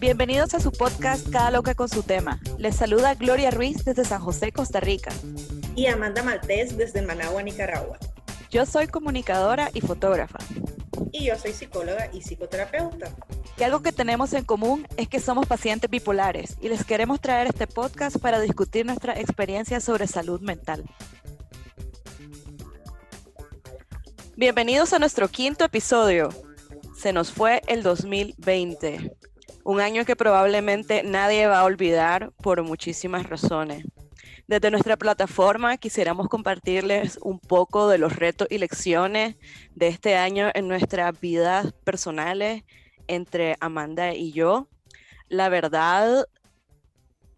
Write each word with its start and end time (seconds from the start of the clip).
Bienvenidos 0.00 0.52
a 0.52 0.60
su 0.60 0.70
podcast 0.70 1.30
Cada 1.30 1.50
Loca 1.50 1.74
con 1.74 1.88
su 1.88 2.02
tema. 2.02 2.38
Les 2.58 2.76
saluda 2.76 3.14
Gloria 3.14 3.50
Ruiz 3.50 3.84
desde 3.84 4.04
San 4.04 4.20
José, 4.20 4.52
Costa 4.52 4.80
Rica. 4.80 5.10
Y 5.74 5.86
Amanda 5.86 6.22
Maltés 6.22 6.76
desde 6.76 7.00
Managua, 7.00 7.42
Nicaragua. 7.42 7.98
Yo 8.50 8.66
soy 8.66 8.86
comunicadora 8.86 9.70
y 9.72 9.80
fotógrafa. 9.80 10.38
Y 11.10 11.24
yo 11.24 11.38
soy 11.38 11.52
psicóloga 11.52 12.10
y 12.12 12.20
psicoterapeuta. 12.20 13.06
Y 13.56 13.62
algo 13.62 13.82
que 13.82 13.92
tenemos 13.92 14.32
en 14.32 14.44
común 14.44 14.86
es 14.96 15.08
que 15.08 15.20
somos 15.20 15.46
pacientes 15.46 15.88
bipolares 15.88 16.56
y 16.60 16.68
les 16.68 16.84
queremos 16.84 17.20
traer 17.20 17.46
este 17.46 17.68
podcast 17.68 18.18
para 18.18 18.40
discutir 18.40 18.84
nuestra 18.84 19.18
experiencia 19.18 19.78
sobre 19.78 20.08
salud 20.08 20.40
mental. 20.40 20.84
Bienvenidos 24.36 24.92
a 24.92 24.98
nuestro 24.98 25.28
quinto 25.28 25.64
episodio. 25.64 26.30
Se 26.96 27.12
nos 27.12 27.30
fue 27.30 27.62
el 27.68 27.84
2020, 27.84 29.12
un 29.62 29.80
año 29.80 30.04
que 30.04 30.16
probablemente 30.16 31.04
nadie 31.04 31.46
va 31.46 31.60
a 31.60 31.64
olvidar 31.64 32.32
por 32.42 32.60
muchísimas 32.64 33.28
razones. 33.28 33.84
Desde 34.48 34.72
nuestra 34.72 34.96
plataforma 34.96 35.76
quisiéramos 35.76 36.28
compartirles 36.28 37.20
un 37.22 37.38
poco 37.38 37.88
de 37.88 37.98
los 37.98 38.16
retos 38.16 38.48
y 38.50 38.58
lecciones 38.58 39.36
de 39.76 39.86
este 39.86 40.16
año 40.16 40.50
en 40.54 40.66
nuestras 40.66 41.18
vidas 41.20 41.72
personales 41.84 42.64
entre 43.08 43.56
Amanda 43.60 44.14
y 44.14 44.32
yo. 44.32 44.68
La 45.28 45.48
verdad, 45.48 46.26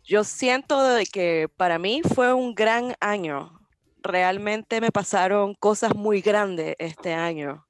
yo 0.04 0.24
siento 0.24 0.78
que 1.12 1.48
para 1.56 1.78
mí 1.78 2.02
fue 2.14 2.32
un 2.32 2.54
gran 2.54 2.94
año. 3.00 3.58
Realmente 4.02 4.80
me 4.80 4.92
pasaron 4.92 5.54
cosas 5.54 5.94
muy 5.94 6.20
grandes 6.20 6.76
este 6.78 7.14
año. 7.14 7.66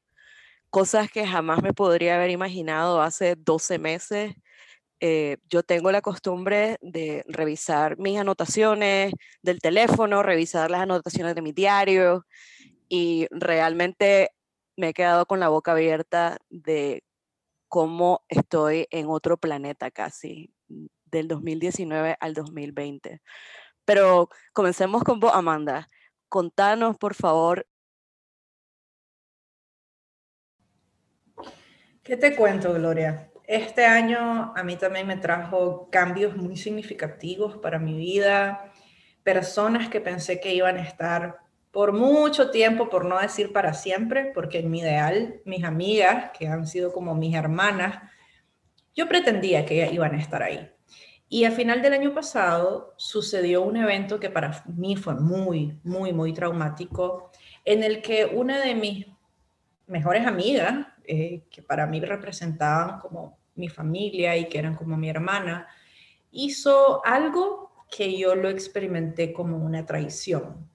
Cosas 0.71 1.11
que 1.11 1.27
jamás 1.27 1.63
me 1.63 1.73
podría 1.73 2.17
haber 2.17 2.31
imaginado 2.31 3.01
hace 3.01 3.37
12 3.37 3.79
meses 3.79 4.35
eh, 5.01 5.37
yo 5.51 5.63
tengo 5.63 5.93
la 5.93 6.01
costumbre 6.01 6.79
de 6.81 7.23
revisar 7.29 7.99
mis 7.99 8.19
anotaciones 8.19 9.13
del 9.43 9.61
teléfono, 9.61 10.23
revisar 10.23 10.71
las 10.71 10.81
anotaciones 10.81 11.35
de 11.35 11.43
mi 11.43 11.53
diario 11.53 12.25
y 12.89 13.27
realmente 13.31 14.31
me 14.77 14.91
he 14.91 14.95
quedado 14.95 15.27
con 15.27 15.39
la 15.39 15.49
boca 15.49 15.73
abierta 15.73 16.39
de 16.49 17.03
cómo 17.69 18.25
estoy 18.29 18.87
en 18.91 19.07
otro 19.09 19.37
planeta 19.37 19.91
casi, 19.91 20.53
del 21.05 21.29
2019 21.29 22.17
al 22.21 22.35
2020. 22.35 23.23
Pero 23.85 24.29
comencemos 24.53 25.05
con 25.05 25.21
vos, 25.21 25.33
Amanda. 25.35 25.89
Contanos, 26.29 26.97
por 26.99 27.15
favor. 27.15 27.67
¿Qué 32.03 32.17
te 32.17 32.37
cuento, 32.37 32.73
Gloria? 32.73 33.31
Este 33.45 33.87
año 33.87 34.53
a 34.57 34.63
mí 34.65 34.77
también 34.77 35.07
me 35.07 35.17
trajo 35.17 35.89
cambios 35.91 36.37
muy 36.37 36.57
significativos 36.57 37.59
para 37.59 37.79
mi 37.79 37.97
vida, 37.97 38.73
personas 39.23 39.89
que 39.89 40.01
pensé 40.01 40.41
que 40.41 40.55
iban 40.55 40.77
a 40.79 40.83
estar 40.83 41.46
por 41.77 41.93
mucho 41.93 42.51
tiempo, 42.51 42.89
por 42.89 43.05
no 43.05 43.19
decir 43.19 43.53
para 43.53 43.75
siempre, 43.75 44.33
porque 44.33 44.61
en 44.61 44.71
mi 44.71 44.81
ideal, 44.81 45.43
mis 45.45 45.63
amigas, 45.63 46.31
que 46.31 46.49
han 46.49 46.67
sido 46.67 46.91
como 46.91 47.15
mis 47.15 47.35
hermanas, 47.35 47.99
yo 48.95 49.07
pretendía 49.07 49.67
que 49.67 49.87
iban 49.93 50.15
a 50.15 50.19
estar 50.19 50.43
ahí. 50.43 50.71
Y 51.29 51.45
al 51.45 51.53
final 51.53 51.83
del 51.83 51.93
año 51.93 52.15
pasado 52.15 52.95
sucedió 52.97 53.61
un 53.61 53.77
evento 53.77 54.19
que 54.19 54.31
para 54.31 54.65
mí 54.75 54.97
fue 54.97 55.17
muy, 55.17 55.79
muy, 55.85 56.15
muy 56.15 56.33
traumático, 56.33 57.31
en 57.63 57.85
el 57.85 58.01
que 58.01 58.25
una 58.25 58.59
de 58.59 58.75
mis 58.75 59.07
mejores 59.87 60.27
amigas, 60.27 60.87
eh, 61.05 61.43
que 61.51 61.61
para 61.61 61.87
mí 61.87 62.01
representaban 62.01 63.01
como 63.01 63.39
mi 63.55 63.69
familia 63.69 64.35
y 64.35 64.49
que 64.49 64.59
eran 64.59 64.77
como 64.77 64.97
mi 64.97 65.11
hermana, 65.11 65.69
hizo 66.31 67.05
algo 67.05 67.85
que 67.91 68.17
yo 68.17 68.35
lo 68.35 68.49
experimenté 68.49 69.35
como 69.35 69.59
una 69.59 69.85
traición. 69.85 70.75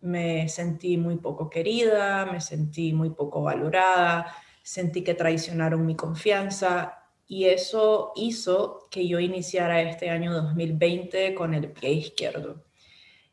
Me 0.00 0.48
sentí 0.48 0.96
muy 0.96 1.16
poco 1.16 1.50
querida, 1.50 2.26
me 2.26 2.40
sentí 2.40 2.92
muy 2.92 3.10
poco 3.10 3.42
valorada, 3.42 4.34
sentí 4.62 5.02
que 5.02 5.14
traicionaron 5.14 5.84
mi 5.84 5.94
confianza 5.94 7.04
y 7.26 7.46
eso 7.46 8.12
hizo 8.16 8.88
que 8.90 9.06
yo 9.06 9.20
iniciara 9.20 9.82
este 9.82 10.10
año 10.10 10.32
2020 10.32 11.34
con 11.34 11.54
el 11.54 11.70
pie 11.70 11.92
izquierdo. 11.92 12.64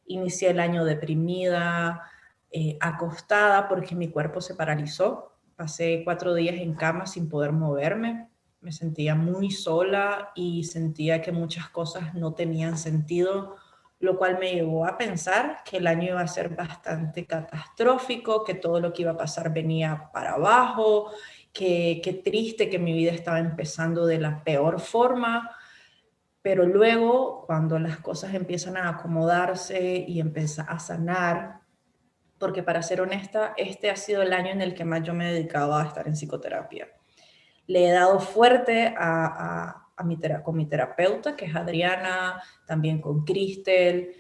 Inicié 0.05 0.51
el 0.51 0.59
año 0.59 0.85
deprimida, 0.85 2.03
eh, 2.51 2.77
acostada 2.79 3.67
porque 3.67 3.95
mi 3.95 4.09
cuerpo 4.09 4.41
se 4.41 4.55
paralizó 4.55 5.37
Pasé 5.57 6.03
cuatro 6.05 6.35
días 6.35 6.57
en 6.57 6.75
cama 6.75 7.07
sin 7.07 7.29
poder 7.29 7.51
moverme. 7.51 8.29
Me 8.61 8.71
sentía 8.71 9.15
muy 9.15 9.49
sola 9.49 10.31
y 10.35 10.65
sentía 10.65 11.23
que 11.23 11.31
muchas 11.31 11.67
cosas 11.69 12.13
no 12.13 12.35
tenían 12.35 12.77
sentido, 12.77 13.55
lo 13.99 14.17
cual 14.17 14.37
me 14.37 14.53
llevó 14.53 14.85
a 14.85 14.97
pensar 14.97 15.63
que 15.65 15.77
el 15.77 15.87
año 15.87 16.09
iba 16.09 16.21
a 16.21 16.27
ser 16.27 16.49
bastante 16.49 17.25
catastrófico, 17.25 18.43
que 18.43 18.53
todo 18.53 18.79
lo 18.79 18.93
que 18.93 19.01
iba 19.01 19.11
a 19.11 19.17
pasar 19.17 19.51
venía 19.51 20.09
para 20.13 20.33
abajo, 20.33 21.11
que 21.51 21.99
qué 22.03 22.13
triste 22.13 22.69
que 22.69 22.77
mi 22.77 22.93
vida 22.93 23.11
estaba 23.11 23.39
empezando 23.39 24.05
de 24.05 24.19
la 24.19 24.43
peor 24.43 24.79
forma. 24.79 25.51
Pero 26.43 26.65
luego, 26.65 27.43
cuando 27.47 27.79
las 27.79 27.97
cosas 27.97 28.35
empiezan 28.35 28.77
a 28.77 28.89
acomodarse 28.89 30.05
y 30.07 30.19
empieza 30.19 30.61
a 30.61 30.79
sanar, 30.79 31.61
porque 32.37 32.61
para 32.61 32.83
ser 32.83 33.01
honesta, 33.01 33.53
este 33.57 33.89
ha 33.89 33.95
sido 33.95 34.21
el 34.21 34.31
año 34.31 34.51
en 34.51 34.61
el 34.61 34.75
que 34.75 34.85
más 34.85 35.01
yo 35.01 35.13
me 35.13 35.27
he 35.27 35.33
dedicado 35.33 35.75
a 35.75 35.83
estar 35.83 36.07
en 36.07 36.13
psicoterapia. 36.13 36.87
Le 37.65 37.89
he 37.89 37.91
dado 37.91 38.19
fuerte 38.19 38.93
a, 38.97 39.86
mi, 40.03 40.17
con 40.43 40.55
mi 40.55 40.65
terapeuta, 40.65 41.35
que 41.35 41.45
es 41.45 41.55
Adriana, 41.55 42.41
también 42.65 43.01
con 43.01 43.25
Cristel, 43.25 44.15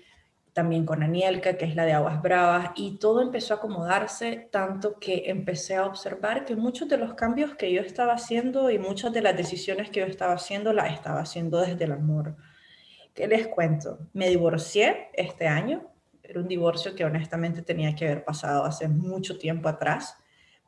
también 0.57 0.87
con 0.87 1.03
Anielka, 1.03 1.55
que 1.55 1.65
es 1.65 1.75
la 1.75 1.85
de 1.85 1.93
Aguas 1.93 2.19
Bravas, 2.19 2.71
y 2.75 2.97
todo 2.97 3.21
empezó 3.21 3.53
a 3.53 3.57
acomodarse 3.57 4.49
tanto 4.51 4.97
que 4.99 5.25
empecé 5.27 5.75
a 5.75 5.85
observar 5.85 6.45
que 6.45 6.55
muchos 6.55 6.89
de 6.89 6.97
los 6.97 7.13
cambios 7.13 7.53
que 7.53 7.71
yo 7.71 7.81
estaba 7.81 8.13
haciendo 8.13 8.71
y 8.71 8.79
muchas 8.79 9.13
de 9.13 9.21
las 9.21 9.37
decisiones 9.37 9.91
que 9.91 9.99
yo 9.99 10.07
estaba 10.07 10.33
haciendo 10.33 10.73
las 10.73 10.91
estaba 10.93 11.19
haciendo 11.19 11.61
desde 11.61 11.83
el 11.85 11.91
amor. 11.91 12.35
¿Qué 13.13 13.27
les 13.27 13.47
cuento? 13.47 13.99
Me 14.13 14.29
divorcié 14.29 15.09
este 15.13 15.47
año, 15.47 15.91
era 16.23 16.39
un 16.39 16.47
divorcio 16.47 16.95
que 16.95 17.05
honestamente 17.05 17.61
tenía 17.61 17.93
que 17.95 18.05
haber 18.05 18.25
pasado 18.25 18.65
hace 18.65 18.87
mucho 18.87 19.37
tiempo 19.37 19.69
atrás, 19.69 20.17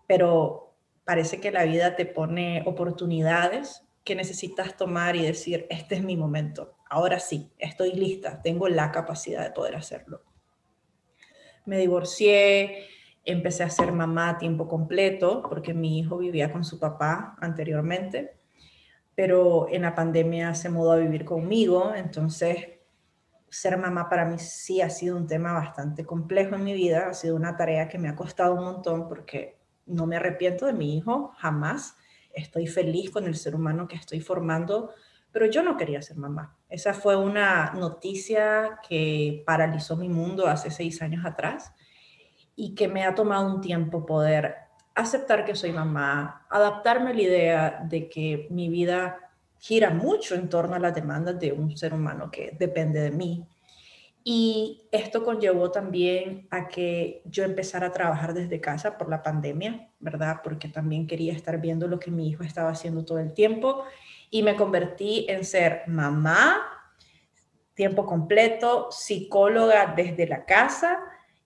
pero 0.06 0.75
parece 1.03 1.40
que 1.40 1.52
la 1.52 1.66
vida 1.66 1.96
te 1.96 2.06
pone 2.06 2.62
oportunidades 2.68 3.89
que 4.09 4.16
necesitas 4.16 4.75
tomar 4.75 5.16
y 5.16 5.22
decir, 5.22 5.68
este 5.70 5.94
es 5.94 6.03
mi 6.03 6.18
momento, 6.18 6.74
ahora 6.90 7.20
sí, 7.20 7.52
estoy 7.59 7.92
lista, 7.92 8.42
tengo 8.42 8.68
la 8.68 8.92
capacidad 8.92 9.44
de 9.44 9.52
poder 9.52 9.75
hacerlo. 9.75 10.24
Me 11.68 11.78
divorcié, 11.78 12.88
empecé 13.24 13.62
a 13.62 13.69
ser 13.69 13.92
mamá 13.92 14.30
a 14.30 14.38
tiempo 14.40 14.68
completo 14.68 15.44
porque 15.48 15.75
mi 15.75 16.00
hijo 16.00 16.18
vivía 16.18 16.52
con 16.52 16.64
su 16.66 16.80
papá 16.80 17.38
anteriormente, 17.40 18.34
pero 19.14 19.68
en 19.69 19.84
la 19.84 19.94
pandemia 19.94 20.56
se 20.56 20.69
mudó 20.69 20.94
a 20.94 20.98
vivir 20.98 21.24
conmigo, 21.24 21.94
entonces 21.94 22.68
ser 23.48 23.78
mamá 23.78 24.09
para 24.09 24.25
mí 24.25 24.40
sí 24.40 24.81
ha 24.81 24.90
sido 24.90 25.18
un 25.18 25.28
tema 25.28 25.53
bastante 25.53 26.03
complejo 26.03 26.56
en 26.56 26.64
mi 26.64 26.74
vida, 26.74 27.09
ha 27.09 27.14
sido 27.14 27.36
una 27.36 27.56
tarea 27.56 27.88
que 27.88 28.00
me 28.00 28.09
ha 28.09 28.16
costado 28.16 28.56
un 28.56 28.64
montón 28.64 29.08
porque 29.08 29.59
no 29.86 30.08
me 30.08 30.16
arrepiento 30.16 30.66
de 30.66 30.74
mi 30.74 30.98
hijo, 30.98 31.31
jamás. 31.38 31.96
Estoy 32.40 32.68
feliz 32.68 33.12
con 33.12 33.26
el 33.26 33.36
ser 33.36 33.56
humano 33.56 33.88
que 33.88 33.96
estoy 33.96 34.22
formando, 34.22 34.92
pero 35.32 35.46
yo 35.46 35.64
no 35.64 35.78
quería 35.78 36.02
ser 36.02 36.18
mamá. 36.18 36.56
Esa 36.70 36.94
fue 36.94 37.16
una 37.16 37.72
noticia 37.74 38.80
que 38.88 39.44
paralizó 39.46 39.96
mi 39.96 40.10
mundo 40.10 40.48
hace 40.48 40.72
seis 40.72 41.02
años 41.02 41.25
atrás 41.25 41.72
y 42.56 42.75
que 42.75 42.88
me 42.88 43.04
ha 43.04 43.16
tomado 43.16 43.54
un 43.54 43.62
tiempo 43.62 44.06
poder 44.06 44.56
aceptar 44.96 45.46
que 45.46 45.56
soy 45.56 45.72
mamá, 45.72 46.46
adaptarme 46.50 47.12
a 47.12 47.13
la 47.13 47.22
idea 47.22 47.86
de 47.88 48.10
que 48.10 48.48
mi 48.50 48.69
vida 48.69 49.18
gira 49.60 49.92
mucho 49.92 50.36
en 50.36 50.50
torno 50.50 50.75
a 50.75 50.80
las 50.80 50.96
demandas 50.96 51.40
de 51.40 51.52
un 51.52 51.78
ser 51.78 51.94
humano 51.94 52.30
que 52.31 52.56
depende 52.58 53.02
de 53.02 53.12
mí. 53.12 53.46
Y 54.24 54.88
esto 54.92 55.24
conllevó 55.24 55.71
también 55.71 56.48
a 56.51 56.68
que 56.68 57.21
yo 57.25 57.44
empezara 57.44 57.88
a 57.88 57.92
trabajar 57.92 58.33
desde 58.33 58.60
casa 58.60 58.98
por 58.98 59.10
la 59.10 59.24
pandemia, 59.24 59.89
¿verdad? 60.00 60.42
Porque 60.44 60.68
también 60.68 61.07
quería 61.07 61.33
estar 61.33 61.60
viendo 61.62 61.88
lo 61.88 62.00
que 62.00 62.12
mi 62.12 62.27
hijo 62.30 62.44
estaba 62.44 62.69
haciendo 62.69 63.06
todo 63.06 63.19
el 63.19 63.33
tiempo 63.33 63.83
y 64.30 64.44
me 64.44 64.56
convertí 64.56 65.25
en 65.30 65.44
ser 65.44 65.83
mamá, 65.88 66.57
tiempo 67.74 68.06
completo, 68.06 68.89
psicóloga 68.92 69.94
desde 69.95 70.27
la 70.27 70.45
casa 70.45 71.00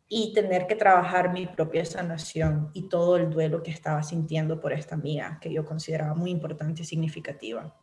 y 0.10 0.34
tener 0.34 0.68
que 0.68 0.76
trabajar 0.76 1.32
mi 1.32 1.48
propia 1.48 1.86
sanación 1.86 2.70
y 2.74 2.90
todo 2.90 3.18
el 3.18 3.30
duelo 3.30 3.64
que 3.64 3.72
estaba 3.72 4.04
sintiendo 4.04 4.60
por 4.60 4.74
esta 4.74 4.96
amiga 4.96 5.40
que 5.42 5.52
yo 5.52 5.66
consideraba 5.66 6.16
muy 6.16 6.32
importante 6.32 6.82
y 6.82 6.86
significativa. 6.86 7.74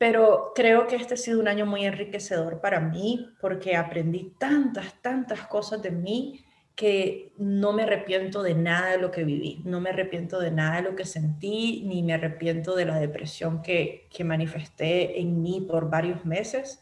Pero 0.00 0.52
creo 0.54 0.86
que 0.86 0.96
este 0.96 1.12
ha 1.12 1.16
sido 1.18 1.40
un 1.40 1.46
año 1.46 1.66
muy 1.66 1.84
enriquecedor 1.84 2.62
para 2.62 2.80
mí 2.80 3.28
porque 3.38 3.76
aprendí 3.76 4.34
tantas, 4.38 4.94
tantas 5.02 5.42
cosas 5.42 5.82
de 5.82 5.90
mí 5.90 6.42
que 6.74 7.34
no 7.36 7.74
me 7.74 7.82
arrepiento 7.82 8.42
de 8.42 8.54
nada 8.54 8.92
de 8.92 8.96
lo 8.96 9.10
que 9.10 9.24
viví, 9.24 9.60
no 9.66 9.78
me 9.78 9.90
arrepiento 9.90 10.40
de 10.40 10.52
nada 10.52 10.76
de 10.76 10.88
lo 10.88 10.96
que 10.96 11.04
sentí, 11.04 11.82
ni 11.84 12.02
me 12.02 12.14
arrepiento 12.14 12.74
de 12.74 12.86
la 12.86 12.98
depresión 12.98 13.60
que, 13.60 14.08
que 14.10 14.24
manifesté 14.24 15.20
en 15.20 15.42
mí 15.42 15.66
por 15.68 15.90
varios 15.90 16.24
meses, 16.24 16.80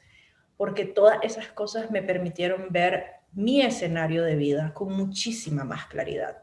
porque 0.56 0.84
todas 0.84 1.18
esas 1.24 1.48
cosas 1.48 1.90
me 1.90 2.04
permitieron 2.04 2.68
ver 2.70 3.14
mi 3.32 3.62
escenario 3.62 4.22
de 4.22 4.36
vida 4.36 4.72
con 4.74 4.92
muchísima 4.92 5.64
más 5.64 5.86
claridad. 5.86 6.40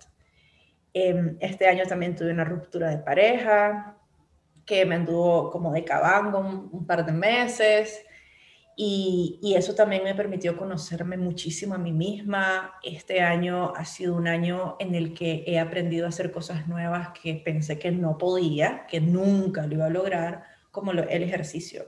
Em, 0.93 1.37
este 1.39 1.69
año 1.69 1.85
también 1.87 2.17
tuve 2.17 2.31
una 2.31 2.43
ruptura 2.43 2.89
de 2.89 2.97
pareja, 2.97 3.95
que 4.65 4.85
me 4.85 4.95
anduvo 4.95 5.51
como 5.51 5.71
de 5.71 5.83
cabango 5.83 6.39
un, 6.39 6.85
par 6.85 7.05
de 7.05 7.11
meses. 7.11 8.03
Y, 8.77 9.53
eso 9.55 9.73
también 9.73 10.03
me 10.03 10.15
permitió 10.15 10.57
conocerme 10.57 11.17
muchísimo 11.17 11.75
a 11.75 11.77
mí 11.77 11.93
misma. 11.93 12.73
Este 12.83 13.21
año 13.21 13.73
ha 13.75 13.85
sido 13.85 14.15
un 14.15 14.27
año 14.27 14.75
en 14.79 14.95
el 14.95 15.13
que 15.13 15.43
he 15.47 15.59
aprendido 15.59 16.05
a 16.05 16.09
hacer 16.09 16.31
cosas 16.31 16.67
nuevas 16.67 17.09
que 17.21 17.35
pensé 17.35 17.79
que 17.79 17.91
no 17.91 18.17
podía, 18.17 18.85
que 18.87 18.99
nunca 18.99 19.65
lo 19.65 19.75
iba 19.75 19.85
a 19.85 19.89
lograr, 19.89 20.43
como 20.71 20.91
el 20.91 21.23
ejercicio. 21.23 21.85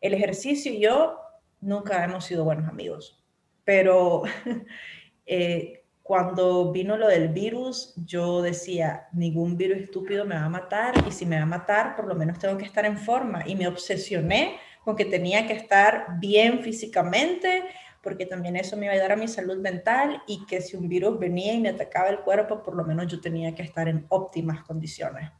El 0.00 0.14
ejercicio 0.14 0.72
y 0.72 0.80
yo 0.80 1.18
nunca 1.60 2.04
hemos 2.04 2.24
sido 2.24 2.44
buenos 2.44 2.68
amigos, 2.68 3.24
pero 3.64 4.22
eh, 5.26 5.81
cuando 6.02 6.72
vino 6.72 6.96
lo 6.96 7.06
del 7.06 7.28
virus, 7.28 7.94
yo 8.04 8.42
decía, 8.42 9.08
ningún 9.12 9.56
virus 9.56 9.78
estúpido 9.78 10.24
me 10.24 10.34
va 10.34 10.44
a 10.44 10.48
matar 10.48 10.94
y 11.06 11.12
si 11.12 11.24
me 11.24 11.36
va 11.36 11.42
a 11.42 11.46
matar, 11.46 11.94
por 11.94 12.08
lo 12.08 12.14
menos 12.14 12.38
tengo 12.38 12.58
que 12.58 12.64
estar 12.64 12.84
en 12.84 12.98
forma. 12.98 13.44
Y 13.46 13.54
me 13.54 13.68
obsesioné 13.68 14.56
con 14.84 14.96
que 14.96 15.04
tenía 15.04 15.46
que 15.46 15.52
estar 15.52 16.18
bien 16.18 16.60
físicamente, 16.60 17.62
porque 18.02 18.26
también 18.26 18.56
eso 18.56 18.76
me 18.76 18.86
iba 18.86 18.92
a 18.92 18.96
ayudar 18.96 19.12
a 19.12 19.16
mi 19.16 19.28
salud 19.28 19.58
mental 19.58 20.22
y 20.26 20.44
que 20.46 20.60
si 20.60 20.76
un 20.76 20.88
virus 20.88 21.20
venía 21.20 21.54
y 21.54 21.60
me 21.60 21.68
atacaba 21.68 22.08
el 22.08 22.18
cuerpo, 22.18 22.64
por 22.64 22.74
lo 22.74 22.84
menos 22.84 23.06
yo 23.06 23.20
tenía 23.20 23.54
que 23.54 23.62
estar 23.62 23.88
en 23.88 24.04
óptimas 24.08 24.64
condiciones. 24.64 25.30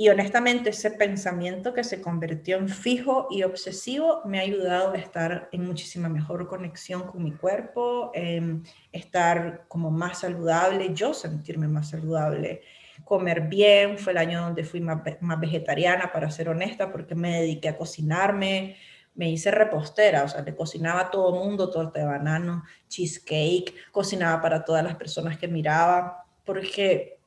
Y 0.00 0.08
honestamente 0.08 0.70
ese 0.70 0.92
pensamiento 0.92 1.74
que 1.74 1.84
se 1.84 2.00
convirtió 2.00 2.56
en 2.56 2.70
fijo 2.70 3.26
y 3.30 3.42
obsesivo 3.42 4.22
me 4.24 4.38
ha 4.38 4.42
ayudado 4.44 4.92
a 4.92 4.96
estar 4.96 5.50
en 5.52 5.66
muchísima 5.66 6.08
mejor 6.08 6.48
conexión 6.48 7.02
con 7.02 7.22
mi 7.22 7.32
cuerpo, 7.32 8.10
estar 8.92 9.66
como 9.68 9.90
más 9.90 10.20
saludable, 10.20 10.94
yo 10.94 11.12
sentirme 11.12 11.68
más 11.68 11.90
saludable, 11.90 12.62
comer 13.04 13.42
bien. 13.42 13.98
Fue 13.98 14.12
el 14.12 14.18
año 14.20 14.40
donde 14.40 14.64
fui 14.64 14.80
más, 14.80 15.02
más 15.20 15.38
vegetariana, 15.38 16.10
para 16.10 16.30
ser 16.30 16.48
honesta, 16.48 16.90
porque 16.90 17.14
me 17.14 17.42
dediqué 17.42 17.68
a 17.68 17.76
cocinarme, 17.76 18.76
me 19.14 19.28
hice 19.28 19.50
repostera, 19.50 20.24
o 20.24 20.28
sea, 20.28 20.40
le 20.40 20.56
cocinaba 20.56 21.00
a 21.02 21.10
todo 21.10 21.44
mundo, 21.44 21.68
torta 21.68 22.00
de 22.00 22.06
banano, 22.06 22.64
cheesecake, 22.88 23.74
cocinaba 23.92 24.40
para 24.40 24.64
todas 24.64 24.82
las 24.82 24.94
personas 24.94 25.36
que 25.36 25.46
miraba, 25.46 26.24
porque 26.46 27.19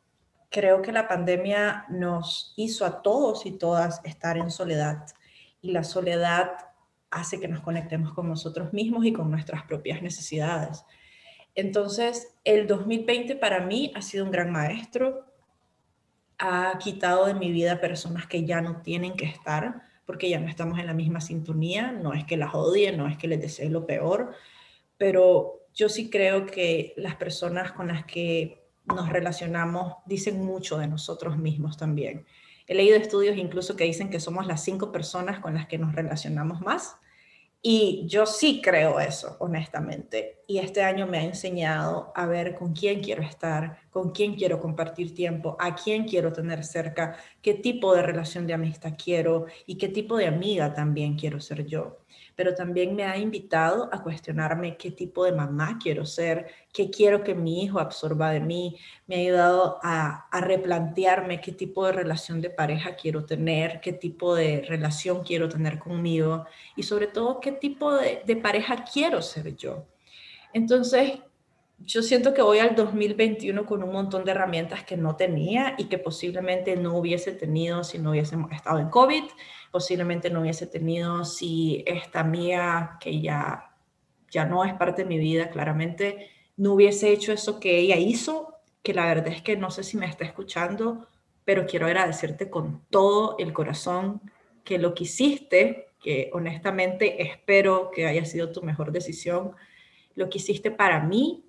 creo 0.54 0.84
que 0.84 0.92
la 0.92 1.08
pandemia 1.08 1.86
nos 1.90 2.54
hizo 2.56 2.86
a 2.86 3.02
todos 3.02 3.48
y 3.48 3.52
todas 3.54 4.00
estar 4.06 4.38
en 4.38 4.52
soledad. 4.52 5.08
Y 5.62 5.72
la 5.72 5.84
soledad 5.84 6.52
hace 7.10 7.40
que 7.40 7.48
nos 7.48 7.62
conectemos 7.62 8.14
con 8.14 8.30
nosotros 8.30 8.72
mismos 8.72 9.04
y 9.04 9.14
con 9.14 9.32
nuestras 9.32 9.64
propias 9.64 10.04
necesidades. 10.04 10.86
Entonces, 11.56 12.36
el 12.44 12.68
2020 12.68 13.36
para 13.36 13.62
mí 13.62 13.92
ha 13.96 14.04
sido 14.04 14.26
un 14.26 14.32
gran 14.32 14.52
maestro, 14.52 15.26
ha 16.38 16.78
quitado 16.78 17.26
de 17.26 17.34
mi 17.34 17.52
vida 17.52 17.82
personas 17.82 18.28
que 18.28 18.46
ya 18.46 18.62
no 18.62 18.82
tienen 18.84 19.16
que 19.16 19.26
estar 19.26 19.82
porque 20.06 20.30
ya 20.30 20.40
no 20.40 20.50
estamos 20.50 20.78
en 20.78 20.86
la 20.86 20.94
misma 20.94 21.20
sintonía, 21.20 21.92
no 21.92 22.14
es 22.14 22.26
que 22.26 22.38
las 22.38 22.54
odie, 22.54 22.96
no 22.96 23.08
es 23.08 23.18
que 23.18 23.28
les 23.28 23.42
desee 23.42 23.70
lo 23.70 23.88
peor, 23.88 24.36
pero 24.98 25.66
yo 25.74 25.90
sí 25.90 26.12
creo 26.12 26.46
que 26.46 26.94
las 26.98 27.16
personas 27.16 27.72
con 27.72 27.88
las 27.88 28.06
que 28.06 28.63
nos 28.86 29.10
relacionamos 29.10 29.96
dicen 30.06 30.44
mucho 30.44 30.78
de 30.78 30.88
nosotros 30.88 31.38
mismos 31.38 31.78
también. 31.78 32.26
He 32.68 32.76
leído 32.76 32.96
estudios 32.96 33.38
incluso 33.38 33.76
que 33.76 33.84
dicen 33.84 34.10
que 34.10 34.20
somos 34.20 34.48
las 34.48 34.64
cinco 34.64 34.92
personas 34.92 35.40
con 35.40 35.54
las 35.54 35.68
que 35.68 35.78
nos 35.78 35.94
relacionamos 35.94 36.62
más 36.62 36.96
y 37.66 38.06
yo 38.08 38.26
sí 38.26 38.60
creo 38.62 39.00
eso, 39.00 39.38
honestamente. 39.40 40.42
Y 40.48 40.58
este 40.58 40.84
año 40.84 41.08
me 41.08 41.20
ha 41.20 41.24
enseñado 41.24 42.12
a 42.14 42.26
ver 42.26 42.56
con 42.56 42.74
quién 42.74 43.02
quiero 43.02 43.24
estar, 43.24 43.80
con 43.90 44.12
quién 44.12 44.36
quiero 44.36 44.60
compartir 44.60 45.16
tiempo, 45.16 45.56
a 45.62 45.74
quién 45.74 46.04
quiero 46.04 46.34
tener 46.34 46.66
cerca, 46.66 47.16
qué 47.42 47.54
tipo 47.54 47.96
de 47.96 48.02
relación 48.02 48.46
de 48.48 48.54
amistad 48.54 48.96
quiero 49.02 49.46
y 49.66 49.78
qué 49.78 49.88
tipo 49.88 50.18
de 50.18 50.28
amiga 50.28 50.74
también 50.74 51.18
quiero 51.18 51.40
ser 51.40 51.66
yo 51.66 52.00
pero 52.36 52.56
también 52.56 52.96
me 52.96 53.04
ha 53.04 53.18
invitado 53.18 53.90
a 53.92 54.02
cuestionarme 54.02 54.78
qué 54.78 54.92
tipo 54.92 55.26
de 55.26 55.32
mamá 55.32 55.78
quiero 55.82 56.06
ser, 56.06 56.48
qué 56.72 56.90
quiero 56.90 57.24
que 57.24 57.36
mi 57.36 57.64
hijo 57.64 57.80
absorba 57.80 58.32
de 58.32 58.40
mí, 58.40 58.78
me 59.08 59.16
ha 59.16 59.20
ayudado 59.20 59.80
a, 59.84 60.28
replantearme 60.42 61.42
qué 61.42 61.52
tipo 61.52 61.86
de 61.86 61.94
relación 61.94 62.42
de 62.42 62.50
pareja 62.50 62.96
quiero 62.96 63.26
tener, 63.26 63.80
qué 63.82 63.94
tipo 63.94 64.36
de 64.36 64.66
relación 64.68 65.24
quiero 65.24 65.48
tener 65.48 65.80
conmigo 65.80 66.46
y 66.76 66.84
sobre 66.84 67.08
todo 67.08 67.40
qué 67.40 67.52
tipo 67.52 67.94
de, 67.94 68.36
pareja 68.42 68.84
quiero 68.84 69.22
ser 69.22 69.56
yo. 69.56 69.86
Entonces, 70.54 71.14
yo 71.86 72.02
siento 72.02 72.34
que 72.34 72.42
voy 72.42 72.60
al 72.60 72.76
2021 72.76 73.66
con 73.66 73.84
un 73.84 73.92
montón 73.92 74.24
de 74.24 74.32
herramientas 74.32 74.84
que 74.84 74.96
no 74.96 75.16
tenía 75.16 75.76
y 75.78 75.86
que 75.86 75.98
posiblemente 75.98 76.76
no 76.76 76.98
hubiese 76.98 77.34
tenido 77.34 77.84
si 77.84 78.00
no 78.00 78.12
hubiésemos 78.12 78.52
estado 78.52 78.80
en 78.80 78.90
COVID, 78.90 79.24
posiblemente 79.72 80.30
no 80.30 80.42
hubiese 80.42 80.68
tenido 80.68 81.26
si 81.26 81.84
esta 81.86 82.24
mía, 82.24 82.98
que 83.00 83.20
ya, 83.20 83.76
ya 84.32 84.46
no 84.46 84.64
es 84.64 84.74
parte 84.76 85.04
de 85.04 85.10
mi 85.10 85.18
vida, 85.18 85.50
claramente, 85.50 86.30
no 86.56 86.74
hubiese 86.74 87.12
hecho 87.12 87.34
eso 87.34 87.60
que 87.60 87.78
ella 87.80 87.98
hizo, 87.98 88.60
que 88.82 88.94
la 88.94 89.06
verdad 89.06 89.28
es 89.28 89.42
que 89.42 89.58
no 89.58 89.72
sé 89.72 89.84
si 89.84 89.98
me 89.98 90.06
está 90.06 90.24
escuchando, 90.24 91.08
pero 91.44 91.66
quiero 91.66 91.88
agradecerte 91.88 92.50
con 92.50 92.86
todo 92.90 93.36
el 93.40 93.52
corazón 93.52 94.22
que 94.64 94.78
lo 94.78 94.94
que 94.94 95.04
hiciste, 95.04 95.88
que 96.02 96.30
honestamente 96.34 97.22
espero 97.24 97.92
que 97.92 98.06
haya 98.06 98.24
sido 98.26 98.52
tu 98.52 98.62
mejor 98.62 98.92
decisión, 98.92 99.54
lo 100.16 100.30
que 100.30 100.38
hiciste 100.38 100.72
para 100.72 101.02
mí 101.02 101.44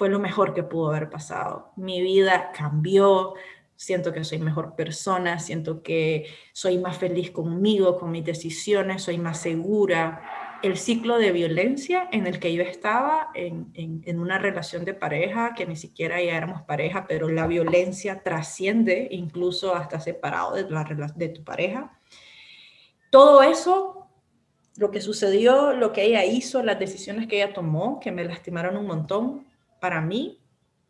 fue 0.00 0.08
lo 0.08 0.18
mejor 0.18 0.54
que 0.54 0.62
pudo 0.62 0.88
haber 0.88 1.10
pasado. 1.10 1.72
Mi 1.76 2.00
vida 2.00 2.52
cambió, 2.56 3.34
siento 3.76 4.14
que 4.14 4.24
soy 4.24 4.38
mejor 4.38 4.74
persona, 4.74 5.38
siento 5.38 5.82
que 5.82 6.24
soy 6.54 6.78
más 6.78 6.96
feliz 6.96 7.30
conmigo, 7.30 7.98
con 7.98 8.10
mis 8.10 8.24
decisiones, 8.24 9.02
soy 9.02 9.18
más 9.18 9.42
segura. 9.42 10.22
El 10.62 10.78
ciclo 10.78 11.18
de 11.18 11.32
violencia 11.32 12.08
en 12.12 12.26
el 12.26 12.40
que 12.40 12.54
yo 12.54 12.62
estaba 12.62 13.28
en, 13.34 13.72
en, 13.74 14.18
una 14.18 14.38
relación 14.38 14.86
de 14.86 14.94
pareja, 14.94 15.52
que 15.54 15.66
ni 15.66 15.76
siquiera 15.76 16.18
ya 16.22 16.34
éramos 16.34 16.62
pareja, 16.62 17.04
pero 17.06 17.28
la 17.28 17.46
violencia 17.46 18.22
trasciende 18.22 19.06
incluso 19.10 19.74
hasta 19.74 20.00
separado 20.00 20.54
de, 20.54 20.64
de 21.14 21.28
tu 21.28 21.44
pareja. 21.44 21.92
Todo 23.10 23.42
eso, 23.42 24.08
lo 24.78 24.90
que 24.90 25.02
sucedió, 25.02 25.74
lo 25.74 25.92
que 25.92 26.04
ella 26.04 26.24
hizo, 26.24 26.62
las 26.62 26.78
decisiones 26.78 27.26
que 27.28 27.42
ella 27.42 27.52
tomó, 27.52 28.00
que 28.00 28.12
me 28.12 28.24
lastimaron 28.24 28.78
un 28.78 28.86
montón, 28.86 29.49
para 29.80 30.00
mí 30.00 30.40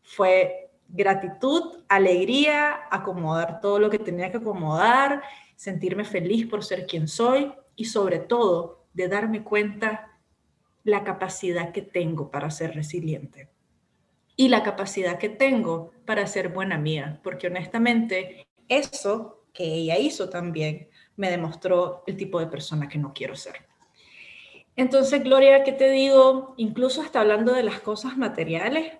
fue 0.02 0.70
gratitud, 0.88 1.84
alegría, 1.88 2.80
acomodar 2.90 3.60
todo 3.60 3.78
lo 3.78 3.90
que 3.90 3.98
tenía 3.98 4.30
que 4.30 4.38
acomodar, 4.38 5.22
sentirme 5.56 6.04
feliz 6.04 6.46
por 6.46 6.64
ser 6.64 6.86
quien 6.86 7.06
soy 7.06 7.52
y 7.76 7.84
sobre 7.84 8.18
todo 8.18 8.86
de 8.92 9.08
darme 9.08 9.44
cuenta 9.44 10.18
la 10.84 11.04
capacidad 11.04 11.72
que 11.72 11.82
tengo 11.82 12.30
para 12.30 12.50
ser 12.50 12.74
resiliente 12.74 13.48
y 14.36 14.48
la 14.48 14.62
capacidad 14.62 15.18
que 15.18 15.28
tengo 15.28 15.92
para 16.06 16.26
ser 16.26 16.48
buena 16.48 16.78
mía, 16.78 17.20
porque 17.22 17.48
honestamente 17.48 18.46
eso 18.68 19.44
que 19.52 19.64
ella 19.64 19.98
hizo 19.98 20.30
también 20.30 20.88
me 21.16 21.30
demostró 21.30 22.02
el 22.06 22.16
tipo 22.16 22.40
de 22.40 22.46
persona 22.46 22.88
que 22.88 22.98
no 22.98 23.12
quiero 23.12 23.36
ser. 23.36 23.69
Entonces, 24.76 25.22
Gloria, 25.22 25.62
¿qué 25.62 25.72
te 25.72 25.90
digo? 25.90 26.54
Incluso 26.56 27.02
hasta 27.02 27.20
hablando 27.20 27.52
de 27.52 27.62
las 27.62 27.80
cosas 27.80 28.16
materiales, 28.16 28.94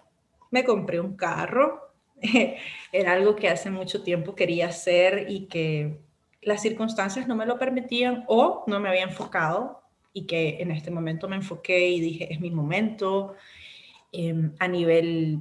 me 0.50 0.64
compré 0.64 1.00
un 1.00 1.16
carro. 1.16 1.92
Era 2.92 3.12
algo 3.12 3.36
que 3.36 3.48
hace 3.48 3.70
mucho 3.70 4.02
tiempo 4.02 4.34
quería 4.34 4.68
hacer 4.68 5.26
y 5.30 5.46
que 5.46 6.00
las 6.42 6.62
circunstancias 6.62 7.28
no 7.28 7.36
me 7.36 7.46
lo 7.46 7.58
permitían 7.58 8.24
o 8.26 8.64
no 8.66 8.80
me 8.80 8.88
había 8.88 9.02
enfocado 9.02 9.82
y 10.12 10.26
que 10.26 10.60
en 10.60 10.70
este 10.70 10.90
momento 10.90 11.28
me 11.28 11.36
enfoqué 11.36 11.88
y 11.88 12.00
dije, 12.00 12.32
es 12.32 12.40
mi 12.40 12.50
momento. 12.50 13.34
Em, 14.12 14.52
a 14.58 14.66
nivel 14.66 15.38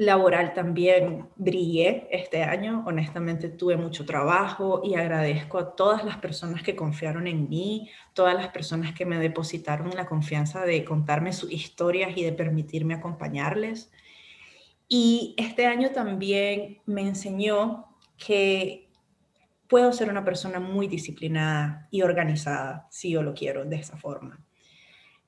laboral 0.00 0.54
también 0.54 1.28
brillé 1.36 2.08
este 2.10 2.42
año. 2.42 2.82
Honestamente 2.86 3.50
tuve 3.50 3.76
mucho 3.76 4.06
trabajo 4.06 4.80
y 4.82 4.94
agradezco 4.94 5.58
a 5.58 5.76
todas 5.76 6.06
las 6.06 6.16
personas 6.16 6.62
que 6.62 6.74
confiaron 6.74 7.26
en 7.26 7.50
mí, 7.50 7.90
todas 8.14 8.34
las 8.34 8.48
personas 8.48 8.94
que 8.94 9.04
me 9.04 9.18
depositaron 9.18 9.90
la 9.90 10.06
confianza 10.06 10.64
de 10.64 10.86
contarme 10.86 11.34
sus 11.34 11.52
historias 11.52 12.16
y 12.16 12.24
de 12.24 12.32
permitirme 12.32 12.94
acompañarles. 12.94 13.92
Y 14.88 15.34
este 15.36 15.66
año 15.66 15.90
también 15.90 16.80
me 16.86 17.02
enseñó 17.02 17.94
que 18.16 18.88
puedo 19.68 19.92
ser 19.92 20.08
una 20.08 20.24
persona 20.24 20.60
muy 20.60 20.88
disciplinada 20.88 21.88
y 21.90 22.00
organizada 22.00 22.88
si 22.90 23.10
yo 23.10 23.22
lo 23.22 23.34
quiero 23.34 23.66
de 23.66 23.76
esa 23.76 23.98
forma. 23.98 24.42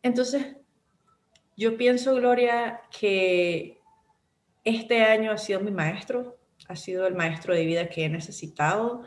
Entonces, 0.02 0.56
yo 1.58 1.76
pienso, 1.76 2.14
Gloria, 2.14 2.80
que 2.90 3.81
este 4.64 5.02
año 5.02 5.32
ha 5.32 5.38
sido 5.38 5.60
mi 5.60 5.70
maestro, 5.70 6.38
ha 6.68 6.76
sido 6.76 7.06
el 7.06 7.14
maestro 7.14 7.54
de 7.54 7.64
vida 7.64 7.88
que 7.88 8.04
he 8.04 8.08
necesitado 8.08 9.02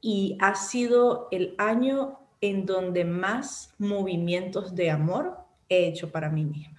y 0.00 0.36
ha 0.40 0.54
sido 0.54 1.28
el 1.30 1.54
año 1.58 2.18
en 2.40 2.66
donde 2.66 3.04
más 3.04 3.74
movimientos 3.78 4.74
de 4.74 4.90
amor 4.90 5.38
he 5.68 5.86
hecho 5.86 6.10
para 6.10 6.28
mí 6.28 6.44
misma. 6.44 6.72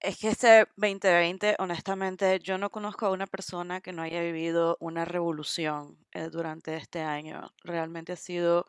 Es 0.00 0.18
que 0.18 0.28
este 0.28 0.66
2020, 0.76 1.54
honestamente, 1.60 2.40
yo 2.40 2.58
no 2.58 2.70
conozco 2.70 3.06
a 3.06 3.10
una 3.12 3.26
persona 3.28 3.80
que 3.80 3.92
no 3.92 4.02
haya 4.02 4.20
vivido 4.20 4.76
una 4.80 5.04
revolución 5.04 5.96
eh, 6.12 6.28
durante 6.28 6.76
este 6.76 7.00
año. 7.02 7.52
Realmente 7.62 8.12
ha 8.12 8.16
sido 8.16 8.66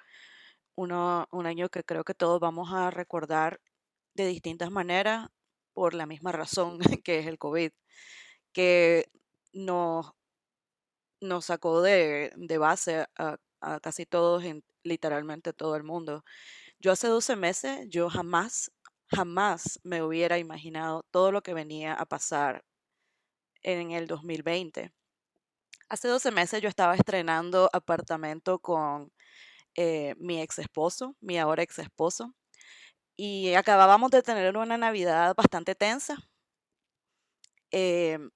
uno, 0.75 1.27
un 1.31 1.47
año 1.47 1.69
que 1.69 1.83
creo 1.83 2.03
que 2.03 2.13
todos 2.13 2.39
vamos 2.39 2.71
a 2.73 2.91
recordar 2.91 3.59
de 4.13 4.27
distintas 4.27 4.71
maneras 4.71 5.29
por 5.73 5.93
la 5.93 6.05
misma 6.05 6.31
razón 6.31 6.79
que 7.03 7.19
es 7.19 7.27
el 7.27 7.37
COVID, 7.37 7.71
que 8.53 9.09
nos, 9.53 10.13
nos 11.21 11.45
sacó 11.45 11.81
de, 11.81 12.31
base 12.59 13.05
a, 13.17 13.37
casi 13.81 14.05
todos, 14.05 14.43
en 14.43 14.63
literalmente 14.83 15.53
todo 15.53 15.75
el 15.75 15.83
mundo. 15.83 16.23
Yo 16.79 16.91
hace 16.91 17.07
12 17.07 17.35
meses, 17.35 17.87
yo 17.89 18.09
jamás 18.09 18.71
jamás 19.13 19.79
me 19.83 20.01
hubiera 20.01 20.37
imaginado 20.39 21.03
todo 21.11 21.31
lo 21.31 21.43
que 21.43 21.53
venía 21.53 21.93
a 21.93 22.05
pasar 22.05 22.63
en 23.61 23.91
el 23.91 24.07
2020. 24.07 24.91
Hace 25.89 26.07
12 26.07 26.31
meses 26.31 26.61
yo 26.61 26.69
estaba 26.69 26.95
estrenando 26.95 27.69
apartamento 27.73 28.59
con 28.59 29.11
eh, 29.75 30.15
mi 30.17 30.41
ex 30.41 30.59
esposo, 30.59 31.15
mi 31.21 31.37
ahora 31.37 31.63
ex 31.63 31.79
esposo, 31.79 32.33
y 33.15 33.53
acabábamos 33.55 34.11
de 34.11 34.23
tener 34.23 34.55
una 34.57 34.77
Navidad 34.77 35.35
bastante 35.35 35.75
tensa. 35.75 36.17
Em, 37.71 38.31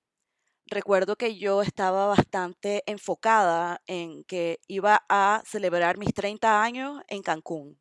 recuerdo 0.68 1.16
que 1.18 1.38
yo 1.38 1.62
estaba 1.62 2.08
bastante 2.08 2.84
enfocada 2.88 3.82
en 3.88 4.24
que 4.26 4.60
iba 4.68 5.04
a 5.10 5.44
celebrar 5.46 5.98
mis 5.98 6.14
30 6.14 6.64
años 6.64 7.02
en 7.08 7.22
Cancún 7.24 7.78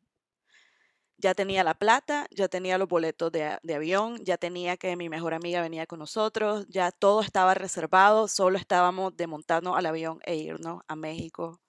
ya 1.17 1.33
tenía 1.33 1.63
la 1.63 1.73
plata, 1.73 2.27
ya 2.31 2.47
tenía 2.47 2.77
los 2.77 2.87
boletos 2.87 3.31
de, 3.31 3.59
avión, 3.75 4.17
ya 4.23 4.37
tenía 4.37 4.77
que 4.77 4.95
mi 4.95 5.09
mejor 5.09 5.33
amiga 5.33 5.61
venía 5.61 5.87
con 5.87 5.99
nosotros, 5.99 6.65
ya 6.69 6.91
todo 6.91 7.21
estaba 7.21 7.53
reservado, 7.53 8.27
solo 8.27 8.57
estábamos 8.57 9.15
de 9.17 9.27
montarnos 9.27 9.75
al 9.75 9.85
avión 9.87 10.19
e 10.25 10.35
irnos 10.35 10.81
a 10.87 10.95
México. 10.95 11.59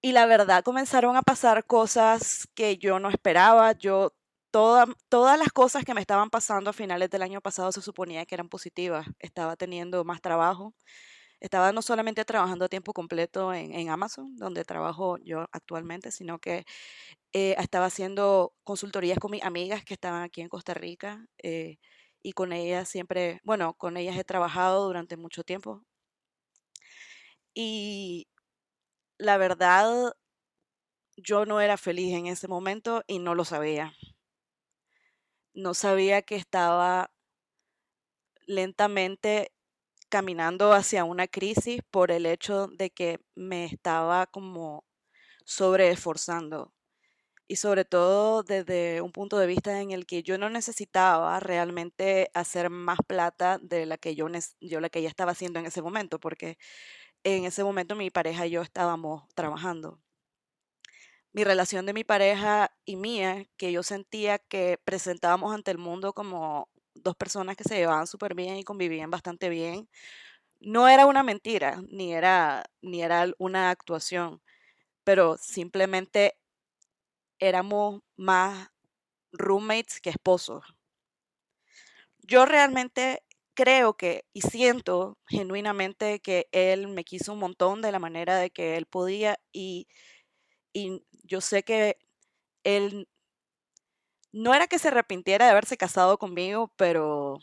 Y 0.00 0.12
la 0.12 0.26
verdad 0.26 0.62
comenzaron 0.62 1.16
a 1.16 1.22
pasar 1.22 1.64
cosas 1.66 2.48
que 2.54 2.78
yo 2.78 3.00
no 3.00 3.10
esperaba. 3.10 3.72
Yo, 3.72 4.14
todas 4.50 5.38
las 5.38 5.52
cosas 5.52 5.84
que 5.84 5.94
me 5.94 6.00
estaban 6.00 6.30
pasando 6.30 6.70
a 6.70 6.72
finales 6.72 7.10
del 7.10 7.22
año 7.22 7.40
pasado 7.40 7.72
se 7.72 7.82
suponía 7.82 8.24
que 8.24 8.34
eran 8.36 8.48
positivas. 8.48 9.06
Estaba 9.18 9.56
teniendo 9.56 10.04
más 10.04 10.20
trabajo, 10.20 10.74
estaba 11.40 11.72
no 11.72 11.82
solamente 11.82 12.24
trabajando 12.24 12.66
a 12.66 12.68
tiempo 12.68 12.92
completo 12.92 13.52
en, 13.54 13.88
Amazon, 13.90 14.36
donde 14.36 14.64
trabajo 14.64 15.18
yo 15.18 15.46
actualmente, 15.52 16.10
sino 16.12 16.38
que 16.40 16.64
eh, 17.32 17.56
estaba 17.58 17.86
haciendo 17.86 18.54
consultorías 18.64 19.18
con 19.18 19.32
mis 19.32 19.44
amigas 19.44 19.84
que 19.84 19.94
estaban 19.94 20.22
aquí 20.22 20.40
en 20.42 20.48
Costa 20.48 20.74
Rica 20.74 21.26
eh, 21.42 21.78
y 22.22 22.32
con 22.32 22.52
ellas 22.52 22.88
siempre, 22.88 23.40
bueno, 23.44 23.74
con 23.74 23.96
ellas 23.96 24.16
he 24.18 24.24
trabajado 24.24 24.86
durante 24.86 25.16
mucho 25.16 25.44
tiempo. 25.44 25.82
Y 27.54 28.28
la 29.18 29.36
verdad, 29.36 30.14
yo 31.16 31.44
no 31.44 31.60
era 31.60 31.76
feliz 31.76 32.14
en 32.14 32.26
ese 32.26 32.48
momento 32.48 33.02
y 33.06 33.18
no 33.18 33.34
lo 33.34 33.44
sabía. 33.44 33.92
No 35.52 35.74
sabía 35.74 36.22
que 36.22 36.36
estaba 36.36 37.10
lentamente 38.46 39.52
caminando 40.08 40.72
hacia 40.72 41.04
una 41.04 41.28
crisis 41.28 41.80
por 41.90 42.10
el 42.10 42.26
hecho 42.26 42.68
de 42.68 42.90
que 42.90 43.20
me 43.34 43.64
estaba 43.66 44.26
como 44.26 44.84
sobreesforzando 45.44 46.72
y 47.48 47.56
sobre 47.56 47.84
todo 47.84 48.42
desde 48.42 49.00
un 49.02 49.12
punto 49.12 49.38
de 49.38 49.46
vista 49.46 49.80
en 49.80 49.90
el 49.92 50.06
que 50.06 50.22
yo 50.22 50.38
no 50.38 50.50
necesitaba 50.50 51.40
realmente 51.40 52.30
hacer 52.34 52.70
más 52.70 52.98
plata 53.06 53.58
de 53.62 53.86
la 53.86 53.98
que 53.98 54.14
yo, 54.14 54.28
yo 54.60 54.80
la 54.80 54.90
que 54.90 55.02
ya 55.02 55.08
estaba 55.08 55.32
haciendo 55.32 55.58
en 55.60 55.66
ese 55.66 55.82
momento, 55.82 56.20
porque 56.20 56.58
en 57.24 57.44
ese 57.44 57.64
momento 57.64 57.94
mi 57.94 58.10
pareja 58.10 58.46
y 58.46 58.50
yo 58.50 58.62
estábamos 58.62 59.28
trabajando. 59.34 60.00
Mi 61.32 61.44
relación 61.44 61.86
de 61.86 61.92
mi 61.92 62.04
pareja 62.04 62.72
y 62.84 62.96
mía, 62.96 63.46
que 63.56 63.70
yo 63.72 63.82
sentía 63.82 64.38
que 64.38 64.78
presentábamos 64.84 65.54
ante 65.54 65.70
el 65.70 65.78
mundo 65.78 66.12
como 66.12 66.68
dos 66.94 67.16
personas 67.16 67.56
que 67.56 67.64
se 67.64 67.76
llevaban 67.76 68.06
súper 68.06 68.34
bien 68.34 68.56
y 68.56 68.64
convivían 68.64 69.10
bastante 69.10 69.48
bien. 69.48 69.88
No 70.60 70.88
era 70.88 71.06
una 71.06 71.22
mentira, 71.22 71.82
ni 71.90 72.12
era, 72.14 72.64
ni 72.82 73.02
era 73.02 73.26
una 73.38 73.70
actuación, 73.70 74.42
pero 75.04 75.36
simplemente 75.38 76.36
éramos 77.38 78.02
más 78.16 78.70
roommates 79.32 80.00
que 80.00 80.10
esposos. 80.10 80.64
Yo 82.22 82.44
realmente 82.46 83.22
creo 83.58 83.94
que 83.94 84.24
y 84.32 84.42
siento 84.42 85.18
genuinamente 85.26 86.20
que 86.20 86.48
él 86.52 86.86
me 86.86 87.02
quiso 87.02 87.32
un 87.32 87.40
montón 87.40 87.82
de 87.82 87.90
la 87.90 87.98
manera 87.98 88.36
de 88.36 88.50
que 88.50 88.76
él 88.76 88.86
podía 88.86 89.40
y, 89.52 89.88
y 90.72 91.04
yo 91.24 91.40
sé 91.40 91.64
que 91.64 91.98
él 92.62 93.08
no 94.30 94.54
era 94.54 94.68
que 94.68 94.78
se 94.78 94.86
arrepintiera 94.86 95.46
de 95.46 95.50
haberse 95.50 95.76
casado 95.76 96.18
conmigo, 96.18 96.72
pero 96.76 97.40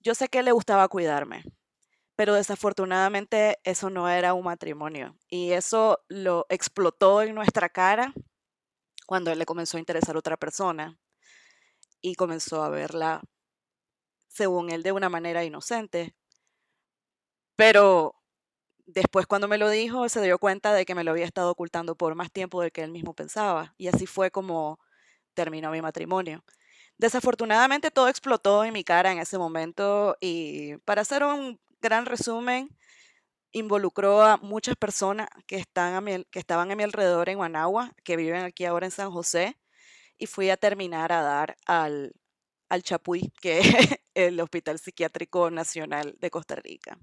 yo 0.00 0.16
sé 0.16 0.26
que 0.28 0.42
le 0.42 0.50
gustaba 0.50 0.88
cuidarme. 0.88 1.44
Pero 2.16 2.34
desafortunadamente 2.34 3.60
eso 3.62 3.90
no 3.90 4.08
era 4.08 4.34
un 4.34 4.44
matrimonio. 4.44 5.16
Y 5.28 5.52
eso 5.52 6.00
lo 6.08 6.46
explotó 6.48 7.22
en 7.22 7.36
nuestra 7.36 7.68
cara 7.68 8.12
cuando 9.06 9.30
él 9.30 9.38
le 9.38 9.46
comenzó 9.46 9.76
a 9.76 9.80
interesar 9.80 10.16
a 10.16 10.18
otra 10.18 10.36
persona 10.36 10.98
y 12.00 12.16
comenzó 12.16 12.64
a 12.64 12.70
verla, 12.70 13.22
según 14.38 14.70
él, 14.70 14.82
de 14.82 14.92
una 14.92 15.08
manera 15.10 15.44
inocente. 15.44 16.14
Pero 17.56 18.14
después 18.86 19.26
cuando 19.26 19.48
me 19.48 19.58
lo 19.58 19.68
dijo, 19.68 20.08
se 20.08 20.22
dio 20.22 20.38
cuenta 20.38 20.72
de 20.72 20.86
que 20.86 20.94
me 20.94 21.04
lo 21.04 21.10
había 21.12 21.26
estado 21.26 21.50
ocultando 21.50 21.96
por 21.96 22.14
más 22.14 22.32
tiempo 22.32 22.62
del 22.62 22.72
que 22.72 22.82
él 22.82 22.92
mismo 22.92 23.14
pensaba. 23.14 23.74
Y 23.78 23.88
así 23.88 24.06
fue 24.06 24.30
como 24.30 24.78
terminó 25.34 25.70
mi 25.72 25.82
matrimonio. 25.82 26.44
Desafortunadamente 26.98 27.90
todo 27.90 28.08
explotó 28.08 28.64
en 28.64 28.72
mi 28.72 28.84
cara 28.84 29.12
en 29.12 29.18
ese 29.18 29.38
momento 29.38 30.16
y 30.20 30.76
para 30.78 31.02
hacer 31.02 31.24
un 31.24 31.60
gran 31.80 32.06
resumen, 32.06 32.70
involucró 33.52 34.22
a 34.22 34.36
muchas 34.38 34.76
personas 34.76 35.28
que, 35.46 35.56
están 35.56 35.94
a 35.94 36.24
que 36.30 36.38
estaban 36.38 36.70
a 36.70 36.76
mi 36.76 36.84
alrededor 36.84 37.28
en 37.28 37.38
Managua, 37.38 37.92
que 38.04 38.16
viven 38.16 38.44
aquí 38.44 38.64
ahora 38.64 38.86
en 38.86 38.92
San 38.92 39.10
José, 39.10 39.58
y 40.18 40.26
fui 40.26 40.50
a 40.50 40.56
terminar 40.56 41.12
a 41.12 41.22
dar 41.22 41.56
al, 41.66 42.12
al 42.68 42.82
Chapuy, 42.82 43.32
que 43.40 43.58
es 43.60 43.66
el 44.14 44.40
Hospital 44.40 44.78
Psiquiátrico 44.78 45.50
Nacional 45.50 46.16
de 46.18 46.30
Costa 46.30 46.56
Rica. 46.56 46.98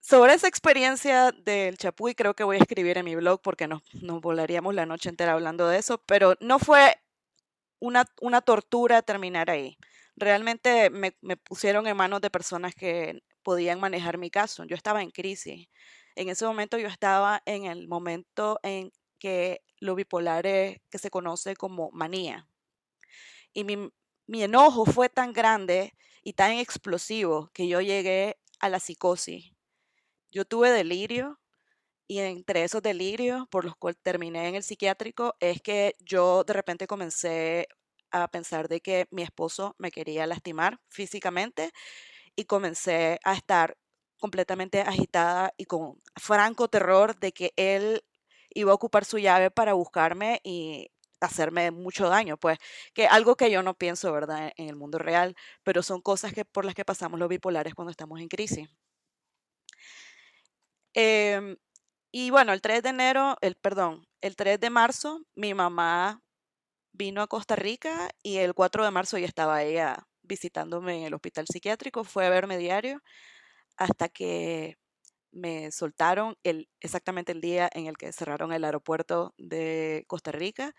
Sobre 0.00 0.34
esa 0.34 0.48
experiencia 0.48 1.30
del 1.30 1.78
Chapuy 1.78 2.14
creo 2.14 2.34
que 2.34 2.42
voy 2.44 2.56
a 2.56 2.60
escribir 2.60 2.98
en 2.98 3.04
mi 3.04 3.14
blog 3.14 3.40
porque 3.40 3.68
nos, 3.68 3.82
nos 3.94 4.20
volaríamos 4.20 4.74
la 4.74 4.84
noche 4.84 5.08
entera 5.08 5.32
hablando 5.32 5.68
de 5.68 5.78
eso, 5.78 6.02
pero 6.06 6.34
no 6.40 6.58
fue 6.58 6.96
una, 7.78 8.04
tortura 8.40 9.02
terminar 9.02 9.50
ahí. 9.50 9.76
Realmente 10.16 10.90
me, 10.90 11.16
me 11.20 11.36
pusieron 11.36 11.86
en 11.86 11.96
manos 11.96 12.20
de 12.20 12.30
personas 12.30 12.74
que 12.74 13.22
podían 13.42 13.80
manejar 13.80 14.18
mi 14.18 14.30
caso. 14.30 14.64
Yo 14.64 14.76
estaba 14.76 15.02
en 15.02 15.10
crisis. 15.10 15.68
En 16.16 16.28
ese 16.28 16.44
momento 16.44 16.78
yo 16.78 16.88
estaba 16.88 17.42
en 17.46 17.64
el 17.66 17.88
momento 17.88 18.58
en 18.62 18.92
que 19.18 19.62
lo 19.78 19.94
bipolar 19.94 20.46
es, 20.46 20.80
que 20.90 20.98
se 20.98 21.10
conoce 21.10 21.56
como 21.56 21.90
manía. 21.92 22.48
Y 23.52 23.64
mi, 23.64 23.90
mi 24.26 24.42
enojo 24.42 24.84
fue 24.84 25.08
tan 25.08 25.32
grande 25.32 25.94
y 26.22 26.34
tan 26.34 26.52
explosivo 26.52 27.50
que 27.52 27.68
yo 27.68 27.80
llegué 27.80 28.38
a 28.60 28.68
la 28.68 28.80
psicosis. 28.80 29.52
Yo 30.30 30.44
tuve 30.44 30.70
delirio 30.70 31.40
y 32.06 32.18
entre 32.20 32.64
esos 32.64 32.82
delirios 32.82 33.46
por 33.48 33.64
los 33.64 33.76
cuales 33.76 33.98
terminé 34.02 34.48
en 34.48 34.54
el 34.56 34.62
psiquiátrico 34.62 35.34
es 35.40 35.62
que 35.62 35.94
yo 36.00 36.44
de 36.44 36.52
repente 36.52 36.86
comencé 36.86 37.68
a 38.10 38.28
pensar 38.28 38.68
de 38.68 38.80
que 38.80 39.06
mi 39.10 39.22
esposo 39.22 39.74
me 39.78 39.90
quería 39.90 40.26
lastimar 40.26 40.80
físicamente 40.88 41.72
y 42.36 42.44
comencé 42.44 43.18
a 43.24 43.34
estar 43.34 43.76
completamente 44.18 44.82
agitada 44.82 45.52
y 45.56 45.64
con 45.64 46.00
franco 46.16 46.68
terror 46.68 47.18
de 47.18 47.32
que 47.32 47.52
él 47.56 48.04
iba 48.50 48.72
a 48.72 48.74
ocupar 48.74 49.04
su 49.04 49.18
llave 49.18 49.50
para 49.50 49.72
buscarme 49.74 50.40
y 50.44 50.90
hacerme 51.26 51.70
mucho 51.70 52.08
daño, 52.08 52.36
pues, 52.36 52.58
que 52.94 53.06
algo 53.06 53.36
que 53.36 53.50
yo 53.50 53.62
no 53.62 53.74
pienso, 53.74 54.12
¿verdad?, 54.12 54.52
en 54.56 54.68
el 54.68 54.76
mundo 54.76 54.98
real, 54.98 55.34
pero 55.62 55.82
son 55.82 56.00
cosas 56.02 56.32
que 56.32 56.44
por 56.44 56.64
las 56.64 56.74
que 56.74 56.84
pasamos 56.84 57.18
los 57.20 57.28
bipolares 57.28 57.74
cuando 57.74 57.90
estamos 57.90 58.20
en 58.20 58.28
crisis. 58.28 58.68
Em, 60.94 61.56
y 62.12 62.30
bueno, 62.30 62.52
el 62.52 62.60
3 62.62 62.82
de 62.82 62.90
enero, 62.90 63.36
el 63.42 63.56
perdón, 63.56 64.06
el 64.22 64.36
3 64.36 64.60
de 64.60 64.70
marzo, 64.70 65.20
mi 65.34 65.54
mamá 65.54 66.22
vino 66.92 67.22
a 67.22 67.28
Costa 67.28 67.56
Rica 67.56 68.10
y 68.22 68.38
el 68.38 68.54
4 68.54 68.84
de 68.84 68.90
marzo 68.92 69.18
ya 69.18 69.26
estaba 69.26 69.62
ella 69.64 70.06
visitándome 70.22 70.98
en 70.98 71.04
el 71.04 71.14
hospital 71.14 71.46
psiquiátrico, 71.48 72.04
fue 72.04 72.26
a 72.26 72.30
verme 72.30 72.58
diario 72.58 73.02
hasta 73.76 74.08
que 74.08 74.76
me 75.32 75.72
soltaron 75.72 76.36
el, 76.44 76.68
exactamente 76.80 77.32
el 77.32 77.40
día 77.42 77.70
en 77.74 77.86
el 77.86 77.96
que 77.98 78.12
cerraron 78.12 78.52
el 78.52 78.64
aeropuerto 78.64 79.34
de 79.38 80.04
Costa 80.08 80.32
Rica 80.32 80.74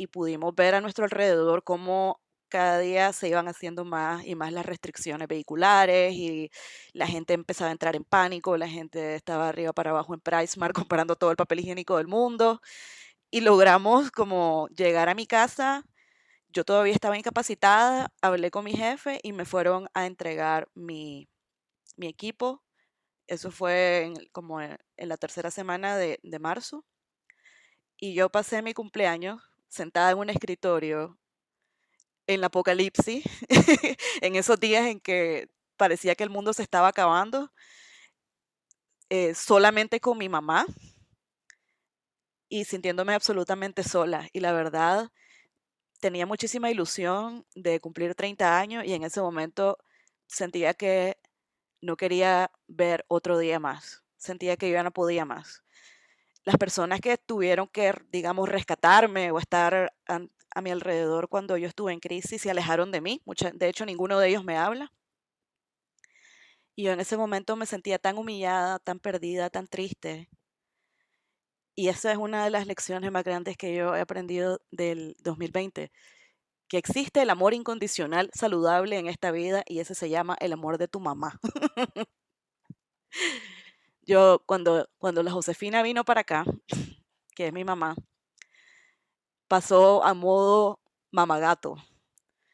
y 0.00 0.06
pudimos 0.06 0.54
ver 0.54 0.74
a 0.74 0.80
nuestro 0.80 1.04
alrededor 1.04 1.62
cómo 1.62 2.20
cada 2.48 2.78
día 2.78 3.12
se 3.12 3.28
iban 3.28 3.48
haciendo 3.48 3.84
más 3.84 4.26
y 4.26 4.34
más 4.34 4.52
las 4.52 4.64
restricciones 4.64 5.28
vehiculares 5.28 6.14
y 6.14 6.50
la 6.94 7.06
gente 7.06 7.34
empezaba 7.34 7.68
a 7.68 7.72
entrar 7.72 7.96
en 7.96 8.04
pánico, 8.04 8.56
la 8.56 8.68
gente 8.68 9.14
estaba 9.14 9.50
arriba 9.50 9.74
para 9.74 9.90
abajo 9.90 10.14
en 10.14 10.20
PriceMart 10.20 10.74
comprando 10.88 11.16
todo 11.16 11.30
el 11.30 11.36
papel 11.36 11.60
higiénico 11.60 11.98
del 11.98 12.08
mundo 12.08 12.62
y 13.30 13.42
logramos 13.42 14.10
como 14.10 14.68
llegar 14.68 15.08
a 15.10 15.14
mi 15.14 15.26
casa. 15.26 15.84
Yo 16.48 16.64
todavía 16.64 16.94
estaba 16.94 17.18
incapacitada, 17.18 18.12
hablé 18.22 18.50
con 18.50 18.64
mi 18.64 18.72
jefe 18.74 19.20
y 19.22 19.32
me 19.32 19.44
fueron 19.44 19.88
a 19.94 20.06
entregar 20.06 20.68
mi, 20.74 21.28
mi 21.96 22.08
equipo. 22.08 22.62
Eso 23.28 23.50
fue 23.52 24.12
como 24.32 24.60
en, 24.62 24.78
la 24.98 25.16
tercera 25.18 25.50
semana 25.50 25.96
de, 25.96 26.20
de 26.22 26.38
marzo. 26.40 26.84
Y 27.98 28.14
yo 28.14 28.30
pasé 28.30 28.62
mi 28.62 28.74
cumpleaños 28.74 29.49
sentada 29.70 30.10
en 30.10 30.18
un 30.18 30.28
escritorio 30.28 31.18
en 32.26 32.34
el 32.36 32.44
apocalipsis, 32.44 33.24
en 34.20 34.36
esos 34.36 34.60
días 34.60 34.86
en 34.86 35.00
que 35.00 35.48
parecía 35.76 36.14
que 36.14 36.24
el 36.24 36.30
mundo 36.30 36.52
se 36.52 36.62
estaba 36.62 36.88
acabando, 36.88 37.50
eh, 39.08 39.34
solamente 39.34 40.00
con 40.00 40.18
mi 40.18 40.28
mamá 40.28 40.66
y 42.48 42.64
sintiéndome 42.64 43.14
absolutamente 43.14 43.82
sola. 43.82 44.28
Y 44.32 44.40
la 44.40 44.52
verdad, 44.52 45.10
tenía 46.00 46.26
muchísima 46.26 46.70
ilusión 46.70 47.46
de 47.54 47.80
cumplir 47.80 48.14
30 48.14 48.58
años 48.58 48.84
y 48.84 48.92
en 48.94 49.04
ese 49.04 49.20
momento 49.20 49.78
sentía 50.26 50.74
que 50.74 51.18
no 51.80 51.96
quería 51.96 52.50
ver 52.68 53.04
otro 53.08 53.38
día 53.38 53.58
más. 53.58 54.04
Sentía 54.16 54.56
que 54.56 54.68
yo 54.68 54.74
ya 54.74 54.82
no 54.82 54.92
podía 54.92 55.24
más. 55.24 55.64
Las 56.44 56.56
personas 56.56 57.00
que 57.00 57.18
tuvieron 57.18 57.68
que, 57.68 57.92
digamos, 58.10 58.48
rescatarme 58.48 59.30
o 59.30 59.38
estar 59.38 59.92
a, 60.08 60.60
mi 60.62 60.70
alrededor 60.70 61.28
cuando 61.28 61.56
yo 61.56 61.68
estuve 61.68 61.92
en 61.92 62.00
crisis 62.00 62.42
se 62.42 62.50
alejaron 62.50 62.90
de 62.90 63.00
mí. 63.00 63.22
de 63.54 63.68
hecho, 63.68 63.86
ninguno 63.86 64.18
de 64.18 64.28
ellos 64.28 64.44
me 64.44 64.56
habla. 64.56 64.92
Y 66.74 66.84
yo 66.84 66.92
en 66.92 67.00
ese 67.00 67.16
momento 67.16 67.56
me 67.56 67.66
sentía 67.66 67.98
tan 67.98 68.16
humillada, 68.18 68.78
tan 68.78 68.98
perdida, 69.00 69.50
tan 69.50 69.66
triste. 69.66 70.28
Y 71.74 71.88
esa 71.88 72.12
es 72.12 72.18
una 72.18 72.44
de 72.44 72.50
las 72.50 72.66
lecciones 72.66 73.10
más 73.10 73.24
grandes 73.24 73.56
que 73.56 73.74
yo 73.74 73.94
he 73.94 74.00
aprendido 74.00 74.60
del 74.70 75.16
2020, 75.22 75.90
que 76.68 76.78
existe 76.78 77.22
el 77.22 77.30
amor 77.30 77.54
incondicional 77.54 78.30
saludable 78.34 78.98
en 78.98 79.06
esta 79.08 79.30
vida 79.30 79.62
y 79.66 79.80
ese 79.80 79.94
se 79.94 80.10
llama 80.10 80.36
el 80.40 80.52
amor 80.52 80.78
de 80.78 80.88
tu 80.88 81.00
mamá. 81.00 81.38
yo 84.10 84.42
cuando, 84.46 84.88
cuando 84.98 85.22
la 85.22 85.30
Josefina 85.32 85.82
vino 85.82 86.04
para 86.04 86.22
acá, 86.22 86.44
que 87.36 87.48
es 87.48 87.52
mi 87.52 87.64
mamá, 87.64 87.96
pasó 89.48 90.04
a 90.04 90.14
modo 90.14 90.80
mamagato. 91.10 91.76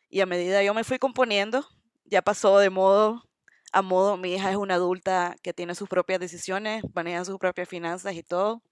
Y 0.08 0.20
a 0.20 0.26
medida 0.26 0.62
yo 0.62 0.74
me 0.74 0.84
fui 0.84 0.98
componiendo, 0.98 1.66
ya 2.04 2.22
pasó 2.22 2.58
de 2.58 2.70
modo 2.70 3.24
a 3.72 3.82
modo, 3.82 4.16
mi 4.16 4.34
hija 4.34 4.50
es 4.50 4.56
una 4.56 4.74
adulta 4.76 5.36
que 5.42 5.52
tiene 5.54 5.74
sus 5.74 5.88
propias 5.88 6.20
decisiones, 6.20 6.84
maneja 6.94 7.24
sus 7.24 7.38
propias 7.38 7.68
finanzas 7.68 8.14
y 8.14 8.22
todo. 8.22 8.62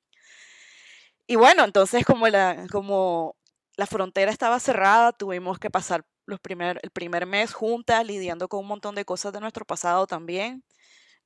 Y 1.27 1.37
bueno, 1.37 1.65
entonces 1.65 2.05
como 2.05 2.29
la, 2.29 2.67
como 2.71 3.37
la 3.77 3.87
frontera 3.87 4.31
estaba 4.31 4.61
cerrada, 4.61 5.13
tuvimos 5.13 5.59
que 5.59 5.71
pasar 5.71 6.05
los 6.27 6.41
primer, 6.41 6.81
el 6.83 6.91
primer 6.91 7.27
mes 7.27 7.53
juntas, 7.55 8.05
lidiando 8.07 8.49
con 8.49 8.61
un 8.61 8.67
montón 8.69 8.95
de 8.95 9.05
cosas 9.05 9.33
de 9.33 9.41
nuestro 9.41 9.65
pasado 9.65 10.07
también. 10.07 10.65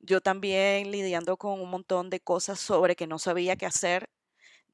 Yo 0.00 0.20
también 0.20 0.90
lidiando 0.90 1.36
con 1.36 1.60
un 1.60 1.70
montón 1.70 2.10
de 2.10 2.20
cosas 2.20 2.60
sobre 2.60 2.96
que 2.96 3.06
no 3.06 3.18
sabía 3.18 3.56
qué 3.56 3.66
hacer 3.66 4.08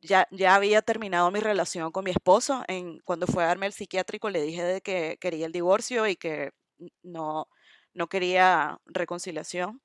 ya, 0.03 0.29
ya 0.31 0.55
había 0.55 0.83
terminado 0.83 1.31
mi 1.31 1.41
relación 1.41 1.91
con 1.93 2.05
mi 2.05 2.11
esposo. 2.11 2.63
En, 2.69 3.01
cuando 3.01 3.27
fue 3.27 3.45
a 3.45 3.49
darme 3.49 3.67
el 3.67 3.73
psiquiátrico 3.73 4.31
le 4.31 4.43
dije 4.43 4.63
de 4.63 4.81
que 4.83 5.19
quería 5.21 5.47
el 5.47 5.53
divorcio 5.53 6.07
y 6.07 6.17
que 6.17 6.53
no, 7.03 7.49
no 7.95 8.09
quería 8.09 8.79
reconciliación. 8.87 9.81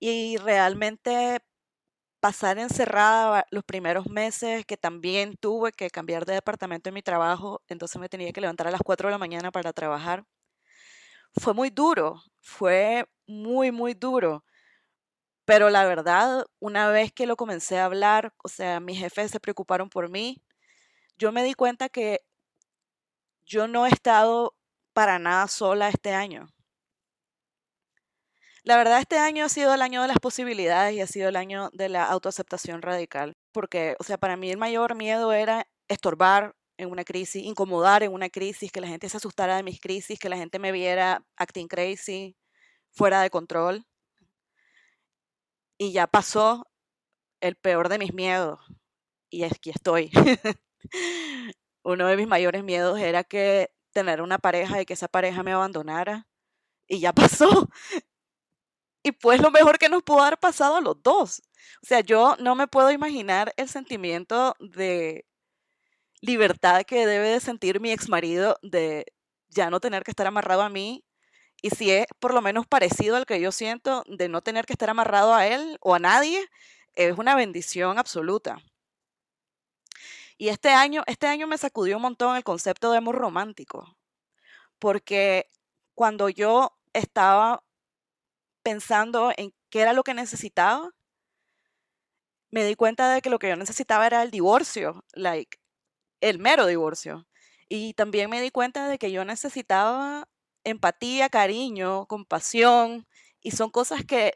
Y 0.00 0.36
realmente 0.38 1.40
pasar 2.20 2.58
encerrada 2.58 3.46
los 3.50 3.64
primeros 3.64 4.08
meses, 4.08 4.66
que 4.66 4.76
también 4.76 5.36
tuve 5.38 5.72
que 5.72 5.90
cambiar 5.90 6.26
de 6.26 6.34
departamento 6.34 6.88
en 6.90 6.94
mi 6.94 7.02
trabajo, 7.02 7.62
entonces 7.68 8.00
me 8.00 8.08
tenía 8.08 8.32
que 8.32 8.40
levantar 8.40 8.66
a 8.68 8.70
las 8.72 8.82
4 8.84 9.08
de 9.08 9.12
la 9.12 9.18
mañana 9.18 9.50
para 9.52 9.72
trabajar. 9.72 10.24
Fue 11.40 11.54
muy 11.54 11.70
duro, 11.70 12.22
fue 12.40 13.06
muy, 13.26 13.72
muy 13.72 13.94
duro 13.94 14.44
pero 15.44 15.70
la 15.70 15.84
verdad, 15.84 16.46
una 16.58 16.88
vez 16.88 17.12
que 17.12 17.26
lo 17.26 17.36
comencé 17.36 17.78
a 17.78 17.84
hablar, 17.84 18.32
o 18.42 18.48
sea, 18.48 18.80
mis 18.80 18.98
jefes 18.98 19.30
se 19.30 19.40
preocuparon 19.40 19.90
por 19.90 20.08
mí, 20.08 20.42
yo 21.18 21.32
me 21.32 21.44
di 21.44 21.54
cuenta 21.54 21.88
que 21.88 22.20
yo 23.46 23.68
no 23.68 23.86
he 23.86 23.90
estado 23.90 24.54
para 24.94 25.18
nada 25.18 25.48
sola 25.48 25.88
este 25.88 26.12
año. 26.12 26.48
La 28.62 28.78
verdad, 28.78 29.00
este 29.00 29.18
año 29.18 29.44
ha 29.44 29.48
sido 29.50 29.74
el 29.74 29.82
año 29.82 30.00
de 30.00 30.08
las 30.08 30.18
posibilidades 30.18 30.94
y 30.94 31.00
ha 31.02 31.06
sido 31.06 31.28
el 31.28 31.36
año 31.36 31.68
de 31.74 31.90
la 31.90 32.06
autoaceptación 32.06 32.80
radical, 32.80 33.36
porque, 33.52 33.96
o 33.98 34.04
sea, 34.04 34.16
para 34.16 34.36
mí 34.38 34.50
el 34.50 34.56
mayor 34.56 34.94
miedo 34.94 35.32
era 35.34 35.66
estorbar 35.88 36.54
en 36.78 36.90
una 36.90 37.04
crisis, 37.04 37.44
incomodar 37.44 38.02
en 38.02 38.12
una 38.12 38.30
crisis, 38.30 38.72
que 38.72 38.80
la 38.80 38.88
gente 38.88 39.08
se 39.10 39.18
asustara 39.18 39.56
de 39.56 39.62
mis 39.62 39.80
crisis, 39.80 40.18
que 40.18 40.30
la 40.30 40.38
gente 40.38 40.58
me 40.58 40.72
viera 40.72 41.22
acting 41.36 41.68
crazy, 41.68 42.36
fuera 42.94 43.20
de 43.22 43.30
control 43.30 43.84
y 45.78 45.92
ya 45.92 46.06
pasó 46.06 46.66
el 47.40 47.56
peor 47.56 47.88
de 47.88 47.98
mis 47.98 48.14
miedos 48.14 48.60
y 49.30 49.44
aquí 49.44 49.70
estoy. 49.70 50.10
Uno 51.82 52.06
de 52.06 52.16
mis 52.16 52.26
mayores 52.26 52.64
miedos 52.64 52.98
era 52.98 53.24
que 53.24 53.70
tener 53.92 54.22
una 54.22 54.38
pareja 54.38 54.80
y 54.80 54.86
que 54.86 54.94
esa 54.94 55.08
pareja 55.08 55.42
me 55.42 55.52
abandonara 55.52 56.26
y 56.88 57.00
ya 57.00 57.12
pasó. 57.12 57.68
Y 59.02 59.12
pues 59.12 59.40
lo 59.40 59.50
mejor 59.50 59.78
que 59.78 59.88
nos 59.88 60.02
pudo 60.02 60.22
haber 60.22 60.38
pasado 60.38 60.76
a 60.76 60.80
los 60.80 61.02
dos. 61.02 61.42
O 61.82 61.86
sea, 61.86 62.00
yo 62.00 62.36
no 62.38 62.54
me 62.54 62.68
puedo 62.68 62.90
imaginar 62.90 63.52
el 63.56 63.68
sentimiento 63.68 64.56
de 64.60 65.26
libertad 66.22 66.84
que 66.84 67.06
debe 67.06 67.28
de 67.28 67.40
sentir 67.40 67.80
mi 67.80 67.92
ex 67.92 68.08
marido 68.08 68.56
de 68.62 69.06
ya 69.48 69.68
no 69.70 69.80
tener 69.80 70.04
que 70.04 70.10
estar 70.10 70.26
amarrado 70.26 70.62
a 70.62 70.70
mí 70.70 71.04
y 71.64 71.70
si 71.70 71.90
es 71.90 72.04
por 72.18 72.34
lo 72.34 72.42
menos 72.42 72.66
parecido 72.66 73.16
al 73.16 73.24
que 73.24 73.40
yo 73.40 73.50
siento 73.50 74.04
de 74.06 74.28
no 74.28 74.42
tener 74.42 74.66
que 74.66 74.74
estar 74.74 74.90
amarrado 74.90 75.32
a 75.32 75.46
él 75.46 75.78
o 75.80 75.94
a 75.94 75.98
nadie, 75.98 76.46
es 76.92 77.16
una 77.16 77.34
bendición 77.34 77.98
absoluta. 77.98 78.58
Y 80.36 80.50
este 80.50 80.68
año, 80.68 81.04
este 81.06 81.26
año 81.26 81.46
me 81.46 81.56
sacudió 81.56 81.96
un 81.96 82.02
montón 82.02 82.36
el 82.36 82.44
concepto 82.44 82.92
de 82.92 82.98
amor 82.98 83.14
romántico, 83.14 83.96
porque 84.78 85.48
cuando 85.94 86.28
yo 86.28 86.76
estaba 86.92 87.64
pensando 88.62 89.32
en 89.34 89.54
qué 89.70 89.80
era 89.80 89.94
lo 89.94 90.04
que 90.04 90.12
necesitaba, 90.12 90.90
me 92.50 92.62
di 92.66 92.74
cuenta 92.74 93.10
de 93.10 93.22
que 93.22 93.30
lo 93.30 93.38
que 93.38 93.48
yo 93.48 93.56
necesitaba 93.56 94.06
era 94.06 94.22
el 94.22 94.30
divorcio, 94.30 95.02
like, 95.14 95.56
el 96.20 96.38
mero 96.38 96.66
divorcio. 96.66 97.26
Y 97.70 97.94
también 97.94 98.28
me 98.28 98.42
di 98.42 98.50
cuenta 98.50 98.86
de 98.86 98.98
que 98.98 99.10
yo 99.12 99.24
necesitaba 99.24 100.28
empatía, 100.64 101.28
cariño, 101.28 102.06
compasión, 102.06 103.06
y 103.40 103.52
son 103.52 103.70
cosas 103.70 104.04
que 104.04 104.34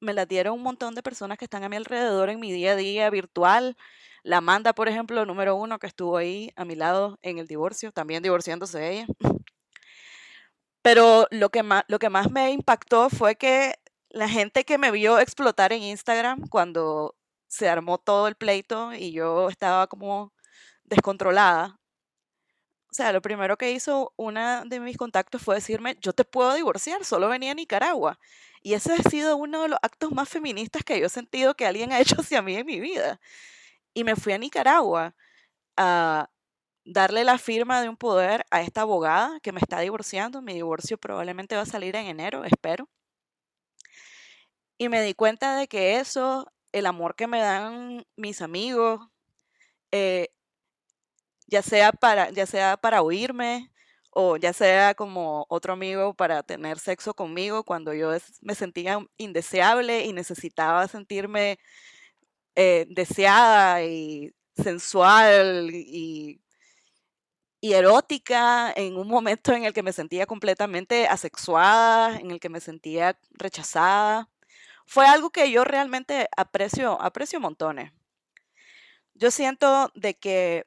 me 0.00 0.14
las 0.14 0.28
dieron 0.28 0.54
un 0.54 0.62
montón 0.62 0.94
de 0.94 1.02
personas 1.02 1.38
que 1.38 1.44
están 1.44 1.64
a 1.64 1.68
mi 1.68 1.76
alrededor 1.76 2.30
en 2.30 2.40
mi 2.40 2.52
día 2.52 2.72
a 2.72 2.76
día 2.76 3.10
virtual. 3.10 3.76
La 4.22 4.38
Amanda, 4.38 4.74
por 4.74 4.88
ejemplo, 4.88 5.26
número 5.26 5.56
uno, 5.56 5.78
que 5.78 5.86
estuvo 5.86 6.16
ahí 6.16 6.52
a 6.56 6.64
mi 6.64 6.76
lado 6.76 7.18
en 7.22 7.38
el 7.38 7.46
divorcio, 7.46 7.92
también 7.92 8.22
divorciándose 8.22 8.78
de 8.78 8.92
ella. 8.92 9.06
Pero 10.82 11.26
lo 11.30 11.50
que 11.50 11.62
más, 11.62 11.84
lo 11.88 11.98
que 11.98 12.10
más 12.10 12.30
me 12.30 12.50
impactó 12.52 13.08
fue 13.10 13.36
que 13.36 13.74
la 14.10 14.28
gente 14.28 14.64
que 14.64 14.78
me 14.78 14.90
vio 14.90 15.18
explotar 15.18 15.72
en 15.72 15.82
Instagram 15.82 16.46
cuando 16.48 17.16
se 17.48 17.68
armó 17.68 17.98
todo 17.98 18.28
el 18.28 18.34
pleito 18.36 18.92
y 18.92 19.12
yo 19.12 19.48
estaba 19.48 19.86
como 19.86 20.32
descontrolada, 20.84 21.78
o 22.94 22.96
sea, 22.96 23.12
lo 23.12 23.20
primero 23.20 23.56
que 23.56 23.72
hizo 23.72 24.12
una 24.14 24.64
de 24.64 24.78
mis 24.78 24.96
contactos 24.96 25.42
fue 25.42 25.56
decirme, 25.56 25.98
yo 26.00 26.12
te 26.12 26.24
puedo 26.24 26.54
divorciar, 26.54 27.04
solo 27.04 27.28
venía 27.28 27.50
a 27.50 27.54
Nicaragua. 27.54 28.20
Y 28.62 28.74
ese 28.74 28.92
ha 28.92 29.02
sido 29.10 29.36
uno 29.36 29.62
de 29.62 29.68
los 29.70 29.80
actos 29.82 30.12
más 30.12 30.28
feministas 30.28 30.84
que 30.84 31.00
yo 31.00 31.06
he 31.06 31.08
sentido 31.08 31.56
que 31.56 31.66
alguien 31.66 31.90
ha 31.90 31.98
hecho 32.00 32.20
hacia 32.20 32.40
mí 32.40 32.54
en 32.54 32.64
mi 32.64 32.78
vida. 32.78 33.20
Y 33.94 34.04
me 34.04 34.14
fui 34.14 34.32
a 34.32 34.38
Nicaragua 34.38 35.16
a 35.76 36.30
darle 36.84 37.24
la 37.24 37.36
firma 37.38 37.82
de 37.82 37.88
un 37.88 37.96
poder 37.96 38.46
a 38.52 38.62
esta 38.62 38.82
abogada 38.82 39.40
que 39.40 39.50
me 39.50 39.58
está 39.58 39.80
divorciando. 39.80 40.40
Mi 40.40 40.54
divorcio 40.54 40.96
probablemente 40.96 41.56
va 41.56 41.62
a 41.62 41.66
salir 41.66 41.96
en 41.96 42.06
enero, 42.06 42.44
espero. 42.44 42.88
Y 44.78 44.88
me 44.88 45.02
di 45.02 45.14
cuenta 45.14 45.56
de 45.56 45.66
que 45.66 45.98
eso, 45.98 46.46
el 46.70 46.86
amor 46.86 47.16
que 47.16 47.26
me 47.26 47.40
dan 47.40 48.06
mis 48.16 48.40
amigos, 48.40 49.00
eh, 49.90 50.28
ya, 51.46 51.62
sea 51.62 51.92
para, 51.92 52.30
ya 52.30 52.46
sea 52.46 52.76
para 52.76 53.02
oírme 53.02 53.70
o 54.10 54.36
ya 54.36 54.52
sea 54.52 54.94
como 54.94 55.46
otro 55.48 55.72
amigo 55.72 56.14
para 56.14 56.42
tener 56.42 56.78
sexo 56.78 57.14
conmigo 57.14 57.64
cuando 57.64 57.92
yo 57.94 58.12
me 58.42 58.54
sentía 58.54 58.98
indeseable 59.16 60.04
y 60.04 60.12
necesitaba 60.12 60.86
sentirme 60.88 61.58
eh, 62.54 62.86
deseada 62.88 63.82
y 63.84 64.32
sensual 64.56 65.70
y, 65.72 66.40
y 67.60 67.72
erótica 67.72 68.72
en 68.76 68.96
un 68.96 69.08
momento 69.08 69.52
en 69.52 69.64
el 69.64 69.72
que 69.72 69.82
me 69.82 69.92
sentía 69.92 70.26
completamente 70.26 71.08
asexuada, 71.08 72.16
en 72.18 72.30
el 72.30 72.38
que 72.38 72.50
me 72.50 72.60
sentía 72.60 73.18
rechazada. 73.30 74.28
Fue 74.86 75.06
algo 75.06 75.30
que 75.30 75.50
yo 75.50 75.64
realmente 75.64 76.28
aprecio, 76.36 77.00
aprecio 77.00 77.40
montones. 77.40 77.90
Yo 79.14 79.30
siento 79.30 79.90
de 79.94 80.14
que 80.14 80.66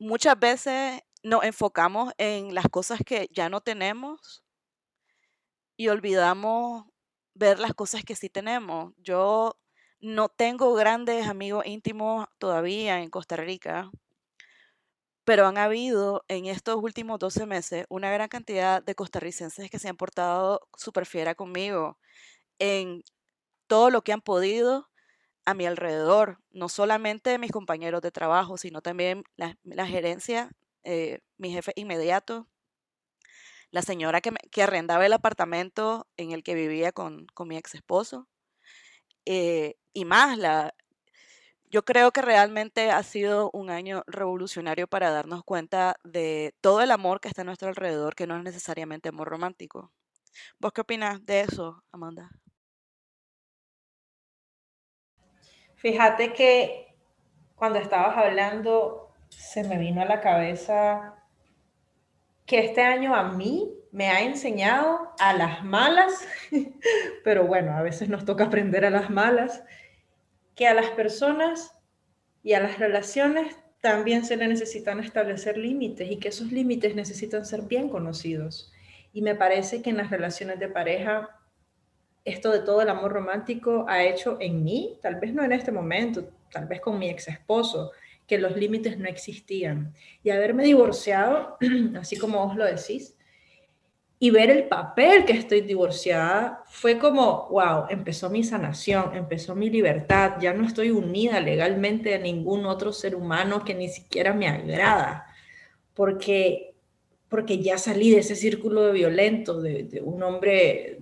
muchas 0.00 0.38
veces 0.40 1.02
nos 1.22 1.44
enfocamos 1.44 2.12
en 2.18 2.54
las 2.54 2.66
cosas 2.68 3.00
que 3.06 3.28
ya 3.32 3.48
no 3.48 3.60
tenemos 3.60 4.42
y 5.76 5.88
olvidamos 5.88 6.86
ver 7.34 7.58
las 7.58 7.74
cosas 7.74 8.02
que 8.02 8.16
sí 8.16 8.28
tenemos. 8.30 8.92
Yo 8.96 9.58
no 10.00 10.28
tengo 10.30 10.74
grandes 10.74 11.28
amigos 11.28 11.66
íntimos 11.66 12.26
todavía 12.38 13.00
en 13.02 13.10
Costa 13.10 13.36
Rica, 13.36 13.90
pero 15.24 15.46
han 15.46 15.58
habido 15.58 16.24
en 16.28 16.46
estos 16.46 16.76
últimos 16.76 17.18
12 17.18 17.46
meses 17.46 17.86
una 17.90 18.10
gran 18.10 18.28
cantidad 18.28 18.82
de 18.82 18.94
costarricenses 18.94 19.70
que 19.70 19.78
se 19.78 19.88
han 19.88 19.96
portado 19.96 20.60
súper 20.76 21.06
fiera 21.06 21.34
conmigo 21.34 21.98
en 22.58 23.04
todo 23.68 23.90
lo 23.90 24.02
que 24.02 24.12
han 24.12 24.22
podido 24.22 24.89
a 25.44 25.54
mi 25.54 25.66
alrededor, 25.66 26.38
no 26.50 26.68
solamente 26.68 27.38
mis 27.38 27.52
compañeros 27.52 28.02
de 28.02 28.10
trabajo, 28.10 28.56
sino 28.56 28.82
también 28.82 29.24
la, 29.36 29.86
gerencia, 29.86 30.50
eh, 30.84 31.20
mi 31.38 31.52
jefe 31.52 31.72
inmediato, 31.76 32.46
la 33.70 33.82
señora 33.82 34.20
que, 34.20 34.32
que, 34.50 34.62
arrendaba 34.62 35.06
el 35.06 35.12
apartamento 35.12 36.06
en 36.16 36.32
el 36.32 36.42
que 36.42 36.54
vivía 36.54 36.92
con, 36.92 37.26
con 37.34 37.48
mi 37.48 37.56
ex 37.56 37.74
esposo, 37.74 38.28
eh, 39.26 39.76
y 39.92 40.04
más, 40.04 40.38
la, 40.38 40.74
yo 41.70 41.84
creo 41.84 42.10
que 42.12 42.22
realmente 42.22 42.90
ha 42.90 43.02
sido 43.02 43.50
un 43.52 43.70
año 43.70 44.02
revolucionario 44.06 44.88
para 44.88 45.10
darnos 45.10 45.44
cuenta 45.44 45.96
de 46.04 46.54
todo 46.60 46.80
el 46.82 46.90
amor 46.90 47.20
que 47.20 47.28
está 47.28 47.42
a 47.42 47.44
nuestro 47.44 47.68
alrededor, 47.68 48.14
que 48.14 48.26
no 48.26 48.36
es 48.36 48.42
necesariamente 48.42 49.08
amor 49.08 49.28
romántico. 49.28 49.92
¿Vos 50.58 50.72
qué 50.72 50.80
opinas 50.80 51.24
de 51.24 51.40
eso, 51.42 51.84
Amanda? 51.92 52.30
Fíjate 55.80 56.34
que 56.34 56.94
cuando 57.54 57.78
estabas 57.78 58.14
hablando, 58.18 59.14
se 59.30 59.64
me 59.64 59.78
vino 59.78 60.02
a 60.02 60.04
la 60.04 60.20
cabeza 60.20 61.14
que 62.44 62.58
este 62.58 62.82
año 62.82 63.14
a 63.14 63.32
mí 63.32 63.72
me 63.90 64.08
ha 64.08 64.20
enseñado 64.20 65.14
a 65.18 65.32
las 65.32 65.64
malas, 65.64 66.12
pero 67.24 67.46
bueno, 67.46 67.72
a 67.72 67.80
veces 67.80 68.10
nos 68.10 68.26
toca 68.26 68.44
aprender 68.44 68.84
a 68.84 68.90
las 68.90 69.08
malas, 69.08 69.64
que 70.54 70.66
a 70.66 70.74
las 70.74 70.90
personas 70.90 71.74
y 72.42 72.52
a 72.52 72.60
las 72.60 72.78
relaciones 72.78 73.56
también 73.80 74.26
se 74.26 74.36
le 74.36 74.48
necesitan 74.48 75.00
establecer 75.00 75.56
límites 75.56 76.10
y 76.10 76.18
que 76.18 76.28
esos 76.28 76.52
límites 76.52 76.94
necesitan 76.94 77.46
ser 77.46 77.62
bien 77.62 77.88
conocidos. 77.88 78.70
Y 79.14 79.22
me 79.22 79.34
parece 79.34 79.80
que 79.80 79.88
en 79.88 79.96
las 79.96 80.10
relaciones 80.10 80.58
de 80.58 80.68
pareja 80.68 81.39
esto 82.24 82.50
de 82.50 82.60
todo 82.60 82.82
el 82.82 82.88
amor 82.88 83.12
romántico 83.12 83.86
ha 83.88 84.04
hecho 84.04 84.36
en 84.40 84.62
mí, 84.62 84.98
tal 85.00 85.16
vez 85.16 85.32
no 85.32 85.42
en 85.42 85.52
este 85.52 85.72
momento, 85.72 86.28
tal 86.50 86.66
vez 86.66 86.80
con 86.80 86.98
mi 86.98 87.08
ex 87.08 87.28
esposo, 87.28 87.92
que 88.26 88.38
los 88.38 88.56
límites 88.56 88.98
no 88.98 89.08
existían. 89.08 89.94
Y 90.22 90.30
haberme 90.30 90.64
divorciado, 90.64 91.56
así 91.98 92.16
como 92.16 92.46
vos 92.46 92.56
lo 92.56 92.64
decís, 92.64 93.16
y 94.22 94.30
ver 94.30 94.50
el 94.50 94.68
papel 94.68 95.24
que 95.24 95.32
estoy 95.32 95.62
divorciada, 95.62 96.62
fue 96.66 96.98
como, 96.98 97.48
wow, 97.50 97.86
empezó 97.88 98.28
mi 98.28 98.44
sanación, 98.44 99.16
empezó 99.16 99.54
mi 99.54 99.70
libertad, 99.70 100.34
ya 100.40 100.52
no 100.52 100.66
estoy 100.66 100.90
unida 100.90 101.40
legalmente 101.40 102.14
a 102.14 102.18
ningún 102.18 102.66
otro 102.66 102.92
ser 102.92 103.16
humano 103.16 103.64
que 103.64 103.74
ni 103.74 103.88
siquiera 103.88 104.34
me 104.34 104.46
agrada, 104.46 105.26
porque, 105.94 106.74
porque 107.30 107.62
ya 107.62 107.78
salí 107.78 108.10
de 108.10 108.18
ese 108.18 108.36
círculo 108.36 108.82
de 108.82 108.92
violento, 108.92 109.62
de, 109.62 109.84
de 109.84 110.02
un 110.02 110.22
hombre 110.22 110.99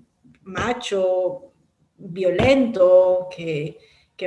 macho, 0.49 1.53
violento, 1.97 3.29
que, 3.35 3.79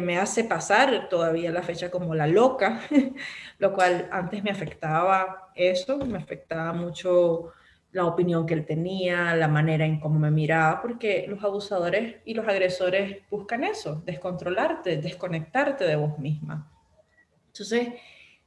me 0.01 0.17
hace 0.17 0.45
pasar 0.45 1.09
todavía 1.09 1.51
la 1.51 1.63
fecha 1.63 1.91
como 1.91 2.15
la 2.15 2.25
loca, 2.25 2.79
lo 3.59 3.73
cual 3.73 4.07
antes 4.09 4.41
me 4.41 4.49
afectaba 4.49 5.51
eso, 5.53 5.97
me 5.97 6.17
afectaba 6.17 6.71
mucho 6.71 7.51
la 7.91 8.05
opinión 8.05 8.45
que 8.45 8.53
él 8.53 8.65
tenía, 8.65 9.35
la 9.35 9.49
manera 9.49 9.85
en 9.85 9.99
cómo 9.99 10.17
me 10.17 10.31
miraba, 10.31 10.81
porque 10.81 11.25
los 11.27 11.43
abusadores 11.43 12.21
y 12.23 12.35
los 12.35 12.47
agresores 12.47 13.17
buscan 13.29 13.65
eso, 13.65 14.01
descontrolarte, 14.05 14.95
desconectarte 14.95 15.83
de 15.83 15.97
vos 15.97 16.17
misma. 16.19 16.71
Entonces, 17.47 17.89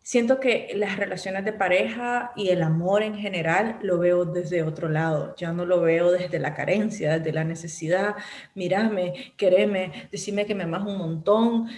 siento 0.04 0.38
que 0.38 0.70
las 0.74 0.98
relaciones 0.98 1.46
de 1.46 1.54
pareja 1.54 2.32
y 2.36 2.50
el 2.50 2.62
amor 2.62 3.02
en 3.02 3.16
general 3.16 3.78
lo 3.82 3.98
veo 3.98 4.26
desde 4.26 4.62
otro 4.62 4.90
lado, 4.90 5.34
ya 5.36 5.50
no 5.50 5.64
lo 5.64 5.80
veo 5.80 6.12
desde 6.12 6.38
la 6.38 6.54
carencia, 6.54 7.18
desde 7.18 7.32
la 7.32 7.42
necesidad, 7.42 8.14
mirame, 8.54 9.32
quereme, 9.38 10.08
decime 10.12 10.44
que 10.44 10.54
me 10.54 10.64
amas 10.64 10.84
un 10.86 10.98
montón. 10.98 11.70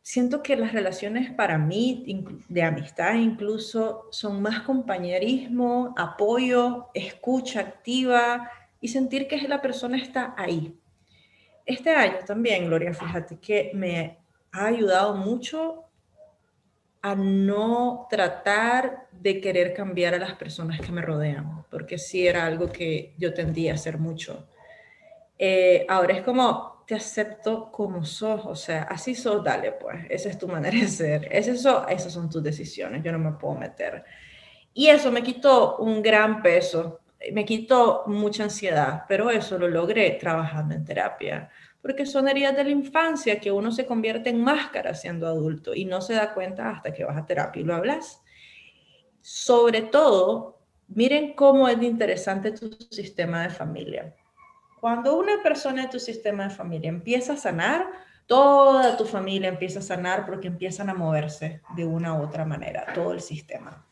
Siento 0.00 0.42
que 0.42 0.56
las 0.56 0.72
relaciones 0.72 1.30
para 1.30 1.58
mí, 1.58 2.24
de 2.48 2.62
amistad 2.62 3.14
incluso, 3.16 4.08
son 4.10 4.40
más 4.40 4.60
compañerismo, 4.60 5.94
apoyo, 5.98 6.88
escucha 6.94 7.60
activa 7.60 8.50
y 8.80 8.88
sentir 8.88 9.28
que 9.28 9.36
la 9.46 9.60
persona 9.60 9.98
está 9.98 10.34
ahí. 10.38 10.74
Este 11.66 11.90
año 11.90 12.20
también, 12.26 12.64
Gloria, 12.64 12.94
fíjate 12.94 13.38
que 13.38 13.70
me 13.74 14.16
ha 14.50 14.64
ayudado 14.64 15.14
mucho 15.14 15.89
a 17.02 17.14
no 17.14 18.06
tratar 18.10 19.08
de 19.12 19.40
querer 19.40 19.72
cambiar 19.72 20.14
a 20.14 20.18
las 20.18 20.34
personas 20.34 20.80
que 20.80 20.92
me 20.92 21.02
rodean, 21.02 21.64
porque 21.70 21.98
sí 21.98 22.26
era 22.26 22.46
algo 22.46 22.70
que 22.70 23.14
yo 23.16 23.32
tendía 23.32 23.72
a 23.72 23.74
hacer 23.76 23.98
mucho. 23.98 24.46
Eh, 25.38 25.86
ahora 25.88 26.14
es 26.14 26.22
como, 26.22 26.84
te 26.86 26.94
acepto 26.94 27.72
como 27.72 28.04
sos, 28.04 28.44
o 28.44 28.54
sea, 28.54 28.82
así 28.82 29.14
sos, 29.14 29.42
dale 29.42 29.72
pues, 29.72 30.04
esa 30.10 30.28
es 30.28 30.38
tu 30.38 30.48
manera 30.48 30.76
de 30.76 30.88
ser, 30.88 31.28
es 31.30 31.48
eso, 31.48 31.86
esas 31.88 32.12
son 32.12 32.28
tus 32.28 32.42
decisiones, 32.42 33.02
yo 33.02 33.12
no 33.12 33.18
me 33.18 33.32
puedo 33.32 33.54
meter. 33.54 34.04
Y 34.74 34.88
eso 34.88 35.10
me 35.10 35.22
quitó 35.22 35.78
un 35.78 36.02
gran 36.02 36.42
peso, 36.42 37.00
me 37.32 37.44
quitó 37.44 38.04
mucha 38.06 38.44
ansiedad, 38.44 39.04
pero 39.08 39.30
eso 39.30 39.58
lo 39.58 39.68
logré 39.68 40.10
trabajando 40.12 40.74
en 40.74 40.84
terapia 40.84 41.50
porque 41.82 42.06
son 42.06 42.28
heridas 42.28 42.56
de 42.56 42.64
la 42.64 42.70
infancia 42.70 43.40
que 43.40 43.52
uno 43.52 43.72
se 43.72 43.86
convierte 43.86 44.30
en 44.30 44.42
máscara 44.42 44.94
siendo 44.94 45.26
adulto 45.26 45.74
y 45.74 45.84
no 45.84 46.00
se 46.00 46.14
da 46.14 46.34
cuenta 46.34 46.70
hasta 46.70 46.92
que 46.92 47.04
vas 47.04 47.16
a 47.16 47.26
terapia 47.26 47.62
y 47.62 47.64
lo 47.64 47.74
hablas. 47.74 48.22
Sobre 49.20 49.82
todo, 49.82 50.60
miren 50.88 51.34
cómo 51.34 51.68
es 51.68 51.80
interesante 51.82 52.52
tu 52.52 52.70
sistema 52.90 53.42
de 53.42 53.50
familia. 53.50 54.14
Cuando 54.80 55.18
una 55.18 55.42
persona 55.42 55.82
de 55.82 55.88
tu 55.88 56.00
sistema 56.00 56.44
de 56.44 56.50
familia 56.50 56.88
empieza 56.88 57.34
a 57.34 57.36
sanar, 57.36 57.86
toda 58.26 58.96
tu 58.96 59.04
familia 59.04 59.48
empieza 59.48 59.80
a 59.80 59.82
sanar 59.82 60.26
porque 60.26 60.48
empiezan 60.48 60.88
a 60.88 60.94
moverse 60.94 61.62
de 61.76 61.84
una 61.84 62.14
u 62.14 62.22
otra 62.22 62.44
manera, 62.44 62.86
todo 62.94 63.12
el 63.12 63.20
sistema. 63.20 63.86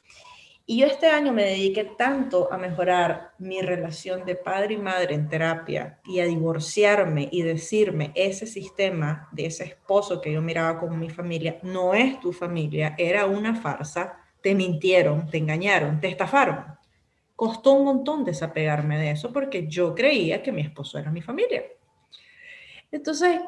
Y 0.71 0.81
yo 0.81 0.87
este 0.87 1.07
año 1.07 1.33
me 1.33 1.45
dediqué 1.45 1.85
tanto 1.85 2.53
a 2.53 2.59
mejorar 2.59 3.33
mi 3.39 3.63
relación 3.63 4.27
de 4.27 4.37
padre 4.37 4.75
y 4.75 4.77
madre 4.77 5.15
en 5.15 5.27
terapia 5.27 5.99
y 6.05 6.21
a 6.21 6.27
divorciarme 6.27 7.27
y 7.33 7.41
decirme, 7.41 8.13
ese 8.15 8.47
sistema 8.47 9.31
de 9.33 9.47
ese 9.47 9.65
esposo 9.65 10.21
que 10.21 10.31
yo 10.31 10.43
miraba 10.43 10.79
como 10.79 10.95
mi 10.95 11.09
familia, 11.09 11.59
no 11.63 11.95
es 11.95 12.21
tu 12.21 12.35
familia, 12.35 12.95
era 12.99 13.25
una 13.25 13.55
farsa, 13.55 14.19
te 14.43 14.55
mintieron, 14.55 15.31
te 15.31 15.39
engañaron, 15.39 16.01
te 16.01 16.09
estafaron. 16.09 16.67
Costó 17.35 17.73
un 17.73 17.87
montón 17.87 18.23
desapegarme 18.23 18.99
de 18.99 19.13
eso 19.13 19.33
porque 19.33 19.69
yo 19.69 19.95
creía 19.95 20.43
que 20.43 20.53
mi 20.53 20.61
esposo 20.61 20.99
era 20.99 21.11
mi 21.11 21.23
familia. 21.23 21.65
Entonces, 22.93 23.41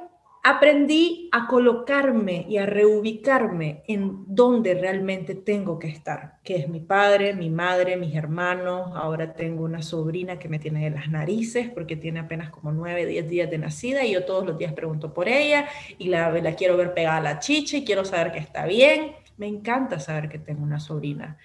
aprendí 0.42 1.28
a 1.32 1.46
colocarme 1.46 2.46
y 2.48 2.56
a 2.56 2.64
reubicarme 2.64 3.82
en 3.86 4.24
donde 4.26 4.74
realmente 4.74 5.34
tengo 5.34 5.78
que 5.78 5.88
estar, 5.88 6.38
que 6.42 6.56
es 6.56 6.68
mi 6.68 6.80
padre, 6.80 7.34
mi 7.34 7.50
madre, 7.50 7.96
mis 7.96 8.14
hermanos. 8.14 8.92
Ahora 8.94 9.34
tengo 9.34 9.64
una 9.64 9.82
sobrina 9.82 10.38
que 10.38 10.48
me 10.48 10.58
tiene 10.58 10.84
de 10.84 10.90
las 10.90 11.10
narices 11.10 11.68
porque 11.68 11.96
tiene 11.96 12.20
apenas 12.20 12.50
como 12.50 12.72
nueve, 12.72 13.04
diez 13.04 13.28
días 13.28 13.50
de 13.50 13.58
nacida 13.58 14.04
y 14.04 14.12
yo 14.12 14.24
todos 14.24 14.46
los 14.46 14.56
días 14.56 14.72
pregunto 14.72 15.12
por 15.12 15.28
ella 15.28 15.68
y 15.98 16.08
la, 16.08 16.30
la 16.30 16.54
quiero 16.54 16.76
ver 16.76 16.94
pegada 16.94 17.18
a 17.18 17.22
la 17.22 17.38
chicha 17.38 17.76
y 17.76 17.84
quiero 17.84 18.04
saber 18.04 18.32
que 18.32 18.38
está 18.38 18.64
bien. 18.64 19.12
Me 19.36 19.46
encanta 19.46 20.00
saber 20.00 20.28
que 20.30 20.38
tengo 20.38 20.62
una 20.62 20.80
sobrina. 20.80 21.36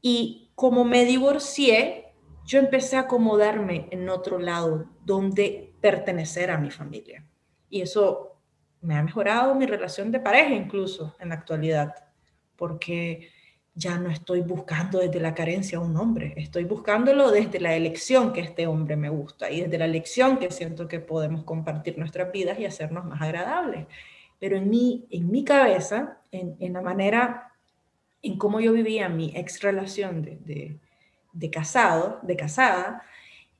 Y 0.00 0.50
como 0.54 0.84
me 0.84 1.04
divorcié, 1.04 2.06
yo 2.46 2.58
empecé 2.58 2.96
a 2.96 3.00
acomodarme 3.00 3.88
en 3.90 4.08
otro 4.08 4.38
lado 4.38 4.86
donde 5.04 5.74
pertenecer 5.80 6.50
a 6.50 6.58
mi 6.58 6.70
familia. 6.70 7.24
Y 7.72 7.80
eso 7.80 8.36
me 8.82 8.96
ha 8.96 9.02
mejorado 9.02 9.54
mi 9.54 9.64
relación 9.64 10.12
de 10.12 10.20
pareja 10.20 10.52
incluso 10.52 11.16
en 11.18 11.30
la 11.30 11.36
actualidad, 11.36 11.94
porque 12.54 13.30
ya 13.74 13.96
no 13.96 14.10
estoy 14.10 14.42
buscando 14.42 14.98
desde 14.98 15.20
la 15.20 15.34
carencia 15.34 15.78
a 15.78 15.80
un 15.80 15.96
hombre, 15.96 16.34
estoy 16.36 16.64
buscándolo 16.64 17.30
desde 17.30 17.60
la 17.60 17.74
elección 17.74 18.34
que 18.34 18.42
este 18.42 18.66
hombre 18.66 18.94
me 18.96 19.08
gusta 19.08 19.50
y 19.50 19.62
desde 19.62 19.78
la 19.78 19.86
elección 19.86 20.36
que 20.36 20.50
siento 20.50 20.86
que 20.86 21.00
podemos 21.00 21.44
compartir 21.44 21.96
nuestras 21.96 22.30
vidas 22.30 22.58
y 22.58 22.66
hacernos 22.66 23.06
más 23.06 23.22
agradables. 23.22 23.86
Pero 24.38 24.58
en 24.58 24.68
mi, 24.68 25.06
en 25.08 25.30
mi 25.30 25.42
cabeza, 25.42 26.18
en, 26.30 26.56
en 26.60 26.74
la 26.74 26.82
manera, 26.82 27.54
en 28.20 28.36
cómo 28.36 28.60
yo 28.60 28.74
vivía 28.74 29.08
mi 29.08 29.32
ex 29.34 29.62
relación 29.62 30.20
de, 30.20 30.36
de, 30.44 30.78
de 31.32 31.50
casado, 31.50 32.20
de 32.20 32.36
casada, 32.36 33.02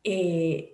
eh, 0.04 0.71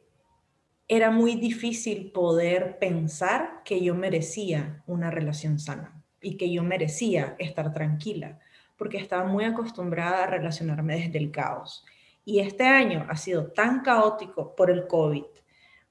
era 0.88 1.11
muy 1.11 1.37
difícil 1.37 2.11
poder 2.12 2.79
pensar 2.79 3.62
que 3.64 3.83
yo 3.83 3.94
merecía 3.94 4.83
una 4.87 5.11
relación 5.11 5.59
sana 5.59 6.03
y 6.20 6.37
que 6.37 6.51
yo 6.51 6.62
merecía 6.62 7.37
estar 7.38 7.72
tranquila 7.72 8.40
porque 8.79 8.96
estaba 8.96 9.24
muy 9.24 9.44
acostumbrada 9.44 10.24
a 10.24 10.29
relacionarme 10.29 10.96
desde 10.96 11.18
el 11.18 11.31
caos. 11.31 11.85
Y 12.24 12.38
este 12.38 12.64
año 12.64 13.07
ha 13.11 13.16
sido 13.16 13.48
tan 13.48 13.83
caótico 13.83 14.55
por 14.55 14.70
el 14.70 14.87
COVID, 14.87 15.24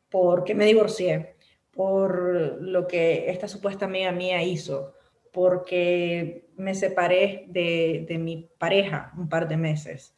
porque 0.10 0.56
me 0.56 0.66
divorcié, 0.66 1.36
por 1.72 2.62
lo 2.62 2.88
que 2.88 3.30
esta 3.30 3.48
supuesta 3.48 3.86
amiga 3.86 4.12
mía 4.12 4.42
hizo, 4.42 4.94
porque 5.34 6.48
me 6.56 6.74
separé 6.74 7.46
de, 7.50 8.06
de 8.08 8.18
mi 8.18 8.50
pareja 8.58 9.12
un 9.18 9.28
par 9.28 9.48
de 9.48 9.58
meses, 9.58 10.16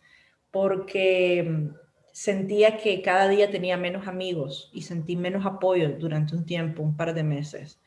porque 0.52 1.72
sentía 2.12 2.78
que 2.78 3.02
cada 3.02 3.28
día 3.28 3.50
tenía 3.50 3.78
menos 3.78 4.08
amigos 4.08 4.70
y 4.74 4.82
sentí 4.82 5.16
menos 5.16 5.46
apoyo 5.46 5.90
durante 5.98 6.36
un 6.36 6.46
tiempo, 6.46 6.84
un 6.84 6.96
par 6.96 7.14
de 7.14 7.24
meses. 7.24 7.80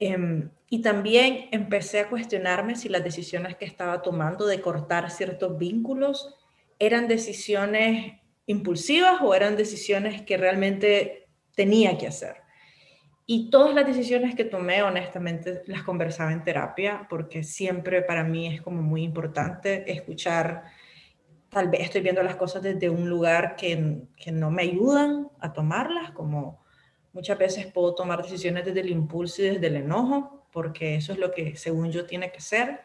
Em, 0.00 0.50
y 0.68 0.82
también 0.82 1.48
empecé 1.52 2.00
a 2.00 2.08
cuestionarme 2.08 2.76
si 2.76 2.88
las 2.88 3.04
decisiones 3.04 3.56
que 3.56 3.64
estaba 3.64 4.02
tomando 4.02 4.46
de 4.46 4.60
cortar 4.60 5.10
ciertos 5.10 5.56
vínculos 5.56 6.34
eran 6.78 7.08
decisiones 7.08 8.14
impulsivas 8.46 9.20
o 9.22 9.34
eran 9.34 9.56
decisiones 9.56 10.22
que 10.22 10.36
realmente 10.36 11.28
tenía 11.54 11.96
que 11.96 12.08
hacer. 12.08 12.44
Y 13.26 13.48
todas 13.48 13.74
las 13.74 13.86
decisiones 13.86 14.34
que 14.34 14.44
tomé, 14.44 14.82
honestamente, 14.82 15.62
las 15.66 15.82
conversaba 15.82 16.32
en 16.32 16.44
terapia, 16.44 17.06
porque 17.08 17.42
siempre 17.42 18.02
para 18.02 18.22
mí 18.22 18.46
es 18.46 18.60
como 18.60 18.82
muy 18.82 19.02
importante 19.02 19.90
escuchar, 19.90 20.64
tal 21.54 21.70
vez 21.70 21.80
estoy 21.80 22.02
viendo 22.02 22.22
las 22.22 22.36
cosas 22.36 22.62
desde 22.62 22.90
un 22.90 23.08
lugar 23.08 23.56
que, 23.56 24.02
que 24.16 24.30
no 24.30 24.50
me 24.50 24.64
ayudan 24.64 25.30
a 25.40 25.54
tomarlas, 25.54 26.10
como 26.10 26.64
Muchas 27.14 27.38
veces 27.38 27.66
puedo 27.66 27.94
tomar 27.94 28.20
decisiones 28.20 28.64
desde 28.64 28.80
el 28.80 28.90
impulso 28.90 29.40
y 29.40 29.50
desde 29.50 29.68
el 29.68 29.76
enojo, 29.76 30.48
porque 30.50 30.96
eso 30.96 31.12
es 31.12 31.18
lo 31.20 31.30
que 31.30 31.54
según 31.54 31.92
yo 31.92 32.06
tiene 32.06 32.32
que 32.32 32.40
ser, 32.40 32.80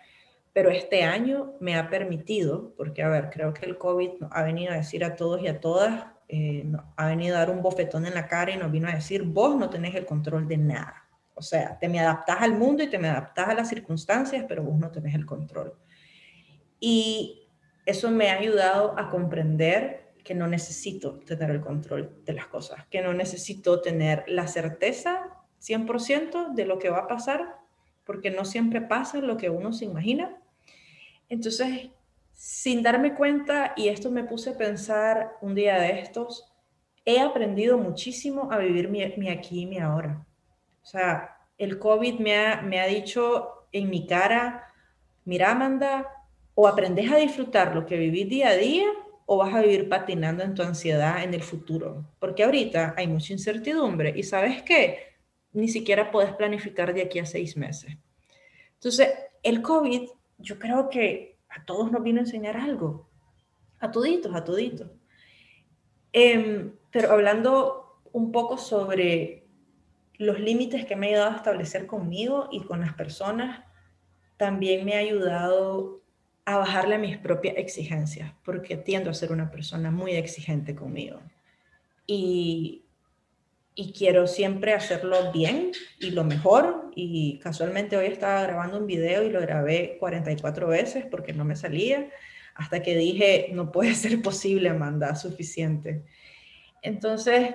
pero 0.53 0.69
este 0.69 1.03
año 1.03 1.53
me 1.60 1.75
ha 1.75 1.89
permitido, 1.89 2.75
porque 2.77 3.01
a 3.01 3.10
ver, 3.10 3.32
creo 3.32 3.55
que 3.55 3.65
el 3.65 3.79
COVID 3.79 4.12
ha 4.29 4.43
venido 4.43 4.71
a 4.71 4.75
decir 4.75 5.03
a 5.03 5.15
todos 5.15 5.41
y 5.41 5.47
a 5.47 5.60
todas, 5.60 6.05
eh, 6.27 6.71
ha 6.95 7.08
venido 7.08 7.36
a 7.36 7.39
dar 7.39 7.49
un 7.49 7.63
bofetón 7.63 8.05
en 8.05 8.13
la 8.13 8.27
cara 8.27 8.51
y 8.51 8.58
nos 8.58 8.71
vino 8.71 8.88
a 8.88 8.93
decir, 8.93 9.23
vos 9.23 9.55
no 9.55 9.67
tenés 9.67 9.95
el 9.95 10.05
control 10.05 10.47
de 10.47 10.58
nada. 10.58 11.10
O 11.34 11.41
sea, 11.41 11.79
te 11.79 11.89
me 11.89 11.99
adaptás 11.99 12.38
al 12.41 12.53
mundo 12.53 12.84
y 12.84 12.88
te 12.88 12.99
me 12.99 13.10
adaptás 13.10 13.49
a 13.49 13.55
las 13.55 13.67
circunstancias, 13.67 14.45
pero 14.47 14.62
vos 14.62 14.77
no 14.77 14.91
tenés 14.91 15.15
el 15.15 15.25
control. 15.25 15.73
Y 16.79 17.38
eso 17.89 18.12
me 18.12 18.30
ha 18.30 18.38
ayudado 18.38 18.97
a 18.97 19.10
comprender 19.10 20.10
que 20.23 20.36
no 20.36 20.47
necesito 20.47 21.19
tener 21.19 21.49
el 21.49 21.62
control 21.62 22.23
de 22.23 22.34
las 22.34 22.47
cosas, 22.47 22.86
que 22.88 23.02
no 23.02 23.13
necesito 23.13 23.82
tener 23.82 24.23
la 24.28 24.47
certeza 24.47 25.39
100% 25.60 26.54
de 26.54 26.65
lo 26.65 26.78
que 26.78 26.89
va 26.89 26.99
a 26.99 27.08
pasar, 27.08 27.56
porque 28.04 28.30
no 28.30 28.45
siempre 28.45 28.82
pasa 28.82 29.17
lo 29.19 29.38
que 29.38 29.49
uno 29.49 29.73
se 29.73 29.86
imagina. 29.86 30.38
Entonces, 31.30 31.89
sin 32.34 32.84
darme 32.84 33.15
cuenta, 33.15 33.73
y 33.75 33.88
esto 33.88 34.12
me 34.12 34.23
puse 34.23 34.52
a 34.52 34.58
pensar 34.58 35.38
un 35.41 35.56
día 35.56 35.80
de 35.80 35.99
estos, 35.99 36.45
he 37.06 37.19
aprendido 37.19 37.78
muchísimo 37.78 38.52
a 38.52 38.60
vivir 38.60 38.89
mi, 38.89 39.30
aquí 39.30 39.62
y 39.62 39.65
mi 39.65 39.80
ahora. 39.80 40.25
O 40.84 40.86
sea, 40.86 41.38
el 41.58 41.80
COVID 41.80 42.19
me 42.19 42.38
ha, 42.38 42.62
me 42.62 42.80
ha 42.80 42.86
dicho 42.86 43.65
en 43.71 43.89
mi 43.89 44.06
cara, 44.06 44.67
mira 45.25 45.52
Amanda, 45.52 46.18
o 46.62 46.67
aprendes 46.67 47.10
a 47.10 47.15
disfrutar 47.15 47.74
lo 47.74 47.86
que 47.86 47.98
vivís 47.98 48.28
día 48.28 48.50
a 48.50 48.58
día 48.58 48.84
o 49.26 49.38
vas 49.38 49.54
a 49.54 49.62
vivir 49.62 49.88
patinando 49.88 50.43
en 50.43 50.56
tu 50.56 50.62
ansiedad 50.62 51.24
en 51.24 51.34
el 51.34 51.41
futuro. 51.41 52.06
Porque 52.19 52.43
ahorita 52.43 52.95
hay 52.98 53.08
mucha 53.08 53.32
incertidumbre 53.32 54.12
y 54.13 54.24
sabes 54.24 54.62
qué, 54.63 55.15
ni 55.54 55.69
siquiera 55.69 56.12
puedes 56.12 56.34
planificar 56.34 56.93
de 56.93 57.04
aquí 57.04 57.17
a 57.19 57.26
seis 57.26 57.56
meses. 57.56 57.95
Entonces, 58.74 59.08
el 59.41 59.62
COVID, 59.62 60.10
yo 60.38 60.60
creo 60.60 60.89
que 60.89 61.39
a 61.48 61.63
todos 61.63 61.93
nos 61.93 62.04
vino 62.04 62.19
a 62.19 62.24
enseñar 62.24 62.58
algo, 62.58 63.10
a 63.80 63.89
toditos, 63.89 64.36
a 64.36 64.43
toditos. 64.43 64.91
Em, 66.12 66.74
pero 66.91 67.13
hablando 67.13 68.02
un 68.12 68.34
poco 68.34 68.58
sobre 68.58 69.48
los 70.17 70.41
límites 70.41 70.86
que 70.86 70.98
me 70.98 71.06
ha 71.06 71.10
ayudado 71.12 71.32
a 71.32 71.38
establecer 71.38 71.88
conmigo 71.88 72.50
y 72.52 72.63
con 72.63 72.82
las 72.82 72.95
personas, 72.95 73.63
también 74.36 74.84
me 74.84 74.95
ha 74.95 75.00
ayudado 75.00 76.00
a 76.50 76.58
bajarle 76.58 76.98
mis 76.98 77.18
propias 77.18 77.58
exigencias, 77.58 78.34
porque 78.44 78.76
tiendo 78.76 79.12
a 79.12 79.14
ser 79.14 79.32
una 79.32 79.52
persona 79.52 79.92
muy 79.92 80.14
exigente 80.14 80.76
conmigo. 80.76 81.22
Y, 82.08 82.82
y 83.76 83.94
quiero 83.94 84.26
siempre 84.26 84.74
hacerlo 84.74 85.32
bien 85.32 85.72
y 86.00 86.10
lo 86.10 86.24
mejor. 86.24 86.90
Y 86.96 87.38
casualmente 87.38 87.98
hoy 87.98 88.08
estaba 88.08 88.42
grabando 88.42 88.80
un 88.80 88.88
video 88.88 89.22
y 89.22 89.30
lo 89.30 89.42
grabé 89.42 89.98
44 90.00 90.68
veces 90.68 91.06
porque 91.06 91.34
no 91.34 91.46
me 91.46 91.56
salía, 91.56 92.10
hasta 92.56 92.82
que 92.82 92.96
dije, 92.96 93.50
no 93.54 93.72
puede 93.72 93.94
ser 93.94 94.20
posible, 94.24 94.70
Amanda, 94.70 95.16
suficiente. 95.16 96.04
Entonces, 96.82 97.54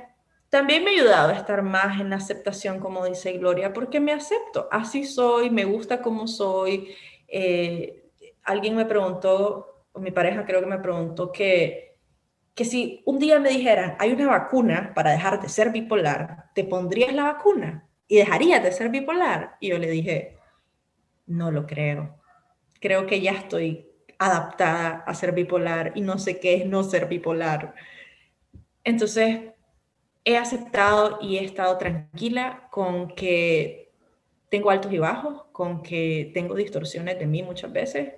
también 0.51 0.85
me 0.85 0.91
ha 0.91 0.95
ayudado 0.95 1.31
a 1.31 1.37
estar 1.37 1.63
más 1.63 2.01
en 2.01 2.13
aceptación, 2.13 2.79
como 2.79 3.05
dice 3.05 3.33
Gloria, 3.39 3.73
porque 3.73 3.99
me 3.99 4.13
acepto, 4.13 4.69
así 4.71 5.05
soy, 5.05 5.51
me 5.51 5.65
gusta 5.65 6.01
como 6.01 6.29
soy. 6.29 6.95
Eh, 7.27 8.04
alguien 8.45 8.77
me 8.77 8.85
preguntó, 8.85 9.87
mi 9.95 10.11
pareja 10.11 10.45
creo 10.45 10.61
que 10.61 10.67
me 10.67 10.79
preguntó 10.79 11.33
que, 11.33 11.97
que 12.55 12.65
si 12.65 13.03
un 13.07 13.19
día 13.19 13.41
me 13.41 13.49
dijeran, 13.51 13.97
hay 13.99 14.13
una 14.13 14.29
vacuna 14.29 14.93
para 14.95 15.13
dejar 15.13 15.41
de 15.41 15.49
ser 15.49 15.71
bipolar, 15.71 16.51
¿te 16.55 16.65
pondrías 16.65 17.15
la 17.15 17.25
vacuna? 17.25 17.89
¿Y 18.07 18.17
dejarías 18.17 18.63
de 18.63 18.73
ser 18.73 18.91
bipolar? 18.91 19.57
Y 19.61 19.69
yo 19.69 19.79
le 19.79 19.91
dije, 19.91 20.37
no 21.27 21.51
lo 21.51 21.67
creo. 21.67 22.21
Creo 22.81 23.07
que 23.07 23.21
ya 23.21 23.33
estoy 23.33 23.89
adaptada 24.19 25.05
a 25.07 25.15
ser 25.15 25.33
bipolar 25.33 25.93
y 25.95 26.03
no 26.03 26.19
sé 26.19 26.39
qué 26.39 26.55
es 26.55 26.67
no 26.67 26.83
ser 26.85 27.07
bipolar. 27.07 27.75
Entonces, 28.85 29.41
he 30.25 30.37
aceptado 30.37 31.19
y 31.21 31.39
he 31.39 31.45
estado 31.45 31.79
tranquila 31.79 32.69
con 32.71 33.09
que 33.09 33.93
tengo 34.51 34.71
altos 34.71 34.93
y 34.93 34.99
bajos, 34.99 35.45
con 35.53 35.83
que 35.83 36.31
tengo 36.35 36.55
distorsiones 36.55 37.19
de 37.19 37.27
mí 37.27 37.43
muchas 37.43 37.73
veces 37.73 38.13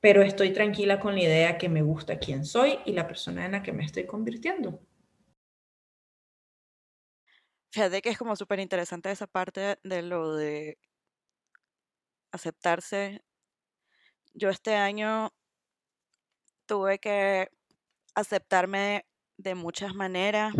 pero 0.00 0.22
estoy 0.22 0.52
tranquila 0.52 1.00
con 1.00 1.14
la 1.14 1.22
idea 1.22 1.58
que 1.58 1.68
me 1.68 1.82
gusta 1.82 2.18
quién 2.18 2.44
soy 2.44 2.78
y 2.84 2.92
la 2.92 3.06
persona 3.06 3.46
en 3.46 3.52
la 3.52 3.62
que 3.62 3.72
me 3.72 3.84
estoy 3.84 4.06
convirtiendo. 4.06 4.80
Fíjate 7.70 8.00
que 8.00 8.10
es 8.10 8.18
como 8.18 8.36
súper 8.36 8.60
interesante 8.60 9.10
esa 9.10 9.26
parte 9.26 9.78
de 9.82 10.02
lo 10.02 10.34
de 10.34 10.78
aceptarse. 12.32 13.22
Yo 14.34 14.48
este 14.50 14.74
año 14.74 15.30
tuve 16.66 16.98
que 16.98 17.48
aceptarme 18.14 19.06
de 19.36 19.54
muchas 19.54 19.94
maneras 19.94 20.54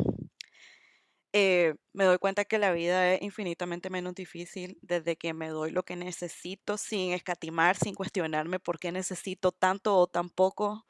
eh, 1.38 1.74
me 1.92 2.04
doy 2.04 2.16
cuenta 2.16 2.46
que 2.46 2.58
la 2.58 2.72
vida 2.72 3.12
es 3.12 3.20
infinitamente 3.20 3.90
menos 3.90 4.14
difícil 4.14 4.78
desde 4.80 5.16
que 5.16 5.34
me 5.34 5.50
doy 5.50 5.70
lo 5.70 5.82
que 5.82 5.94
necesito 5.94 6.78
sin 6.78 7.12
escatimar, 7.12 7.76
sin 7.76 7.94
cuestionarme 7.94 8.58
por 8.58 8.78
qué 8.78 8.90
necesito 8.90 9.52
tanto 9.52 9.98
o 9.98 10.06
tan 10.06 10.30
poco, 10.30 10.86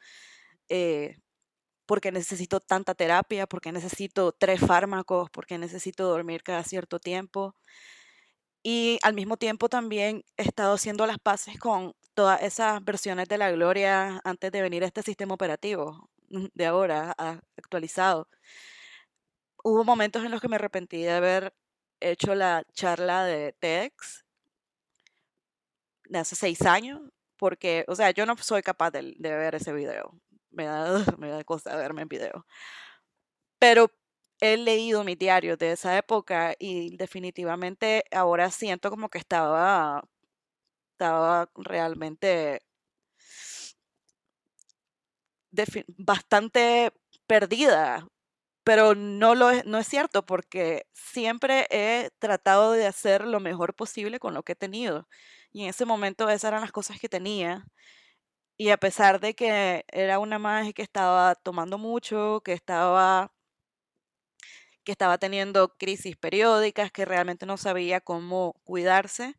eh, 0.69 1.17
por 1.87 2.01
qué 2.01 2.13
necesito 2.13 2.61
tanta 2.61 2.95
terapia, 2.95 3.49
por 3.49 3.61
qué 3.61 3.73
necesito 3.73 4.33
tres 4.33 4.61
fármacos, 4.61 5.31
por 5.31 5.47
qué 5.47 5.59
necesito 5.59 6.05
dormir 6.09 6.45
cada 6.45 6.63
cierto 6.63 7.01
tiempo. 7.01 7.57
Y 8.63 8.99
al 9.03 9.15
mismo 9.15 9.37
tiempo 9.37 9.69
también 9.69 10.23
he 10.37 10.43
estado 10.43 10.75
haciendo 10.75 11.07
las 11.07 11.19
paces 11.19 11.59
con 11.59 11.95
todas 12.15 12.41
esas 12.43 12.85
versiones 12.85 13.27
de 13.29 13.39
la 13.39 13.51
gloria 13.51 14.21
antes 14.25 14.53
de 14.53 14.63
venir 14.63 14.85
a 14.85 14.87
este 14.87 15.03
sistema 15.03 15.35
operativo 15.35 16.09
de 16.55 16.67
ahora, 16.67 17.15
actualizado 17.57 18.29
hubo 19.67 19.83
momentos 19.83 20.25
en 20.25 20.31
los 20.31 20.41
que 20.41 20.47
me 20.49 20.57
arrepentí 20.57 21.03
de 21.03 21.11
haber 21.11 21.53
hecho 21.99 22.37
la 22.37 22.65
charla 22.73 23.25
de 23.25 23.53
TEDx 23.53 24.25
de 26.09 26.19
hace 26.19 26.37
seis 26.37 26.63
años, 26.63 27.01
porque, 27.37 27.85
o 27.89 27.97
sea, 27.97 28.13
yo 28.13 28.27
no 28.27 28.37
soy 28.37 28.63
capaz 28.63 28.93
de, 28.93 29.17
ver 29.19 29.57
ese 29.57 29.73
video. 29.73 30.15
Me 30.51 30.67
da, 30.67 30.85
me 31.19 31.31
da 31.31 31.43
cosa 31.43 31.75
verme 31.77 32.03
en 32.03 32.09
video. 32.09 32.47
Pero 33.59 33.91
he 34.41 34.57
leído 34.57 35.03
mi 35.03 35.17
diario 35.17 35.57
de 35.57 35.73
esa 35.73 35.97
época 35.99 36.55
y 36.61 36.97
definitivamente 36.97 38.05
ahora 38.13 38.51
siento 38.53 38.91
como 38.91 39.09
que 39.09 39.19
estaba, 39.19 40.05
estaba 40.93 41.51
realmente 41.57 42.61
bastante 45.99 46.93
perdida, 47.27 48.07
pero 48.67 48.97
no, 48.97 49.37
lo 49.37 49.51
es, 49.53 49.65
no 49.65 49.79
es 49.79 49.87
cierto 49.87 50.27
porque 50.27 50.89
siempre 50.93 51.69
he 51.71 52.11
tratado 52.19 52.73
de 52.73 52.87
hacer 52.89 53.25
lo 53.25 53.39
mejor 53.39 53.75
posible 53.77 54.19
con 54.19 54.35
lo 54.35 54.43
que 54.43 54.53
he 54.55 54.57
tenido. 54.57 55.09
Y 55.53 55.63
en 55.63 55.69
ese 55.71 55.85
momento 55.87 56.29
esas 56.29 56.49
eran 56.51 56.63
las 56.63 56.73
cosas 56.73 56.99
que 57.01 57.09
tenía. 57.09 57.65
Y 58.59 58.71
a 58.71 58.79
pesar 58.79 59.21
de 59.21 59.35
que 59.35 59.85
era 59.89 60.19
una 60.19 60.39
magia 60.41 60.73
que 60.73 60.83
estaba 60.83 61.37
tomando 61.37 61.79
mucho, 61.79 62.43
que 62.45 62.55
estaba 62.55 63.33
que 64.85 64.93
estaba 64.93 65.19
teniendo 65.19 65.77
crisis 65.79 66.17
periódicas, 66.17 66.91
que 66.93 67.05
realmente 67.05 67.47
no 67.47 67.57
sabía 67.59 68.01
cómo 68.01 68.55
cuidarse, 68.65 69.37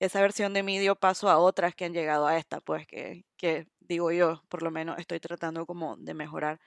esa 0.00 0.20
versión 0.20 0.54
de 0.54 0.62
mí 0.62 0.78
dio 0.78 0.96
paso 0.96 1.28
a 1.28 1.38
otras 1.38 1.74
que 1.74 1.84
han 1.84 1.92
llegado 1.92 2.26
a 2.26 2.36
esta, 2.38 2.60
pues 2.60 2.86
que, 2.86 3.24
que 3.36 3.66
digo 3.80 4.12
yo, 4.12 4.42
por 4.48 4.62
lo 4.62 4.70
menos 4.70 4.98
estoy 4.98 5.20
tratando 5.20 5.66
como 5.66 5.96
de 5.96 6.14
mejorar. 6.14 6.60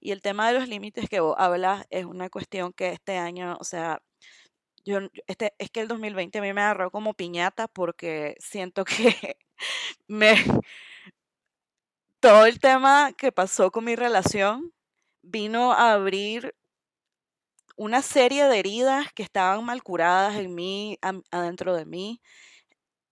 Y 0.00 0.12
el 0.12 0.22
tema 0.22 0.48
de 0.48 0.58
los 0.58 0.68
límites 0.68 1.08
que 1.08 1.20
vos 1.20 1.36
hablas 1.38 1.86
es 1.90 2.04
una 2.04 2.30
cuestión 2.30 2.72
que 2.72 2.90
este 2.90 3.16
año, 3.18 3.56
o 3.60 3.64
sea, 3.64 4.00
yo, 4.84 5.00
este, 5.26 5.54
es 5.58 5.70
que 5.70 5.80
el 5.80 5.88
2020 5.88 6.38
a 6.38 6.42
mí 6.42 6.52
me 6.52 6.62
agarró 6.62 6.90
como 6.90 7.14
piñata 7.14 7.68
porque 7.68 8.36
siento 8.38 8.84
que 8.84 9.36
me... 10.08 10.36
Todo 12.20 12.46
el 12.46 12.58
tema 12.60 13.12
que 13.16 13.30
pasó 13.32 13.70
con 13.70 13.84
mi 13.84 13.94
relación 13.96 14.72
vino 15.22 15.72
a 15.72 15.92
abrir 15.92 16.54
una 17.76 18.02
serie 18.02 18.44
de 18.46 18.58
heridas 18.58 19.12
que 19.12 19.22
estaban 19.22 19.64
mal 19.64 19.82
curadas 19.82 20.36
en 20.36 20.54
mí, 20.54 20.98
adentro 21.30 21.74
de 21.76 21.84
mí, 21.84 22.20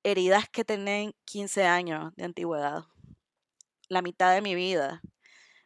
heridas 0.05 0.49
que 0.49 0.65
tienen 0.65 1.15
15 1.25 1.65
años 1.65 2.15
de 2.17 2.25
antigüedad, 2.25 2.85
la 3.89 4.03
mitad 4.03 4.35
de 4.35 4.43
mi 4.43 4.55
vida. 4.55 5.03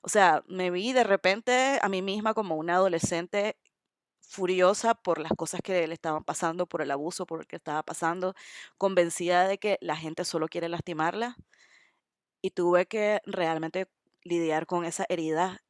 O 0.00 0.08
sea, 0.08 0.42
me 0.48 0.70
vi 0.70 0.92
de 0.92 1.04
repente 1.04 1.78
a 1.82 1.88
mí 1.88 2.02
misma 2.02 2.34
como 2.34 2.56
una 2.56 2.76
adolescente 2.76 3.58
furiosa 4.22 4.94
por 4.94 5.18
las 5.20 5.32
cosas 5.32 5.60
que 5.62 5.86
le 5.86 5.94
estaban 5.94 6.24
pasando, 6.24 6.66
por 6.66 6.82
el 6.82 6.90
abuso, 6.90 7.26
por 7.26 7.40
el 7.40 7.46
que 7.46 7.56
estaba 7.56 7.82
pasando, 7.82 8.34
convencida 8.78 9.48
de 9.48 9.58
que 9.58 9.78
la 9.80 9.96
gente 9.96 10.24
solo 10.24 10.48
quiere 10.48 10.68
lastimarla. 10.70 11.36
Y 12.42 12.52
tuve 12.52 12.86
que 12.86 13.20
realmente 13.26 13.88
lidiar 14.22 14.66
con 14.66 14.84
esa 14.84 15.04
herida 15.08 15.60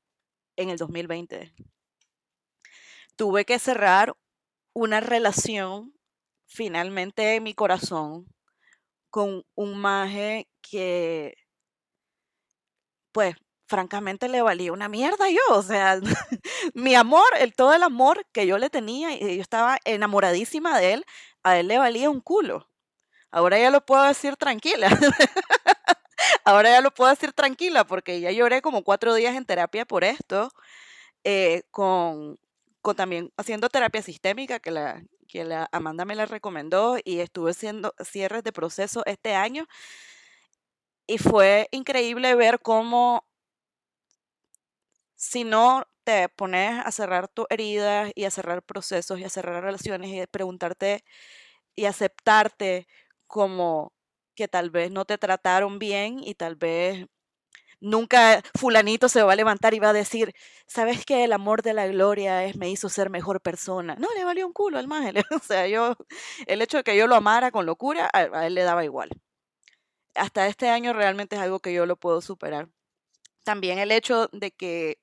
en 0.56 0.70
el 0.70 0.78
2020 0.78 1.54
tuve 3.18 3.44
que 3.44 3.58
cerrar 3.58 4.16
una 4.74 5.00
relación 5.00 5.92
finalmente 6.46 7.34
en 7.34 7.42
mi 7.42 7.52
corazón 7.52 8.32
con 9.10 9.44
un 9.54 9.78
maje 9.78 10.48
que, 10.62 11.34
pues, 13.12 13.36
francamente 13.66 14.28
le 14.28 14.42
valía 14.42 14.72
una 14.72 14.88
mierda 14.88 15.28
yo, 15.30 15.40
o 15.50 15.62
sea, 15.62 16.00
mi 16.74 16.94
amor, 16.94 17.26
el, 17.38 17.54
todo 17.54 17.74
el 17.74 17.82
amor 17.82 18.24
que 18.32 18.46
yo 18.46 18.58
le 18.58 18.70
tenía, 18.70 19.12
y 19.14 19.36
yo 19.36 19.42
estaba 19.42 19.78
enamoradísima 19.84 20.78
de 20.78 20.94
él, 20.94 21.04
a 21.42 21.58
él 21.58 21.68
le 21.68 21.78
valía 21.78 22.10
un 22.10 22.20
culo. 22.20 22.68
Ahora 23.30 23.58
ya 23.58 23.70
lo 23.70 23.84
puedo 23.84 24.04
decir 24.04 24.36
tranquila. 24.36 24.88
Ahora 26.44 26.70
ya 26.70 26.80
lo 26.80 26.90
puedo 26.92 27.10
decir 27.10 27.32
tranquila 27.32 27.84
porque 27.86 28.20
ya 28.20 28.30
lloré 28.32 28.62
como 28.62 28.82
cuatro 28.84 29.14
días 29.14 29.36
en 29.36 29.44
terapia 29.46 29.84
por 29.86 30.04
esto, 30.04 30.50
eh, 31.24 31.62
con 31.70 32.38
también 32.96 33.30
haciendo 33.36 33.68
terapia 33.68 34.02
sistémica, 34.02 34.60
que 34.60 34.70
la, 34.70 35.02
que 35.28 35.44
la 35.44 35.68
Amanda 35.72 36.04
me 36.06 36.16
la 36.16 36.26
recomendó 36.26 36.98
y 37.04 37.20
estuve 37.20 37.52
haciendo 37.52 37.94
cierres 38.04 38.44
de 38.44 38.52
proceso 38.52 39.02
este 39.06 39.34
año. 39.34 39.66
Y 41.08 41.18
fue 41.18 41.66
increíble 41.72 42.36
ver 42.36 42.60
cómo 42.60 43.24
si 45.16 45.44
no 45.44 45.84
te 46.04 46.28
pones 46.28 46.80
a 46.84 46.90
cerrar 46.92 47.28
tus 47.28 47.46
heridas 47.50 48.10
y 48.14 48.24
a 48.24 48.30
cerrar 48.30 48.62
procesos 48.62 49.18
y 49.18 49.24
a 49.24 49.28
cerrar 49.30 49.62
relaciones 49.62 50.10
y 50.10 50.26
preguntarte 50.26 51.04
y 51.76 51.86
aceptarte 51.86 52.88
como 53.26 53.92
que 54.34 54.48
tal 54.48 54.70
vez 54.70 54.90
no 54.90 55.04
te 55.06 55.18
trataron 55.18 55.78
bien 55.78 56.20
y 56.24 56.34
tal 56.34 56.56
vez 56.56 57.06
Nunca 57.80 58.42
fulanito 58.58 59.08
se 59.08 59.22
va 59.22 59.32
a 59.32 59.36
levantar 59.36 59.72
y 59.74 59.78
va 59.78 59.90
a 59.90 59.92
decir, 59.92 60.34
¿sabes 60.66 61.04
qué? 61.06 61.24
El 61.24 61.32
amor 61.32 61.62
de 61.62 61.74
la 61.74 61.86
gloria 61.86 62.44
es, 62.44 62.56
me 62.56 62.70
hizo 62.70 62.88
ser 62.88 63.08
mejor 63.10 63.40
persona. 63.40 63.94
No, 63.96 64.08
le 64.16 64.24
valió 64.24 64.46
un 64.46 64.52
culo 64.52 64.78
al 64.78 64.88
maje. 64.88 65.12
O 65.30 65.38
sea, 65.40 65.66
yo, 65.68 65.96
el 66.46 66.62
hecho 66.62 66.78
de 66.78 66.84
que 66.84 66.96
yo 66.96 67.06
lo 67.06 67.14
amara 67.14 67.50
con 67.52 67.66
locura, 67.66 68.10
a, 68.12 68.46
él 68.46 68.54
le 68.54 68.62
daba 68.62 68.84
igual. 68.84 69.10
Hasta 70.14 70.48
este 70.48 70.68
año 70.68 70.92
realmente 70.92 71.36
es 71.36 71.42
algo 71.42 71.60
que 71.60 71.72
yo 71.72 71.86
lo 71.86 71.96
puedo 71.96 72.20
superar. 72.20 72.68
También 73.44 73.78
el 73.78 73.92
hecho 73.92 74.28
de 74.32 74.50
que 74.50 74.98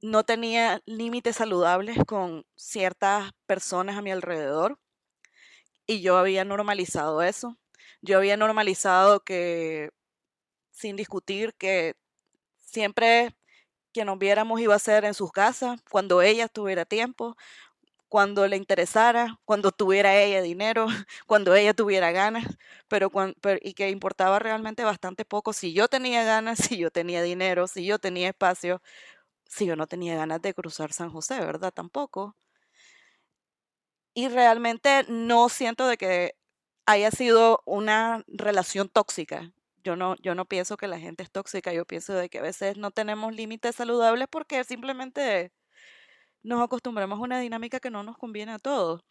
no 0.00 0.24
tenía 0.24 0.80
límites 0.86 1.36
saludables 1.36 1.98
con 2.06 2.46
ciertas 2.56 3.32
personas 3.46 3.96
a 3.96 4.02
mi 4.02 4.12
alrededor 4.12 4.78
y 5.86 6.00
yo 6.02 6.18
había 6.18 6.44
normalizado 6.44 7.22
eso. 7.22 7.56
Yo 8.02 8.18
había 8.18 8.36
normalizado 8.36 9.20
que 9.24 9.90
sin 10.78 10.96
discutir 10.96 11.54
que 11.54 11.96
siempre 12.58 13.34
que 13.92 14.04
nos 14.04 14.18
viéramos 14.18 14.60
iba 14.60 14.74
a 14.74 14.78
ser 14.78 15.04
en 15.04 15.14
sus 15.14 15.32
casas, 15.32 15.80
cuando 15.90 16.22
ella 16.22 16.48
tuviera 16.48 16.84
tiempo, 16.84 17.36
cuando 18.08 18.46
le 18.48 18.56
interesara, 18.56 19.40
cuando 19.44 19.72
tuviera 19.72 20.16
ella 20.22 20.42
dinero, 20.42 20.86
cuando 21.26 21.54
ella 21.54 21.74
tuviera 21.74 22.12
ganas, 22.12 22.46
pero, 22.88 23.10
y 23.62 23.74
que 23.74 23.90
importaba 23.90 24.38
realmente 24.38 24.84
bastante 24.84 25.24
poco 25.24 25.52
si 25.52 25.72
yo 25.74 25.88
tenía 25.88 26.24
ganas, 26.24 26.58
si 26.74 26.78
yo 26.78 26.90
tenía 26.90 27.22
dinero, 27.22 27.66
si 27.68 27.84
yo 27.86 27.98
tenía 27.98 28.28
espacio, 28.28 28.82
si 29.46 29.66
yo 29.66 29.76
no 29.76 29.86
tenía 29.88 30.16
ganas 30.16 30.42
de 30.42 30.54
cruzar 30.54 30.92
San 30.92 31.10
José, 31.10 31.40
¿verdad? 31.40 31.72
Tampoco. 31.72 32.36
Y 34.14 34.28
realmente 34.28 35.04
no 35.08 35.48
siento 35.48 35.86
de 35.86 35.96
que 35.96 36.34
haya 36.86 37.10
sido 37.10 37.62
una 37.66 38.24
relación 38.28 38.88
tóxica 38.88 39.52
yo 39.84 39.96
no, 39.96 40.16
yo 40.16 40.34
no 40.34 40.44
pienso 40.46 40.76
que 40.76 40.88
la 40.88 40.98
gente 40.98 41.22
es 41.22 41.30
tóxica, 41.30 41.72
yo 41.72 41.84
pienso 41.86 42.14
de 42.14 42.28
que 42.28 42.38
a 42.38 42.42
veces 42.42 42.76
no 42.76 42.90
tenemos 42.90 43.34
límites 43.34 43.76
saludables 43.76 44.28
porque 44.30 44.64
simplemente 44.64 45.52
nos 46.42 46.62
acostumbramos 46.62 47.18
a 47.18 47.22
una 47.22 47.40
dinámica 47.40 47.80
que 47.80 47.90
no 47.90 48.02
nos 48.02 48.16
conviene 48.18 48.52
a 48.52 48.58
todos. 48.58 49.02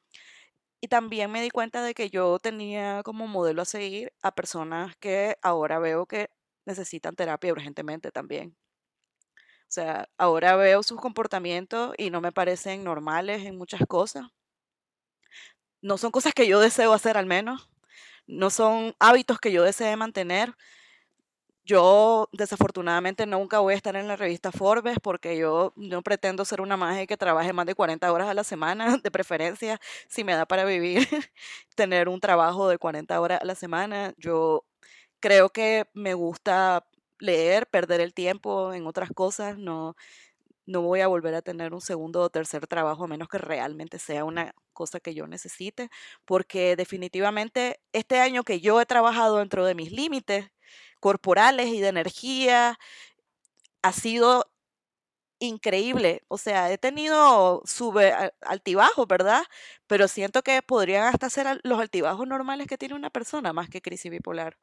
Y 0.81 0.87
también 0.89 1.31
me 1.31 1.41
di 1.41 1.49
cuenta 1.49 1.83
de 1.83 1.93
que 1.93 2.09
yo 2.09 2.39
tenía 2.39 3.01
como 3.03 3.27
modelo 3.27 3.63
a 3.63 3.65
seguir 3.65 4.13
a 4.21 4.33
personas 4.33 4.95
que 4.97 5.37
ahora 5.41 5.79
veo 5.79 6.05
que 6.05 6.29
necesitan 6.65 7.15
terapia 7.15 7.51
urgentemente 7.51 8.11
también. 8.11 8.55
O 9.63 9.71
sea, 9.71 10.09
ahora 10.17 10.55
veo 10.55 10.83
sus 10.83 10.99
comportamientos 11.01 11.93
y 11.97 12.09
no 12.09 12.21
me 12.21 12.31
parecen 12.31 12.83
normales 12.83 13.45
en 13.45 13.57
muchas 13.57 13.81
cosas. 13.87 14.25
No 15.81 15.97
son 15.97 16.11
cosas 16.11 16.33
que 16.33 16.47
yo 16.47 16.59
deseo 16.59 16.93
hacer 16.93 17.17
al 17.17 17.25
menos 17.25 17.69
no 18.27 18.49
son 18.49 18.93
hábitos 18.99 19.39
que 19.39 19.51
yo 19.51 19.63
desee 19.63 19.95
mantener. 19.97 20.53
Yo 21.65 22.29
desafortunadamente 22.31 23.25
nunca 23.25 23.59
voy 23.59 23.73
a 23.73 23.77
estar 23.77 23.95
en 23.97 24.07
la 24.07 24.15
revista 24.15 24.53
Forbes 24.53 24.97
porque 25.03 25.37
yo 25.37 25.73
no 25.75 26.01
pretendo 26.01 26.45
ser 26.45 26.61
una 26.61 26.77
magia 26.77 27.05
que 27.05 27.17
trabaje 27.17 27.51
más 27.51 27.65
de 27.65 27.75
40 27.75 28.09
horas 28.13 28.29
a 28.29 28.33
la 28.33 28.45
semana, 28.45 28.97
de 29.03 29.11
preferencia, 29.11 29.79
si 30.07 30.23
me 30.23 30.33
da 30.33 30.45
para 30.45 30.63
vivir, 30.63 30.99
tener 31.75 32.07
un 32.07 32.21
trabajo 32.21 32.69
de 32.69 32.77
40 32.77 33.19
horas 33.19 33.41
a 33.41 33.45
la 33.45 33.55
semana. 33.55 34.13
Yo 34.17 34.65
creo 35.19 35.49
que 35.49 35.87
me 35.93 36.13
gusta 36.13 36.85
leer, 37.19 37.67
perder 37.67 38.01
el 38.01 38.13
tiempo 38.13 38.73
en 38.73 38.87
otras 38.87 39.09
cosas, 39.13 39.57
no, 39.57 39.95
no 40.67 40.81
voy 40.81 41.01
a 41.01 41.07
volver 41.07 41.33
a 41.35 41.41
tener 41.41 41.73
un 41.73 41.81
segundo 41.81 42.21
o 42.21 42.29
tercer 42.29 42.67
trabajo 42.67 43.05
a 43.05 43.07
menos 43.07 43.29
que 43.29 43.39
realmente 43.39 43.99
sea 43.99 44.25
una 44.25 44.53
cosa 44.73 44.99
que 44.99 45.15
yo 45.15 45.27
necesite, 45.27 45.89
porque 46.25 46.75
definitivamente 46.75 47.81
este 47.93 48.19
año 48.19 48.43
que 48.43 48.61
yo 48.61 48.79
he 48.81 48.85
trabajado 48.85 49.37
dentro 49.39 49.65
de 49.65 49.75
mis 49.75 49.91
límites 49.91 50.51
corporales 50.99 51.67
y 51.69 51.81
de 51.81 51.87
energía 51.89 52.77
ha 53.81 53.91
sido 53.93 54.45
increíble. 55.39 56.23
O 56.29 56.37
sea, 56.37 56.71
he 56.71 56.77
tenido 56.77 57.61
sube 57.65 58.13
altibajos, 58.41 59.07
¿verdad? 59.07 59.43
Pero 59.87 60.07
siento 60.07 60.43
que 60.43 60.61
podrían 60.61 61.05
hasta 61.05 61.29
ser 61.29 61.59
los 61.63 61.79
altibajos 61.79 62.27
normales 62.27 62.67
que 62.67 62.77
tiene 62.77 62.95
una 62.95 63.09
persona 63.11 63.53
más 63.53 63.69
que 63.69 63.81
crisis 63.81 64.11
bipolar 64.11 64.57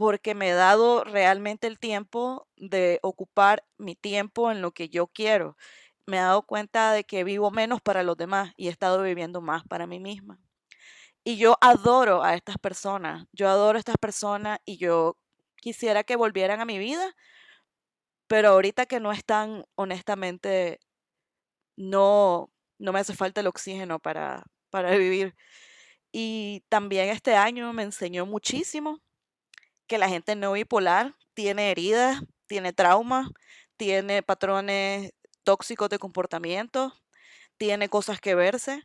porque 0.00 0.34
me 0.34 0.48
he 0.48 0.54
dado 0.54 1.04
realmente 1.04 1.66
el 1.66 1.78
tiempo 1.78 2.48
de 2.56 3.00
ocupar 3.02 3.66
mi 3.76 3.94
tiempo 3.96 4.50
en 4.50 4.62
lo 4.62 4.72
que 4.72 4.88
yo 4.88 5.08
quiero. 5.08 5.58
Me 6.06 6.16
he 6.16 6.20
dado 6.20 6.40
cuenta 6.40 6.92
de 6.92 7.04
que 7.04 7.22
vivo 7.22 7.50
menos 7.50 7.82
para 7.82 8.02
los 8.02 8.16
demás 8.16 8.54
y 8.56 8.68
he 8.68 8.70
estado 8.70 9.02
viviendo 9.02 9.42
más 9.42 9.62
para 9.68 9.86
mí 9.86 10.00
misma. 10.00 10.40
Y 11.22 11.36
yo 11.36 11.58
adoro 11.60 12.22
a 12.24 12.34
estas 12.34 12.56
personas, 12.56 13.26
yo 13.32 13.50
adoro 13.50 13.76
a 13.76 13.80
estas 13.80 13.98
personas 13.98 14.58
y 14.64 14.78
yo 14.78 15.18
quisiera 15.56 16.02
que 16.02 16.16
volvieran 16.16 16.62
a 16.62 16.64
mi 16.64 16.78
vida, 16.78 17.14
pero 18.26 18.48
ahorita 18.48 18.86
que 18.86 19.00
no 19.00 19.12
están, 19.12 19.66
honestamente, 19.74 20.80
no, 21.76 22.50
no 22.78 22.92
me 22.94 23.00
hace 23.00 23.14
falta 23.14 23.42
el 23.42 23.48
oxígeno 23.48 23.98
para, 23.98 24.44
para 24.70 24.92
vivir. 24.96 25.36
Y 26.10 26.64
también 26.70 27.10
este 27.10 27.36
año 27.36 27.74
me 27.74 27.82
enseñó 27.82 28.24
muchísimo 28.24 29.02
que 29.90 29.98
la 29.98 30.08
gente 30.08 30.36
no 30.36 30.52
bipolar 30.52 31.16
tiene 31.34 31.72
heridas, 31.72 32.22
tiene 32.46 32.72
traumas, 32.72 33.26
tiene 33.76 34.22
patrones 34.22 35.12
tóxicos 35.42 35.88
de 35.90 35.98
comportamiento, 35.98 36.94
tiene 37.58 37.88
cosas 37.88 38.20
que 38.20 38.36
verse. 38.36 38.84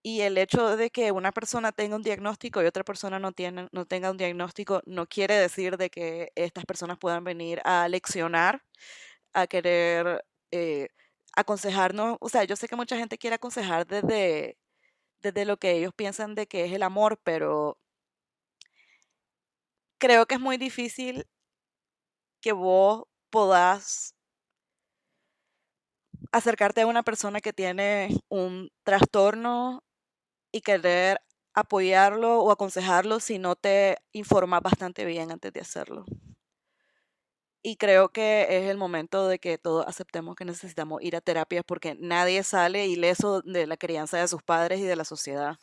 Y 0.00 0.20
el 0.20 0.38
hecho 0.38 0.76
de 0.76 0.90
que 0.90 1.10
una 1.12 1.32
persona 1.32 1.72
tenga 1.72 1.96
un 1.96 2.02
diagnóstico 2.04 2.62
y 2.62 2.66
otra 2.66 2.84
persona 2.84 3.18
no, 3.18 3.32
tenga 3.32 4.10
un 4.12 4.16
diagnóstico 4.16 4.80
no 4.86 5.08
quiere 5.08 5.34
decir 5.34 5.76
de 5.76 5.90
que 5.90 6.30
estas 6.36 6.64
personas 6.66 6.98
puedan 6.98 7.24
venir 7.24 7.60
a 7.64 7.88
leccionar, 7.88 8.62
a 9.32 9.48
querer 9.48 10.24
eh, 10.52 10.88
aconsejarnos. 11.34 12.16
O 12.20 12.28
sea, 12.28 12.44
yo 12.44 12.54
sé 12.54 12.68
que 12.68 12.76
mucha 12.76 12.96
gente 12.96 13.18
quiere 13.18 13.36
aconsejar 13.36 13.88
desde, 13.88 14.56
desde 15.20 15.44
lo 15.46 15.58
que 15.58 15.72
ellos 15.72 15.92
piensan 15.94 16.36
de 16.36 16.46
que 16.46 16.64
es 16.66 16.72
el 16.72 16.84
amor, 16.84 17.20
pero 17.24 17.78
creo 19.98 20.26
que 20.26 20.36
es 20.36 20.40
muy 20.40 20.56
difícil 20.56 21.26
que 22.40 22.52
vos 22.52 23.04
podás 23.30 24.14
acercarte 26.32 26.82
a 26.82 26.86
una 26.86 27.02
persona 27.02 27.40
que 27.40 27.52
tiene 27.52 28.08
un 28.28 28.70
trastorno 28.84 29.82
y 30.52 30.60
querer 30.60 31.20
apoyarlo 31.54 32.40
o 32.40 32.50
aconsejarlo 32.52 33.20
si 33.20 33.38
no 33.38 33.56
te 33.56 33.98
informas 34.12 34.62
bastante 34.62 35.04
bien 35.04 35.32
antes 35.32 35.52
de 35.52 35.60
hacerlo. 35.60 36.04
Y 37.62 37.76
creo 37.76 38.10
que 38.10 38.46
es 38.48 38.70
el 38.70 38.76
momento 38.76 39.26
de 39.26 39.40
que 39.40 39.58
todos 39.58 39.84
aceptemos 39.86 40.36
que 40.36 40.44
necesitamos 40.44 41.02
ir 41.02 41.16
a 41.16 41.20
terapia 41.20 41.62
porque 41.64 41.96
nadie 41.98 42.44
sale 42.44 42.86
ileso 42.86 43.42
de 43.42 43.66
la 43.66 43.76
crianza 43.76 44.18
de 44.18 44.28
sus 44.28 44.42
padres 44.42 44.78
y 44.80 44.84
de 44.84 44.96
la 44.96 45.04
sociedad. 45.04 45.58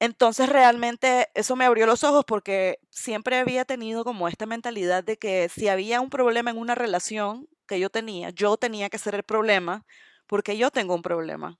Entonces 0.00 0.48
realmente 0.48 1.28
eso 1.34 1.56
me 1.56 1.64
abrió 1.64 1.86
los 1.86 2.04
ojos 2.04 2.24
porque 2.26 2.78
siempre 2.90 3.38
había 3.38 3.64
tenido 3.64 4.04
como 4.04 4.28
esta 4.28 4.46
mentalidad 4.46 5.04
de 5.04 5.16
que 5.16 5.48
si 5.48 5.68
había 5.68 6.00
un 6.00 6.10
problema 6.10 6.50
en 6.50 6.58
una 6.58 6.74
relación 6.74 7.48
que 7.66 7.80
yo 7.80 7.90
tenía, 7.90 8.30
yo 8.30 8.56
tenía 8.56 8.90
que 8.90 8.98
ser 8.98 9.14
el 9.14 9.22
problema 9.22 9.84
porque 10.26 10.56
yo 10.56 10.70
tengo 10.70 10.94
un 10.94 11.02
problema. 11.02 11.58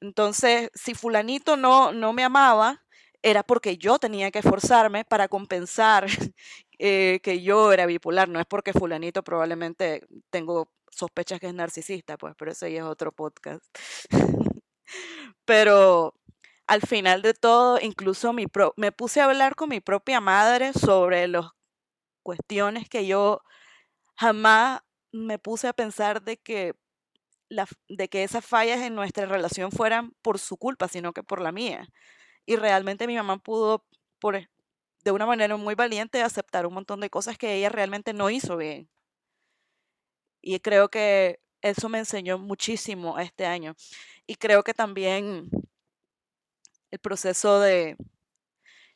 Entonces, 0.00 0.70
si 0.74 0.94
fulanito 0.94 1.56
no, 1.56 1.92
no 1.92 2.12
me 2.12 2.24
amaba, 2.24 2.82
era 3.22 3.42
porque 3.44 3.78
yo 3.78 3.98
tenía 3.98 4.30
que 4.32 4.40
esforzarme 4.40 5.04
para 5.04 5.28
compensar 5.28 6.06
eh, 6.78 7.20
que 7.22 7.42
yo 7.42 7.72
era 7.72 7.86
bipolar. 7.86 8.28
No 8.28 8.40
es 8.40 8.46
porque 8.46 8.72
fulanito 8.72 9.22
probablemente 9.22 10.06
tengo 10.30 10.68
sospechas 10.90 11.40
que 11.40 11.46
es 11.48 11.54
narcisista, 11.54 12.16
pues, 12.18 12.34
pero 12.36 12.50
eso 12.52 12.66
ya 12.66 12.78
es 12.80 12.84
otro 12.84 13.12
podcast. 13.12 13.64
pero 15.44 16.14
al 16.66 16.82
final 16.82 17.22
de 17.22 17.34
todo, 17.34 17.78
incluso 17.80 18.32
mi 18.32 18.46
me 18.76 18.92
puse 18.92 19.20
a 19.20 19.26
hablar 19.26 19.54
con 19.56 19.68
mi 19.70 19.80
propia 19.80 20.20
madre 20.20 20.72
sobre 20.72 21.28
las 21.28 21.46
cuestiones 22.22 22.88
que 22.88 23.06
yo 23.06 23.42
jamás 24.16 24.82
me 25.12 25.38
puse 25.38 25.68
a 25.68 25.72
pensar 25.74 26.22
de 26.22 26.38
que 26.38 26.74
de 27.88 28.08
que 28.08 28.24
esas 28.24 28.44
fallas 28.44 28.80
en 28.80 28.94
nuestra 28.94 29.26
relación 29.26 29.72
fueran 29.72 30.12
por 30.22 30.38
su 30.38 30.56
culpa, 30.56 30.88
sino 30.88 31.12
que 31.12 31.22
por 31.22 31.40
la 31.40 31.52
mía. 31.52 31.86
Y 32.46 32.56
realmente 32.56 33.06
mi 33.06 33.16
mamá 33.16 33.38
pudo, 33.38 33.84
por, 34.20 34.36
e, 34.36 34.50
de 35.04 35.10
una 35.12 35.26
manera 35.26 35.56
muy 35.56 35.74
valiente, 35.74 36.22
aceptar 36.22 36.66
un 36.66 36.74
montón 36.74 37.00
de 37.00 37.10
cosas 37.10 37.38
que 37.38 37.54
ella 37.54 37.68
realmente 37.68 38.14
no 38.14 38.30
hizo 38.30 38.56
bien. 38.56 38.88
Y 40.40 40.58
creo 40.60 40.88
que 40.88 41.40
eso 41.62 41.88
me 41.88 41.98
enseñó 41.98 42.38
muchísimo 42.38 43.18
este 43.18 43.46
año. 43.46 43.74
Y 44.26 44.36
creo 44.36 44.62
que 44.64 44.74
también 44.74 45.48
el 46.92 46.98
proceso 47.00 47.58
de, 47.58 47.96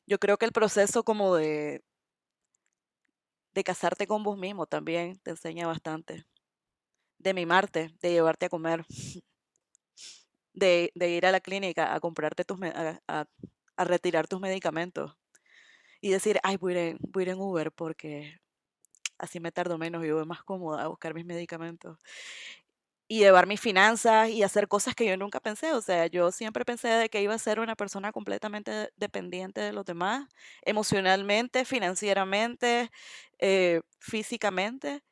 yo 0.07 0.19
creo 0.19 0.37
que 0.37 0.45
el 0.47 0.53
proceso 0.53 1.03
como 1.03 1.35
de, 1.35 1.83
de 3.55 3.65
casarte 3.65 4.07
con 4.07 4.23
vos 4.23 4.39
mismo 4.39 4.67
también 4.67 5.19
te 5.21 5.31
enseña 5.31 5.67
bastante 5.67 6.27
de 7.19 7.33
mimarte, 7.33 7.91
de 8.03 8.11
llevarte 8.11 8.47
a 8.47 8.49
comer, 8.51 8.85
de, 10.53 10.93
ir 10.95 11.27
a 11.27 11.33
la 11.33 11.41
clínica 11.41 11.95
a 11.95 12.01
comprarte 12.01 12.45
tus, 12.45 12.59
a, 12.63 13.27
retirar 13.79 14.29
tus 14.29 14.41
medicamentos 14.41 15.17
y 16.03 16.11
decir, 16.11 16.39
ay, 16.43 16.59
voy 16.59 16.77
a, 16.77 16.89
ir 16.89 16.99
voy 17.01 17.23
a 17.23 17.25
ir 17.25 17.29
en 17.31 17.41
Uber 17.41 17.73
porque 17.73 18.39
así 19.17 19.41
me 19.41 19.53
tardo 19.53 19.79
menos 19.79 20.05
y 20.05 20.11
voy 20.11 20.27
más 20.27 20.43
cómoda 20.43 20.83
a 20.83 20.89
buscar 20.89 21.15
mis 21.15 21.25
medicamentos. 21.25 21.99
Y 23.09 23.21
llevar 23.21 23.47
mis 23.47 23.61
finanzas 23.61 24.31
y 24.31 24.43
hacer 24.43 24.67
cosas 24.69 24.95
que 24.97 25.07
yo 25.07 25.17
nunca 25.17 25.39
pensé. 25.41 25.73
O 25.73 25.81
sea, 25.81 26.07
yo 26.09 26.33
siempre 26.33 26.65
pensé 26.65 26.89
de 26.89 27.09
que 27.09 27.23
iba 27.23 27.35
a 27.35 27.39
ser 27.39 27.61
una 27.61 27.77
persona 27.77 28.11
completamente 28.13 28.91
dependiente 28.97 29.61
de 29.61 29.73
los 29.73 29.85
demás, 29.85 30.29
emocionalmente, 30.63 31.65
financieramente, 31.65 32.91
eh, 33.39 33.81
físicamente. 34.01 35.03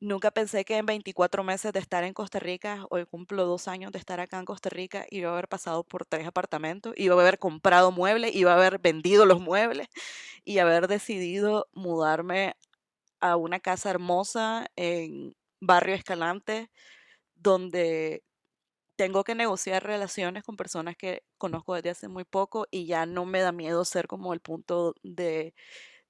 Nunca 0.00 0.30
pensé 0.30 0.64
que 0.66 0.76
en 0.76 0.86
24 0.86 1.44
meses 1.44 1.72
de 1.72 1.80
estar 1.80 2.04
en 2.04 2.12
Costa 2.14 2.38
Rica, 2.38 2.84
hoy 2.90 3.06
cumplo 3.06 3.46
dos 3.46 3.68
años 3.68 3.92
de 3.92 3.98
estar 3.98 4.20
acá 4.20 4.38
en 4.38 4.44
Costa 4.44 4.68
Rica, 4.68 5.06
iba 5.10 5.30
a 5.30 5.32
haber 5.32 5.48
pasado 5.48 5.84
por 5.84 6.04
tres 6.06 6.26
apartamentos, 6.26 6.92
iba 6.96 7.14
a 7.16 7.20
haber 7.20 7.38
comprado 7.38 7.90
muebles, 7.92 8.34
iba 8.34 8.52
a 8.52 8.56
haber 8.56 8.78
vendido 8.80 9.24
los 9.26 9.40
muebles 9.40 9.88
y 10.44 10.58
haber 10.58 10.88
decidido 10.88 11.68
mudarme 11.72 12.56
a 13.20 13.36
una 13.36 13.60
casa 13.60 13.90
hermosa 13.90 14.66
en 14.76 15.34
Barrio 15.60 15.94
Escalante, 15.94 16.70
donde 17.44 18.24
tengo 18.96 19.24
que 19.24 19.34
negociar 19.36 19.84
relaciones 19.84 20.44
con 20.44 20.56
personas 20.56 20.96
que 20.96 21.22
conozco 21.38 21.74
desde 21.74 21.90
hace 21.90 22.08
muy 22.08 22.24
poco 22.24 22.66
y 22.70 22.86
ya 22.86 23.06
no 23.06 23.26
me 23.26 23.40
da 23.40 23.52
miedo 23.52 23.84
ser 23.84 24.08
como 24.08 24.34
el 24.34 24.40
punto 24.40 24.94
de, 25.02 25.54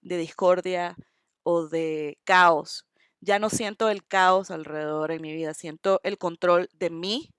de 0.03 0.17
discordia 0.19 0.97
o 1.45 1.69
de 1.69 2.19
caos 2.25 2.87
ya 3.25 3.39
no 3.39 3.49
siento 3.49 3.89
el 3.89 4.07
caos 4.07 4.51
alrededor 4.51 5.11
en 5.11 5.23
mi 5.23 5.33
vida, 5.33 5.55
siento 5.55 5.99
el 6.03 6.19
control 6.19 6.69
de 6.75 6.91
mí 6.91 7.31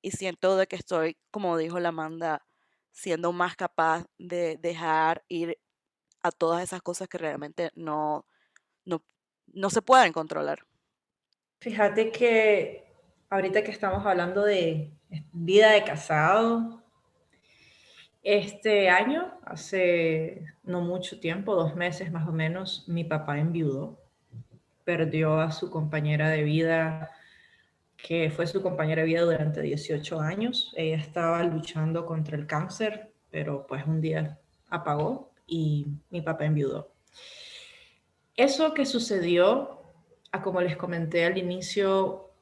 y 0.00 0.12
siento 0.12 0.56
de 0.56 0.66
que 0.66 0.76
estoy, 0.76 1.18
como 1.30 1.58
dijo 1.58 1.78
la 1.80 1.90
Amanda, 1.90 2.46
siendo 2.92 3.30
más 3.32 3.54
capaz 3.54 4.06
de 4.16 4.56
dejar 4.56 5.22
ir 5.28 5.58
a 6.22 6.32
todas 6.32 6.62
esas 6.62 6.80
cosas 6.80 7.08
que 7.08 7.18
realmente 7.18 7.70
no, 7.74 8.26
no, 8.86 9.04
no 9.48 9.68
se 9.68 9.82
pueden 9.82 10.14
controlar. 10.14 10.66
Fíjate 11.60 12.10
que 12.10 12.83
ahorita 13.34 13.62
que 13.62 13.72
estamos 13.72 14.06
hablando 14.06 14.44
de 14.44 14.92
vida 15.32 15.72
de 15.72 15.82
casado, 15.82 16.82
este 18.22 18.88
año, 18.88 19.38
hace 19.44 20.44
no 20.62 20.80
mucho 20.80 21.18
tiempo, 21.18 21.54
dos 21.54 21.74
meses 21.74 22.12
más 22.12 22.28
o 22.28 22.32
menos, 22.32 22.84
mi 22.88 23.04
papá 23.04 23.38
enviudó 23.38 23.98
perdió 24.84 25.40
a 25.40 25.50
su 25.50 25.70
compañera 25.70 26.28
de 26.28 26.42
vida, 26.42 27.10
que 27.96 28.30
fue 28.30 28.46
su 28.46 28.62
compañera 28.62 29.02
de 29.02 29.08
vida 29.08 29.22
durante 29.22 29.62
18 29.62 30.20
años. 30.20 30.72
Ella 30.76 30.96
estaba 30.96 31.42
luchando 31.42 32.04
contra 32.04 32.36
el 32.36 32.46
cáncer, 32.46 33.10
pero 33.30 33.66
pues 33.66 33.86
un 33.86 34.02
día 34.02 34.38
apagó 34.68 35.32
y 35.46 35.86
mi 36.10 36.20
papá 36.20 36.44
enviudó. 36.44 36.92
Eso 38.36 38.74
que 38.74 38.84
sucedió, 38.84 39.82
a 40.32 40.42
como 40.42 40.60
les 40.60 40.76
comenté 40.76 41.24
al 41.24 41.38
inicio, 41.38 42.33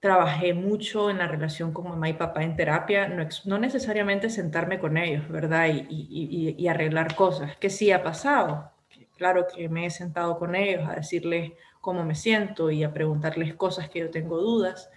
trabajé 0.00 0.54
mucho 0.54 1.10
en 1.10 1.18
la 1.18 1.26
relación 1.26 1.72
con 1.72 1.88
mamá 1.88 2.08
y 2.08 2.12
papá 2.12 2.42
en 2.44 2.56
terapia, 2.56 3.08
no, 3.44 3.58
necesariamente 3.58 4.30
sentarme 4.30 4.78
con 4.78 4.96
ellos, 4.96 5.28
¿verdad? 5.28 5.68
Y, 5.68 6.54
y, 6.58 6.68
arreglar 6.68 7.14
cosas, 7.14 7.56
que 7.56 7.70
sí 7.70 7.90
ha 7.90 8.02
pasado, 8.02 8.72
Claro 9.16 9.46
que 9.46 9.68
me 9.68 9.86
he 9.86 9.90
sentado 9.90 10.38
con 10.38 10.54
ellos 10.54 10.86
a 10.86 10.96
decirles 10.96 11.52
cómo 11.80 12.04
me 12.04 12.14
siento 12.14 12.70
y 12.70 12.84
a 12.84 12.92
preguntarles 12.92 13.54
cosas 13.54 13.88
que 13.88 14.00
yo 14.00 14.10
tengo 14.10 14.38
dudas, 14.38 14.90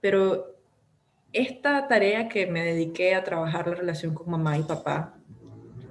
pero 0.00 0.56
esta 1.32 1.86
tarea 1.86 2.28
que 2.28 2.46
me 2.46 2.64
dediqué 2.64 3.14
a 3.14 3.22
trabajar 3.22 3.68
la 3.68 3.76
relación 3.76 4.14
con 4.14 4.30
mamá 4.30 4.58
y 4.58 4.62
papá 4.64 5.14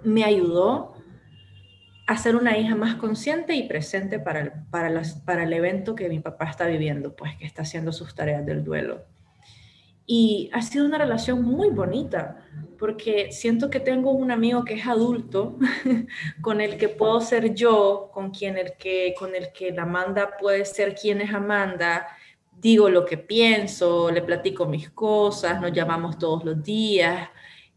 me 0.04 0.24
ayudó 0.24 0.91
a 2.12 2.18
ser 2.18 2.36
una 2.36 2.57
hija 2.57 2.76
más 2.76 2.95
consciente 2.95 3.55
y 3.55 3.68
presente 3.68 4.20
para 4.20 4.41
el, 4.41 4.51
para, 4.70 5.01
para 5.26 5.43
el 5.43 5.53
evento 5.53 5.95
que 5.95 6.09
mi 6.09 6.20
papá 6.20 6.45
está 6.45 6.68
viviendo, 6.68 7.16
pues 7.16 7.36
que 7.38 7.45
está 7.45 7.62
haciendo 7.62 7.91
sus 7.91 8.16
tareas 8.16 8.45
del 8.45 8.64
duelo. 8.64 9.03
Y 10.05 10.49
ha 10.53 10.62
sido 10.62 10.86
una 10.86 10.97
relación 10.97 11.43
muy 11.43 11.70
bonita, 11.70 12.45
porque 12.78 13.32
siento 13.32 13.70
que 13.70 13.80
tengo 13.80 14.12
un 14.12 14.32
amigo 14.32 14.66
que 14.66 14.74
es 14.74 14.88
adulto, 14.88 15.57
con 16.41 16.59
el 16.59 16.78
que 16.78 16.89
puedo 16.89 17.22
ser 17.22 17.53
yo, 17.53 18.09
con, 18.14 18.32
quien 18.32 18.57
el 18.57 18.74
que, 18.78 19.14
con 19.18 19.36
el 19.36 19.51
que 19.53 19.72
la 19.72 19.84
Amanda 19.84 20.38
puede 20.38 20.66
ser 20.66 20.95
quien 20.95 21.22
es 21.22 21.34
Amanda, 21.34 22.07
digo 22.59 22.89
lo 22.89 23.05
que 23.05 23.18
pienso, 23.18 24.12
le 24.12 24.22
platico 24.22 24.66
mis 24.66 24.89
cosas, 24.89 25.62
nos 25.62 25.72
llamamos 25.72 26.18
todos 26.18 26.43
los 26.43 26.62
días. 26.62 27.30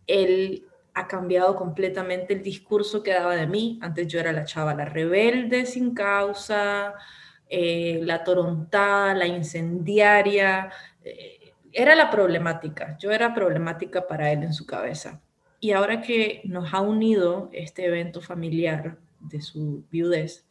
Él 0.07 0.65
ha 0.95 1.09
cambiado 1.09 1.57
completamente 1.57 2.35
el 2.35 2.43
discurso 2.43 3.03
que 3.03 3.13
daba 3.13 3.35
de 3.35 3.49
mí. 3.49 3.79
Antes 3.83 4.07
yo 4.07 4.21
era 4.21 4.33
la 4.33 4.45
chava, 4.45 4.75
la 4.75 4.85
rebelde 4.85 5.67
sin 5.67 5.93
causa, 5.93 6.95
eh, 7.49 8.01
la 8.03 8.23
torontada, 8.23 9.13
la 9.15 9.27
incendiaria. 9.27 10.71
Eh, 11.03 11.53
era 11.73 11.97
la 11.97 12.11
problemática. 12.11 12.97
Yo 12.99 13.11
era 13.11 13.35
problemática 13.35 14.07
para 14.07 14.31
él 14.31 14.45
en 14.45 14.55
su 14.55 14.65
cabeza. 14.65 15.21
Y 15.59 15.73
ahora 15.73 16.01
que 16.01 16.43
nos 16.45 16.73
ha 16.73 16.81
unido 16.81 17.51
este 17.53 17.87
evento 17.87 18.21
familiar 18.21 18.99
de 19.19 19.41
su 19.41 19.85
viudez, 19.91 20.47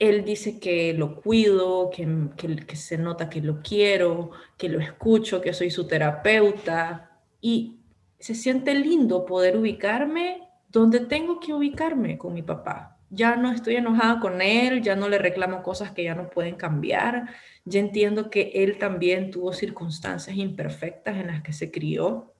él 0.00 0.24
dice 0.24 0.58
que 0.58 0.92
lo 0.92 1.20
cuido, 1.20 1.90
que, 1.90 2.30
que, 2.66 2.76
se 2.76 2.98
nota 2.98 3.30
que 3.30 3.40
lo 3.40 3.62
quiero, 3.62 4.32
que 4.58 4.68
lo 4.68 4.80
escucho, 4.80 5.40
que 5.40 5.52
soy 5.52 5.70
su 5.70 5.86
terapeuta. 5.86 7.20
Y 7.40 7.83
se 8.24 8.34
siente 8.34 8.74
lindo 8.74 9.26
poder 9.26 9.54
ubicarme 9.54 10.48
donde 10.70 11.00
tengo 11.00 11.40
que 11.40 11.52
ubicarme 11.52 12.16
con 12.16 12.32
mi 12.32 12.42
papá. 12.42 12.96
Ya 13.10 13.36
no 13.36 13.52
estoy 13.52 13.76
enojada 13.76 14.18
con 14.18 14.40
él, 14.40 14.80
ya 14.80 14.96
no 14.96 15.10
le 15.10 15.18
reclamo 15.18 15.62
cosas 15.62 15.90
que 15.90 16.04
ya 16.04 16.14
no 16.14 16.30
pueden 16.30 16.54
cambiar, 16.54 17.28
ya 17.66 17.80
entiendo 17.80 18.30
que 18.30 18.50
él 18.54 18.78
también 18.78 19.30
tuvo 19.30 19.52
circunstancias 19.52 20.38
imperfectas 20.38 21.18
en 21.18 21.26
las 21.26 21.42
que 21.42 21.52
se 21.52 21.70
crió 21.70 22.32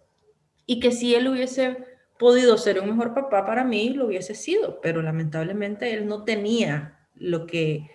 y 0.64 0.80
que 0.80 0.91
si 0.91 1.14
él 1.14 1.28
hubiese 1.28 1.76
podido 2.18 2.57
ser 2.57 2.80
un 2.80 2.89
mejor 2.89 3.12
papá 3.12 3.45
para 3.45 3.62
mí, 3.62 3.91
lo 3.91 4.07
hubiese 4.07 4.35
sido, 4.35 4.80
pero 4.80 5.03
lamentablemente 5.03 5.93
él 5.93 6.07
no 6.07 6.24
tenía 6.24 6.99
lo 7.14 7.45
que, 7.45 7.91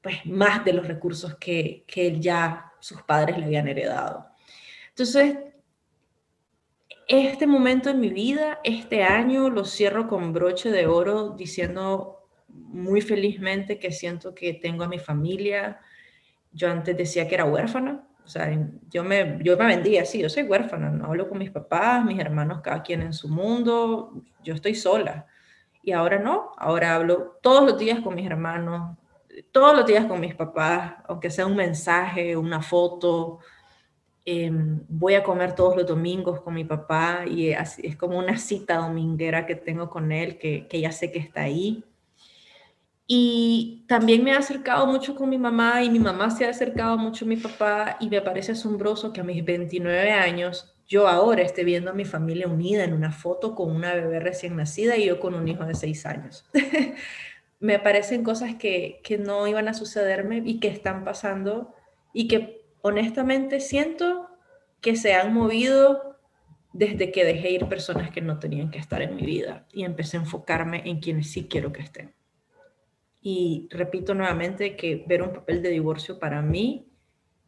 pues 0.00 0.24
más 0.24 0.64
de 0.64 0.74
los 0.74 0.86
recursos 0.86 1.34
que, 1.34 1.82
que 1.88 2.20
ya 2.20 2.70
sus 2.78 3.02
padres 3.02 3.38
le 3.38 3.46
habían 3.46 3.66
heredado. 3.66 4.28
Entonces, 4.90 5.49
este 7.10 7.46
momento 7.46 7.90
en 7.90 7.98
mi 7.98 8.10
vida, 8.10 8.60
este 8.62 9.02
año, 9.02 9.50
lo 9.50 9.64
cierro 9.64 10.06
con 10.06 10.32
broche 10.32 10.70
de 10.70 10.86
oro 10.86 11.30
diciendo 11.30 12.20
muy 12.48 13.00
felizmente 13.00 13.80
que 13.80 13.90
siento 13.90 14.32
que 14.34 14.54
tengo 14.54 14.84
a 14.84 14.88
mi 14.88 15.00
familia. 15.00 15.80
Yo 16.52 16.70
antes 16.70 16.96
decía 16.96 17.26
que 17.26 17.34
era 17.34 17.44
huérfana, 17.44 18.06
o 18.24 18.28
sea, 18.28 18.48
yo 18.90 19.02
me, 19.02 19.38
yo 19.42 19.56
me 19.56 19.66
vendía 19.66 20.02
así, 20.02 20.20
yo 20.20 20.28
soy 20.28 20.44
huérfana, 20.44 20.90
no 20.90 21.06
hablo 21.06 21.28
con 21.28 21.38
mis 21.38 21.50
papás, 21.50 22.04
mis 22.04 22.20
hermanos, 22.20 22.60
cada 22.62 22.82
quien 22.82 23.02
en 23.02 23.12
su 23.12 23.28
mundo, 23.28 24.22
yo 24.44 24.54
estoy 24.54 24.76
sola. 24.76 25.26
Y 25.82 25.90
ahora 25.90 26.20
no, 26.20 26.52
ahora 26.58 26.94
hablo 26.94 27.38
todos 27.42 27.64
los 27.64 27.76
días 27.76 28.00
con 28.00 28.14
mis 28.14 28.26
hermanos, 28.26 28.96
todos 29.50 29.76
los 29.76 29.84
días 29.84 30.04
con 30.04 30.20
mis 30.20 30.36
papás, 30.36 30.94
aunque 31.08 31.30
sea 31.30 31.46
un 31.46 31.56
mensaje, 31.56 32.36
una 32.36 32.62
foto, 32.62 33.40
Em, 34.24 34.80
voy 34.88 35.14
a 35.14 35.22
comer 35.22 35.54
todos 35.54 35.76
los 35.76 35.86
domingos 35.86 36.40
con 36.42 36.54
mi 36.54 36.64
papá 36.64 37.24
y 37.26 37.52
así, 37.52 37.86
es 37.86 37.96
como 37.96 38.18
una 38.18 38.36
cita 38.36 38.76
dominguera 38.76 39.46
que 39.46 39.54
tengo 39.54 39.88
con 39.88 40.12
él, 40.12 40.38
que, 40.38 40.66
que 40.68 40.80
ya 40.80 40.92
sé 40.92 41.10
que 41.10 41.18
está 41.18 41.42
ahí. 41.42 41.84
Y 43.06 43.84
también 43.88 44.22
me 44.22 44.32
ha 44.32 44.38
acercado 44.38 44.86
mucho 44.86 45.16
con 45.16 45.28
mi 45.28 45.38
mamá 45.38 45.82
y 45.82 45.90
mi 45.90 45.98
mamá 45.98 46.30
se 46.30 46.44
ha 46.46 46.50
acercado 46.50 46.96
mucho 46.96 47.24
a 47.24 47.28
mi 47.28 47.36
papá 47.36 47.96
y 47.98 48.08
me 48.08 48.20
parece 48.20 48.52
asombroso 48.52 49.12
que 49.12 49.20
a 49.20 49.24
mis 49.24 49.44
29 49.44 50.12
años 50.12 50.76
yo 50.86 51.08
ahora 51.08 51.42
esté 51.42 51.64
viendo 51.64 51.90
a 51.90 51.94
mi 51.94 52.04
familia 52.04 52.46
unida 52.46 52.84
en 52.84 52.92
una 52.92 53.10
foto 53.10 53.54
con 53.54 53.74
una 53.74 53.94
bebé 53.94 54.20
recién 54.20 54.54
nacida 54.56 54.96
y 54.96 55.06
yo 55.06 55.18
con 55.18 55.34
un 55.34 55.48
hijo 55.48 55.64
de 55.64 55.74
6 55.74 56.06
años. 56.06 56.44
me 57.60 57.78
parecen 57.78 58.22
cosas 58.22 58.54
que, 58.56 59.00
que 59.02 59.18
no 59.18 59.46
iban 59.46 59.66
a 59.68 59.74
sucederme 59.74 60.42
y 60.44 60.60
que 60.60 60.68
están 60.68 61.04
pasando 61.04 61.74
y 62.12 62.28
que 62.28 62.59
honestamente 62.82 63.60
siento 63.60 64.28
que 64.80 64.96
se 64.96 65.14
han 65.14 65.34
movido 65.34 66.18
desde 66.72 67.10
que 67.10 67.24
dejé 67.24 67.50
ir 67.50 67.68
personas 67.68 68.10
que 68.10 68.20
no 68.20 68.38
tenían 68.38 68.70
que 68.70 68.78
estar 68.78 69.02
en 69.02 69.16
mi 69.16 69.22
vida 69.22 69.66
y 69.72 69.84
empecé 69.84 70.16
a 70.16 70.20
enfocarme 70.20 70.82
en 70.84 71.00
quienes 71.00 71.30
sí 71.30 71.48
quiero 71.48 71.72
que 71.72 71.82
estén. 71.82 72.14
Y 73.20 73.68
repito 73.70 74.14
nuevamente 74.14 74.76
que 74.76 75.04
ver 75.06 75.22
un 75.22 75.32
papel 75.32 75.62
de 75.62 75.70
divorcio 75.70 76.18
para 76.18 76.40
mí 76.40 76.86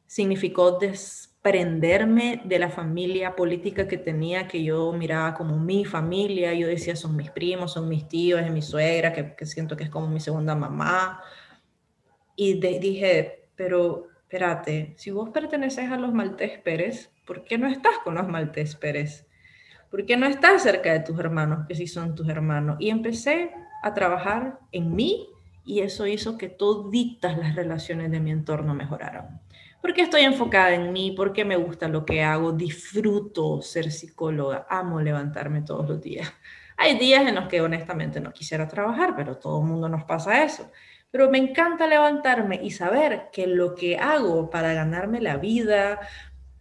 significó 0.07 0.73
desprenderme 0.73 2.43
de 2.45 2.59
la 2.59 2.69
familia 2.69 3.35
política 3.35 3.89
que 3.89 3.97
tenía, 3.97 4.47
que 4.47 4.63
yo 4.63 4.93
miraba 4.93 5.33
como 5.33 5.59
mi 5.59 5.87
familia. 5.87 6.53
Yo 6.53 6.67
decía, 6.67 6.97
son 6.97 7.17
mis 7.17 7.31
primos, 7.31 7.73
son 7.73 7.89
mis 7.89 8.07
tíos, 8.09 8.43
es 8.43 8.51
mi 8.51 8.61
suegra, 8.61 9.15
que, 9.15 9.47
siento 9.47 9.75
que 9.75 9.85
es 9.85 9.91
como 9.91 10.09
mi 10.09 10.21
segunda 10.21 10.55
mamá. 10.55 11.23
Y 12.37 12.61
dije, 12.61 13.49
pero 13.57 14.09
espérate, 14.33 14.95
si 14.97 15.11
vos 15.11 15.29
perteneces 15.29 15.91
a 15.91 15.99
los 15.99 16.15
Maltés 16.15 16.59
Pérez, 16.61 17.11
¿por 17.27 17.45
qué 17.45 17.59
no 17.59 17.67
estás 17.67 17.99
con 18.03 18.15
los 18.15 18.27
Maltés 18.27 18.77
Pérez? 18.77 19.27
¿Por 19.91 20.07
qué 20.07 20.17
no 20.17 20.25
estás 20.25 20.63
cerca 20.63 20.91
de 20.91 21.01
tus 21.01 21.19
hermanos, 21.19 21.67
que 21.69 21.75
sí 21.75 21.87
son 21.87 22.15
tus 22.15 22.27
hermanos? 22.31 22.79
Y 22.81 22.89
empecé 22.89 23.51
a 23.83 23.93
trabajar 23.93 24.59
en 24.73 24.97
mí 24.97 25.29
y 25.67 25.81
eso 25.81 26.07
hizo 26.07 26.39
que 26.39 26.49
toditas 26.49 27.37
las 27.37 27.55
relaciones 27.55 28.11
de 28.11 28.21
mi 28.21 28.31
entorno 28.31 28.75
mejoraran. 28.75 29.43
Porque 29.83 30.01
estoy 30.01 30.23
enfocada 30.23 30.73
en 30.73 30.95
mí, 30.95 31.13
porque 31.15 31.45
me 31.45 31.57
gusta 31.57 31.87
lo 31.89 32.07
que 32.07 32.23
hago, 32.23 32.53
disfruto 32.53 33.61
ser 33.61 33.93
psicóloga, 33.93 34.67
amo 34.71 34.99
levantarme 35.03 35.61
todos 35.61 35.87
los 35.87 36.01
días. 36.01 36.33
Hay 36.79 36.99
días 36.99 37.29
en 37.29 37.35
los 37.35 37.49
que 37.49 37.61
honestamente 37.61 38.19
no 38.19 38.33
quisiera 38.33 38.67
trabajar, 38.67 39.15
pero 39.15 39.37
todo 39.37 39.61
el 39.61 39.67
mundo 39.67 39.91
nos 39.91 40.05
pasa 40.05 40.43
eso 40.43 40.71
pero 41.13 41.31
me 41.31 41.37
encanta 41.39 41.87
levantarme 41.87 42.59
y 42.63 42.71
saber 42.71 43.29
que 43.31 43.47
lo 43.47 43.75
que 43.75 43.99
hago 43.99 44.49
para 44.49 44.73
ganarme 44.73 45.21
la 45.21 45.37
vida, 45.37 46.01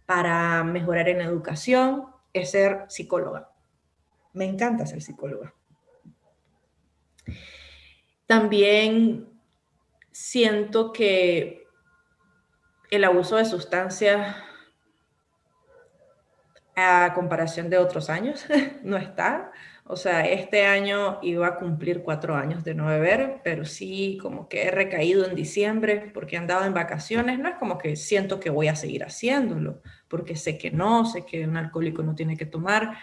para 0.04 0.62
mejorar 0.62 1.08
en 1.08 1.22
educación, 1.22 2.04
es 2.34 2.50
ser 2.50 2.84
psicóloga. 2.88 3.50
Me 4.34 4.44
encanta 4.44 4.84
ser 4.84 5.00
psicóloga. 5.00 5.54
También 8.26 9.26
siento 10.10 10.92
que 10.92 11.66
el 12.90 13.04
abuso 13.04 13.36
de 13.36 13.46
sustancias 13.46 14.36
a 16.76 17.12
comparación 17.14 17.70
de 17.70 17.78
otros 17.78 18.10
años 18.10 18.44
no 18.82 18.98
está. 18.98 19.50
O 19.84 19.96
sea, 19.96 20.26
este 20.26 20.64
año 20.64 21.18
iba 21.22 21.46
a 21.46 21.56
cumplir 21.56 22.02
cuatro 22.02 22.36
años 22.36 22.62
de 22.62 22.74
no 22.74 22.86
beber, 22.86 23.40
pero 23.42 23.64
sí 23.64 24.16
como 24.22 24.48
que 24.48 24.62
he 24.62 24.70
recaído 24.70 25.26
en 25.26 25.34
diciembre 25.34 26.10
porque 26.14 26.36
he 26.36 26.38
andado 26.38 26.64
en 26.64 26.72
vacaciones. 26.72 27.38
No 27.38 27.48
es 27.48 27.56
como 27.56 27.78
que 27.78 27.96
siento 27.96 28.38
que 28.38 28.50
voy 28.50 28.68
a 28.68 28.76
seguir 28.76 29.04
haciéndolo, 29.04 29.82
porque 30.08 30.36
sé 30.36 30.56
que 30.56 30.70
no, 30.70 31.04
sé 31.04 31.26
que 31.26 31.44
un 31.46 31.56
alcohólico 31.56 32.02
no 32.02 32.14
tiene 32.14 32.36
que 32.36 32.46
tomar, 32.46 32.96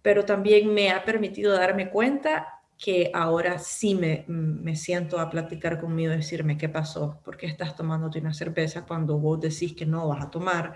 pero 0.00 0.24
también 0.24 0.72
me 0.72 0.90
ha 0.90 1.04
permitido 1.04 1.52
darme 1.52 1.90
cuenta 1.90 2.62
que 2.78 3.10
ahora 3.14 3.58
sí 3.58 3.94
me, 3.94 4.24
me 4.26 4.76
siento 4.76 5.20
a 5.20 5.30
platicar 5.30 5.80
conmigo, 5.80 6.10
decirme 6.12 6.58
qué 6.58 6.68
pasó, 6.68 7.20
por 7.24 7.36
qué 7.36 7.46
estás 7.46 7.76
tomándote 7.76 8.18
una 8.18 8.34
cerveza 8.34 8.86
cuando 8.86 9.18
vos 9.18 9.40
decís 9.40 9.74
que 9.74 9.86
no 9.86 10.08
vas 10.08 10.24
a 10.24 10.30
tomar 10.30 10.74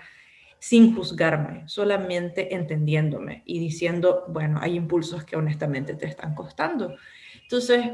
sin 0.59 0.95
juzgarme, 0.95 1.63
solamente 1.67 2.53
entendiéndome 2.53 3.43
y 3.45 3.59
diciendo, 3.59 4.25
bueno, 4.27 4.59
hay 4.61 4.75
impulsos 4.75 5.23
que 5.23 5.37
honestamente 5.37 5.95
te 5.95 6.05
están 6.05 6.35
costando. 6.35 6.95
Entonces, 7.43 7.85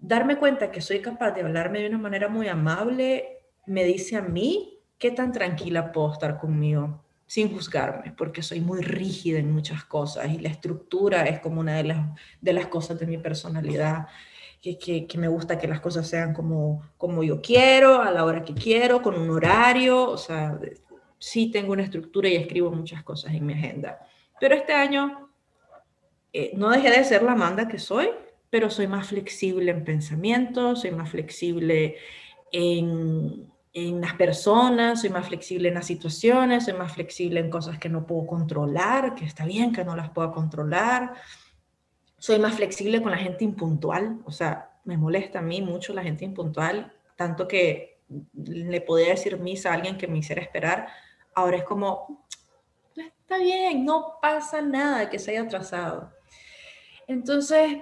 darme 0.00 0.36
cuenta 0.36 0.70
que 0.70 0.80
soy 0.80 1.00
capaz 1.00 1.30
de 1.32 1.42
hablarme 1.42 1.80
de 1.80 1.88
una 1.88 1.98
manera 1.98 2.28
muy 2.28 2.48
amable 2.48 3.38
me 3.66 3.84
dice 3.84 4.16
a 4.16 4.22
mí 4.22 4.78
qué 4.98 5.10
tan 5.12 5.32
tranquila 5.32 5.92
puedo 5.92 6.12
estar 6.12 6.38
conmigo 6.38 7.04
sin 7.26 7.54
juzgarme, 7.54 8.12
porque 8.18 8.42
soy 8.42 8.60
muy 8.60 8.80
rígida 8.80 9.38
en 9.38 9.52
muchas 9.52 9.84
cosas 9.84 10.28
y 10.30 10.38
la 10.38 10.48
estructura 10.48 11.22
es 11.26 11.38
como 11.38 11.60
una 11.60 11.76
de 11.76 11.84
las, 11.84 12.08
de 12.40 12.52
las 12.52 12.66
cosas 12.66 12.98
de 12.98 13.06
mi 13.06 13.18
personalidad. 13.18 14.08
Que, 14.60 14.76
que, 14.76 15.06
que, 15.06 15.16
me 15.16 15.28
gusta 15.28 15.56
que 15.56 15.66
las 15.66 15.80
cosas 15.80 16.06
sean 16.06 16.34
como, 16.34 16.82
como 16.98 17.22
yo 17.22 17.40
quiero, 17.40 18.02
a 18.02 18.10
la 18.10 18.26
hora 18.26 18.44
que 18.44 18.52
quiero, 18.52 19.00
con 19.00 19.18
un 19.18 19.30
horario, 19.30 20.10
o 20.10 20.18
sea, 20.18 20.58
sí 21.20 21.50
tengo 21.50 21.72
una 21.72 21.84
estructura 21.84 22.28
y 22.28 22.34
escribo 22.34 22.72
muchas 22.72 23.04
cosas 23.04 23.32
en 23.34 23.46
mi 23.46 23.52
agenda. 23.52 24.00
Pero 24.40 24.56
este 24.56 24.72
año 24.72 25.28
eh, 26.32 26.52
no 26.56 26.70
dejé 26.70 26.90
de 26.90 27.04
ser 27.04 27.22
la 27.22 27.32
Amanda 27.32 27.68
que 27.68 27.78
soy, 27.78 28.10
pero 28.48 28.70
soy 28.70 28.88
más 28.88 29.06
flexible 29.06 29.70
en 29.70 29.84
pensamiento, 29.84 30.74
soy 30.74 30.90
más 30.90 31.10
flexible 31.10 31.96
en, 32.50 33.52
en 33.74 34.00
las 34.00 34.14
personas, 34.14 35.02
soy 35.02 35.10
más 35.10 35.28
flexible 35.28 35.68
en 35.68 35.74
las 35.74 35.86
situaciones, 35.86 36.64
soy 36.64 36.74
más 36.74 36.92
flexible 36.92 37.38
en 37.38 37.50
cosas 37.50 37.78
que 37.78 37.90
no 37.90 38.06
puedo 38.06 38.26
controlar, 38.26 39.14
que 39.14 39.26
está 39.26 39.44
bien 39.44 39.72
que 39.72 39.84
no 39.84 39.94
las 39.94 40.10
pueda 40.10 40.32
controlar. 40.32 41.14
Soy 42.18 42.38
más 42.38 42.54
flexible 42.54 43.02
con 43.02 43.10
la 43.10 43.18
gente 43.18 43.44
impuntual, 43.44 44.20
o 44.24 44.32
sea, 44.32 44.70
me 44.84 44.96
molesta 44.96 45.40
a 45.40 45.42
mí 45.42 45.60
mucho 45.60 45.92
la 45.92 46.02
gente 46.02 46.24
impuntual, 46.24 46.92
tanto 47.14 47.46
que 47.46 48.00
le 48.34 48.80
podía 48.80 49.10
decir 49.10 49.38
misa 49.38 49.70
a 49.70 49.74
alguien 49.74 49.96
que 49.96 50.08
me 50.08 50.18
hiciera 50.18 50.42
esperar, 50.42 50.88
Ahora 51.40 51.56
es 51.56 51.64
como, 51.64 52.26
está 52.94 53.38
bien, 53.38 53.86
no 53.86 54.18
pasa 54.20 54.60
nada 54.60 55.08
que 55.08 55.18
se 55.18 55.30
haya 55.30 55.42
atrasado. 55.42 56.12
Entonces, 57.06 57.78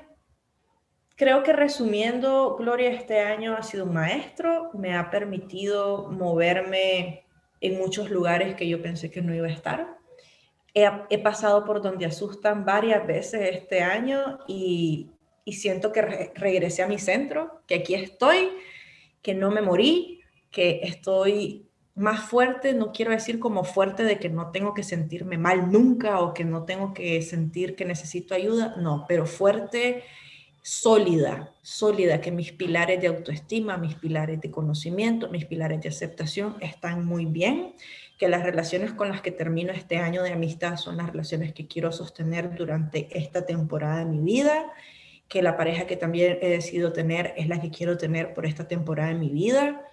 creo 1.16 1.42
que 1.42 1.52
resumiendo, 1.52 2.54
Gloria 2.56 2.90
este 2.90 3.18
año 3.18 3.56
ha 3.56 3.64
sido 3.64 3.84
un 3.84 3.94
maestro, 3.94 4.70
me 4.74 4.94
ha 4.94 5.10
permitido 5.10 6.08
moverme 6.08 7.26
en 7.60 7.78
muchos 7.78 8.10
lugares 8.10 8.54
que 8.54 8.68
yo 8.68 8.80
pensé 8.80 9.10
que 9.10 9.22
no 9.22 9.34
iba 9.34 9.48
a 9.48 9.52
estar. 9.52 9.98
he, 10.72 11.18
pasado 11.18 11.64
por 11.64 11.82
donde 11.82 12.06
asustan 12.06 12.64
varias 12.64 13.04
veces 13.08 13.56
este 13.56 13.80
año 13.82 14.38
y, 14.46 15.10
siento 15.46 15.90
que 15.90 16.30
regresé 16.36 16.84
a 16.84 16.86
mi 16.86 16.98
centro, 16.98 17.62
que 17.66 17.74
aquí 17.74 17.94
estoy, 17.96 18.50
que 19.20 19.34
no 19.34 19.50
me 19.50 19.62
morí, 19.62 20.20
que 20.52 20.80
estoy 20.84 21.67
más 21.98 22.20
fuerte, 22.20 22.74
no 22.74 22.92
quiero 22.92 23.10
decir 23.10 23.38
como 23.38 23.64
fuerte 23.64 24.04
de 24.04 24.18
que 24.18 24.28
no 24.28 24.50
tengo 24.50 24.72
que 24.72 24.82
sentirme 24.82 25.36
mal 25.36 25.70
nunca 25.70 26.20
o 26.20 26.32
que 26.32 26.44
no 26.44 26.64
tengo 26.64 26.94
que 26.94 27.20
sentir 27.22 27.74
que 27.74 27.84
necesito 27.84 28.34
ayuda, 28.34 28.74
no, 28.76 29.04
pero 29.08 29.26
fuerte, 29.26 30.04
sólida, 30.62 31.54
sólida, 31.62 32.20
que 32.20 32.30
mis 32.30 32.52
pilares 32.52 33.00
de 33.00 33.08
autoestima, 33.08 33.78
mis 33.78 33.94
pilares 33.94 34.40
de 34.40 34.50
conocimiento, 34.50 35.28
mis 35.28 35.46
pilares 35.46 35.80
de 35.80 35.88
aceptación 35.88 36.56
están 36.60 37.04
muy 37.04 37.24
bien, 37.24 37.74
que 38.18 38.28
las 38.28 38.42
relaciones 38.42 38.92
con 38.92 39.08
las 39.08 39.20
que 39.20 39.30
termino 39.30 39.72
este 39.72 39.96
año 39.96 40.22
de 40.22 40.32
amistad 40.32 40.76
son 40.76 40.98
las 40.98 41.10
relaciones 41.10 41.52
que 41.52 41.66
quiero 41.66 41.90
sostener 41.90 42.54
durante 42.54 43.08
esta 43.16 43.46
temporada 43.46 44.00
de 44.00 44.06
mi 44.06 44.20
vida, 44.20 44.72
que 45.28 45.42
la 45.42 45.56
pareja 45.56 45.86
que 45.86 45.96
también 45.96 46.38
he 46.42 46.48
decidido 46.48 46.92
tener 46.92 47.34
es 47.36 47.48
la 47.48 47.60
que 47.60 47.70
quiero 47.70 47.96
tener 47.96 48.34
por 48.34 48.46
esta 48.46 48.68
temporada 48.68 49.08
de 49.08 49.14
mi 49.16 49.30
vida, 49.30 49.84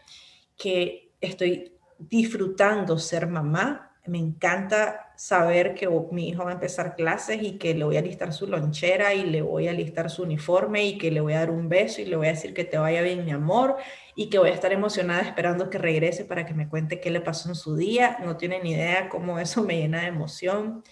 que 0.57 1.11
estoy 1.21 1.74
disfrutando 1.97 2.97
ser 2.97 3.27
mamá. 3.27 3.91
Me 4.05 4.19
encanta 4.19 5.13
saber 5.17 5.73
que 5.73 5.89
mi 6.11 6.29
hijo 6.29 6.43
va 6.43 6.51
a 6.51 6.53
empezar 6.53 6.95
clases 6.95 7.41
y 7.41 7.57
que 7.57 7.73
le 7.73 7.85
voy 7.85 7.97
a 7.97 8.01
listar 8.01 8.33
su 8.33 8.45
lonchera 8.45 9.13
y 9.13 9.23
le 9.23 9.41
voy 9.41 9.67
a 9.67 9.73
listar 9.73 10.11
su 10.11 10.23
uniforme 10.23 10.85
y 10.85 10.97
que 10.97 11.09
le 11.09 11.21
voy 11.21 11.33
a 11.33 11.39
dar 11.39 11.49
un 11.49 11.69
beso 11.69 12.01
y 12.01 12.05
le 12.05 12.15
voy 12.15 12.27
a 12.27 12.31
decir 12.31 12.53
que 12.53 12.65
te 12.65 12.77
vaya 12.77 13.01
bien 13.01 13.25
mi 13.25 13.31
amor 13.31 13.77
y 14.15 14.29
que 14.29 14.37
voy 14.37 14.49
a 14.49 14.53
estar 14.53 14.71
emocionada 14.71 15.21
esperando 15.21 15.69
que 15.69 15.79
regrese 15.79 16.25
para 16.25 16.45
que 16.45 16.53
me 16.53 16.69
cuente 16.69 16.99
qué 16.99 17.09
le 17.09 17.21
pasó 17.21 17.49
en 17.49 17.55
su 17.55 17.75
día. 17.75 18.17
No 18.23 18.37
tienen 18.37 18.63
ni 18.63 18.73
idea 18.73 19.09
cómo 19.09 19.39
eso 19.39 19.63
me 19.63 19.77
llena 19.77 20.01
de 20.01 20.07
emoción, 20.07 20.83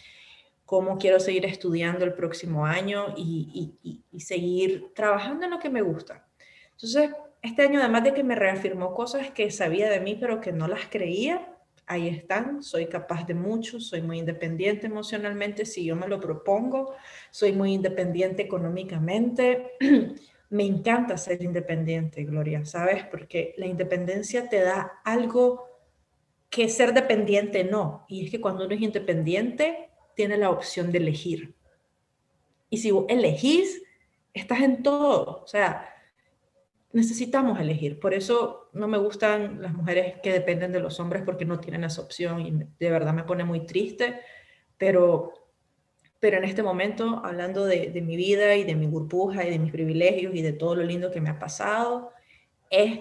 cómo 0.65 0.97
quiero 0.97 1.19
seguir 1.19 1.45
estudiando 1.45 2.05
el 2.05 2.13
próximo 2.13 2.65
año 2.65 3.13
y, 3.15 4.01
y 4.11 4.19
seguir 4.21 4.91
trabajando 4.95 5.45
en 5.45 5.51
lo 5.51 5.59
que 5.59 5.69
me 5.69 5.83
gusta. 5.83 6.25
Entonces, 6.71 7.11
este 7.43 7.61
año, 7.61 7.79
además 7.79 8.05
de 8.05 8.13
que 8.13 8.23
me 8.23 8.35
reafirmó 8.35 8.93
cosas 8.95 9.29
que 9.31 9.51
sabía 9.51 9.89
de 9.89 9.99
mí, 9.99 10.17
pero 10.19 10.39
que 10.41 10.53
no 10.53 10.67
las 10.67 10.87
creía, 10.89 11.53
ahí 11.85 12.07
están, 12.07 12.63
soy 12.63 12.87
capaz 12.87 13.27
de 13.27 13.33
mucho, 13.33 13.81
soy 13.81 14.01
muy 14.01 14.19
independiente 14.19 14.87
emocionalmente 14.87 15.65
si 15.65 15.83
yo 15.83 15.95
me 15.97 16.07
lo 16.07 16.21
propongo, 16.21 16.95
soy 17.29 17.51
muy 17.51 17.73
independiente 17.73 18.41
económicamente. 18.41 19.73
me 20.49 20.63
encanta 20.63 21.17
ser 21.17 21.43
independiente, 21.43 22.23
Gloria, 22.23 22.63
¿sabes? 22.63 23.03
Porque 23.05 23.53
la 23.57 23.65
independencia 23.65 24.47
te 24.47 24.61
da 24.61 25.01
algo 25.03 25.67
que 26.49 26.69
ser 26.69 26.93
dependiente 26.93 27.63
no. 27.63 28.05
Y 28.07 28.25
es 28.25 28.31
que 28.31 28.39
cuando 28.39 28.65
uno 28.65 28.75
es 28.75 28.81
independiente, 28.81 29.89
tiene 30.15 30.37
la 30.37 30.51
opción 30.51 30.91
de 30.91 30.99
elegir. 30.99 31.55
Y 32.69 32.77
si 32.77 32.91
vos 32.91 33.05
elegís, 33.09 33.81
estás 34.33 34.61
en 34.61 34.83
todo. 34.83 35.41
O 35.43 35.47
sea, 35.47 35.92
necesitamos 36.93 37.59
elegir. 37.59 37.99
Por 37.99 38.13
eso 38.13 38.69
no 38.73 38.87
me 38.87 38.99
gustan 38.99 39.61
las 39.61 39.73
mujeres 39.73 40.15
que 40.21 40.31
dependen 40.31 40.71
de 40.71 40.79
los 40.79 40.99
hombres 40.99 41.23
porque 41.25 41.43
no 41.43 41.59
tienen 41.59 41.83
esa 41.83 42.01
opción 42.01 42.39
y 42.39 42.51
de 42.51 42.91
verdad 42.91 43.13
me 43.13 43.23
pone 43.23 43.43
muy 43.43 43.65
triste. 43.65 44.21
Pero, 44.77 45.33
pero 46.19 46.37
en 46.37 46.45
este 46.45 46.63
momento, 46.63 47.21
hablando 47.25 47.65
de, 47.65 47.89
mi 48.01 48.15
vida 48.15 48.55
y 48.55 48.63
de 48.63 48.75
mi 48.75 48.85
burbuja 48.85 49.43
y 49.43 49.49
de 49.49 49.59
mis 49.59 49.71
privilegios 49.71 50.35
y 50.35 50.41
de 50.43 50.53
todo 50.53 50.75
lo 50.75 50.83
lindo 50.83 51.11
que 51.11 51.19
me 51.19 51.31
ha 51.31 51.39
pasado, 51.39 52.11
es 52.69 52.99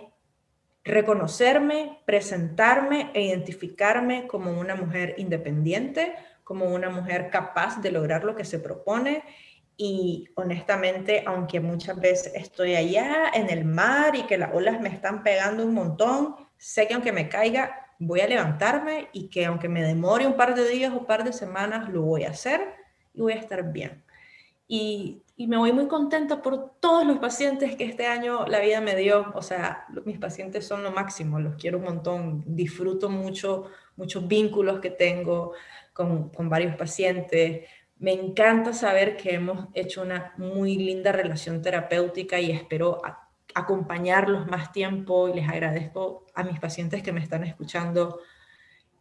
reconocerme, 0.84 2.00
presentarme 2.06 3.10
e 3.14 3.22
identificarme 3.22 4.26
como 4.26 4.58
una 4.58 4.74
mujer 4.74 5.14
independiente, 5.18 6.14
como 6.44 6.66
una 6.74 6.88
mujer 6.88 7.28
capaz 7.30 7.80
de 7.82 7.92
lograr 7.92 8.24
lo 8.24 8.34
que 8.34 8.44
se 8.44 8.58
propone 8.58 9.22
y 9.84 10.28
honestamente, 10.36 11.24
aunque 11.26 11.58
muchas 11.58 12.00
veces 12.00 12.32
estoy 12.36 12.76
allá 12.76 13.32
en 13.34 13.50
el 13.50 13.64
mar 13.64 14.14
y 14.14 14.22
que 14.28 14.38
las 14.38 14.54
olas 14.54 14.80
me 14.80 14.88
están 14.88 15.24
pegando 15.24 15.66
un 15.66 15.74
montón, 15.74 16.36
sé 16.56 16.86
que 16.86 16.94
aunque 16.94 17.10
me 17.10 17.28
caiga, 17.28 17.88
voy 17.98 18.20
a 18.20 18.28
levantarme 18.28 19.08
y 19.12 19.28
que 19.28 19.44
aunque 19.44 19.68
me 19.68 19.82
demore 19.82 20.24
un 20.24 20.36
par 20.36 20.54
de 20.54 20.68
días 20.68 20.92
o 20.92 21.00
un 21.00 21.04
par 21.04 21.24
de 21.24 21.32
semanas, 21.32 21.88
lo 21.88 22.02
voy 22.02 22.22
a 22.22 22.30
hacer 22.30 22.60
y 23.12 23.22
voy 23.22 23.32
a 23.32 23.40
estar 23.40 23.72
bien. 23.72 24.04
Y, 24.68 25.24
y, 25.34 25.48
me 25.48 25.56
voy 25.56 25.72
muy 25.72 25.88
contenta 25.88 26.42
por 26.42 26.78
todos 26.78 27.04
los 27.04 27.18
pacientes 27.18 27.74
que 27.74 27.82
este 27.82 28.06
año 28.06 28.46
la 28.46 28.60
vida 28.60 28.80
me 28.80 28.94
dio. 28.94 29.32
O 29.34 29.42
sea, 29.42 29.84
mis 30.04 30.18
pacientes 30.20 30.64
son 30.64 30.84
lo 30.84 30.92
máximo, 30.92 31.40
los 31.40 31.56
quiero 31.56 31.78
un 31.78 31.84
montón, 31.84 32.44
disfruto 32.46 33.10
mucho, 33.10 33.66
muchos 33.96 34.28
vínculos 34.28 34.78
que 34.78 34.90
tengo 34.90 35.54
con, 35.92 36.28
con 36.28 36.48
varios 36.48 36.76
pacientes 36.76 37.66
me 38.02 38.12
encanta 38.12 38.72
saber 38.72 39.16
que 39.16 39.32
hemos 39.32 39.68
hecho 39.74 40.02
una 40.02 40.34
muy 40.36 40.76
linda 40.76 41.12
relación 41.12 41.62
terapéutica 41.62 42.40
y 42.40 42.50
espero 42.50 43.00
acompañarlos 43.54 44.48
más 44.48 44.72
tiempo 44.72 45.28
y 45.28 45.34
les 45.34 45.48
agradezco 45.48 46.26
a 46.34 46.42
mis 46.42 46.58
pacientes 46.58 47.00
que 47.00 47.12
me 47.12 47.20
están 47.20 47.44
escuchando. 47.44 48.18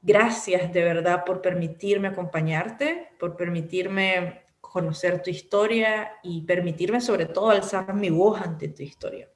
Gracias 0.04 0.72
de 0.72 0.84
verdad 0.84 1.26
por 1.26 1.42
permitirme 1.42 2.10
acompañarte, 2.10 3.10
por 3.20 3.36
permitirme 3.36 4.44
conocer 4.62 5.24
tu 5.24 5.32
historia 5.32 6.20
y 6.22 6.44
permitirme 6.44 7.02
sobre 7.02 7.26
todo 7.26 7.50
alzar 7.50 7.96
mi 7.96 8.12
voz 8.12 8.40
ante 8.40 8.68
tu 8.68 8.84
historia. 8.84 9.30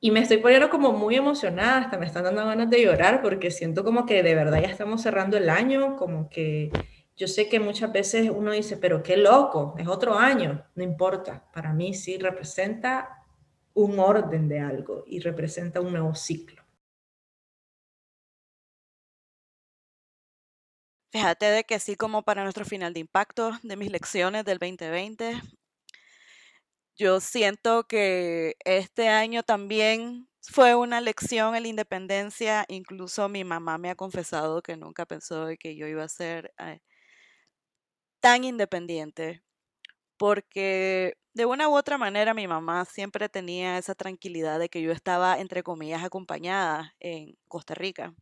Y 0.00 0.10
me 0.10 0.18
estoy 0.18 0.38
poniendo 0.38 0.68
como 0.68 0.92
muy 0.92 1.14
emocionada, 1.14 1.78
hasta 1.78 1.96
me 1.96 2.06
están 2.06 2.24
dando 2.24 2.44
ganas 2.44 2.68
de 2.70 2.82
llorar 2.82 3.22
porque 3.22 3.52
siento 3.52 3.84
como 3.84 4.04
que 4.04 4.24
de 4.24 4.34
verdad 4.34 4.60
ya 4.60 4.68
estamos 4.68 5.00
cerrando 5.00 5.36
el 5.36 5.48
año, 5.48 5.94
como 5.94 6.28
que 6.28 6.72
yo 7.16 7.28
sé 7.28 7.48
que 7.48 7.60
muchas 7.60 7.92
veces 7.92 8.30
uno 8.34 8.52
dice, 8.52 8.76
pero 8.76 9.02
qué 9.02 9.16
loco, 9.16 9.74
es 9.78 9.86
otro 9.86 10.18
año, 10.18 10.66
no 10.74 10.82
importa, 10.82 11.48
para 11.52 11.72
mí 11.72 11.94
sí 11.94 12.18
representa 12.18 13.24
un 13.74 13.98
orden 13.98 14.48
de 14.48 14.60
algo 14.60 15.04
y 15.06 15.20
representa 15.20 15.80
un 15.80 15.92
nuevo 15.92 16.14
ciclo. 16.14 16.62
Fíjate 21.12 21.46
de 21.46 21.62
que 21.62 21.76
así 21.76 21.94
como 21.94 22.22
para 22.22 22.42
nuestro 22.42 22.64
final 22.64 22.92
de 22.92 23.00
impacto 23.00 23.52
de 23.62 23.76
mis 23.76 23.90
lecciones 23.90 24.44
del 24.44 24.58
2020, 24.58 25.40
yo 26.96 27.20
siento 27.20 27.84
que 27.84 28.56
este 28.64 29.08
año 29.08 29.44
también 29.44 30.28
fue 30.40 30.74
una 30.74 31.00
lección 31.00 31.54
en 31.54 31.62
la 31.62 31.68
independencia. 31.68 32.64
Incluso 32.68 33.28
mi 33.28 33.44
mamá 33.44 33.78
me 33.78 33.90
ha 33.90 33.94
confesado 33.94 34.62
que 34.62 34.76
nunca 34.76 35.06
pensó 35.06 35.48
que 35.58 35.76
yo 35.76 35.86
iba 35.86 36.04
a 36.04 36.08
ser 36.08 36.52
eh, 36.58 36.80
tan 38.24 38.42
independiente, 38.42 39.42
porque 40.16 41.16
de 41.34 41.46
una 41.46 41.68
u 41.68 41.76
otra 41.76 41.98
manera 41.98 42.34
mi 42.34 42.48
mamá 42.48 42.84
siempre 42.86 43.28
tenía 43.28 43.78
esa 43.78 43.94
tranquilidad 43.94 44.58
de 44.58 44.68
que 44.70 44.82
yo 44.82 44.92
estaba, 44.92 45.38
entre 45.40 45.62
comillas, 45.62 46.04
acompañada 46.04 46.94
en 47.00 47.36
Costa 47.48 47.74
Rica. 47.74 48.14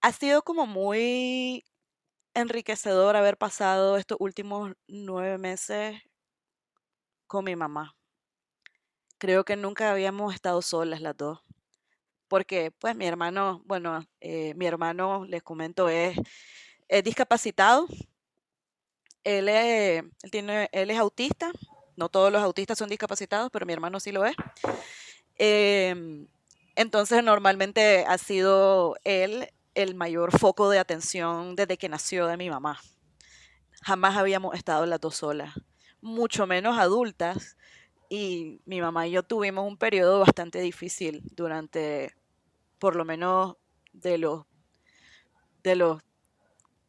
Ha 0.00 0.12
sido 0.12 0.42
como 0.42 0.66
muy 0.66 1.64
enriquecedor 2.34 3.16
haber 3.16 3.38
pasado 3.38 3.96
estos 3.98 4.18
últimos 4.20 4.72
nueve 4.88 5.38
meses 5.38 6.02
con 7.28 7.44
mi 7.44 7.54
mamá. 7.56 7.94
Creo 9.18 9.44
que 9.44 9.56
nunca 9.56 9.90
habíamos 9.90 10.34
estado 10.34 10.60
solas 10.62 11.00
las 11.00 11.16
dos. 11.16 11.40
Porque, 12.28 12.72
pues, 12.72 12.96
mi 12.96 13.06
hermano, 13.06 13.62
bueno, 13.66 14.04
eh, 14.20 14.54
mi 14.56 14.66
hermano, 14.66 15.24
les 15.26 15.42
comento, 15.42 15.88
es 15.88 16.16
es 16.88 17.04
discapacitado. 17.04 17.86
Él 19.24 19.48
es, 19.48 20.04
tiene, 20.30 20.68
él 20.72 20.90
es 20.90 20.98
autista. 20.98 21.50
No 21.96 22.08
todos 22.08 22.30
los 22.30 22.42
autistas 22.42 22.78
son 22.78 22.88
discapacitados, 22.88 23.50
pero 23.50 23.66
mi 23.66 23.72
hermano 23.72 24.00
sí 24.00 24.12
lo 24.12 24.24
es. 24.24 24.36
Em, 25.38 26.28
entonces, 26.74 27.22
normalmente 27.24 28.04
ha 28.06 28.18
sido 28.18 28.96
él 29.04 29.48
el 29.74 29.94
mayor 29.94 30.38
foco 30.38 30.70
de 30.70 30.78
atención 30.78 31.56
desde 31.56 31.76
que 31.76 31.88
nació 31.88 32.26
de 32.26 32.36
mi 32.36 32.50
mamá. 32.50 32.80
Jamás 33.82 34.16
habíamos 34.16 34.54
estado 34.54 34.86
las 34.86 35.00
dos 35.00 35.16
solas, 35.16 35.54
mucho 36.00 36.46
menos 36.46 36.78
adultas. 36.78 37.56
Y 38.08 38.60
mi 38.66 38.80
mamá 38.80 39.08
y 39.08 39.12
yo 39.12 39.22
tuvimos 39.24 39.66
un 39.66 39.76
periodo 39.76 40.20
bastante 40.20 40.60
difícil 40.60 41.22
durante, 41.32 42.14
por 42.78 42.94
lo 42.94 43.04
menos, 43.04 43.56
de 43.92 44.18
los, 44.18 44.44
de 45.62 45.74
los 45.74 46.05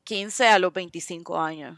15 0.08 0.48
a 0.48 0.58
los 0.58 0.72
25 0.72 1.38
años. 1.38 1.78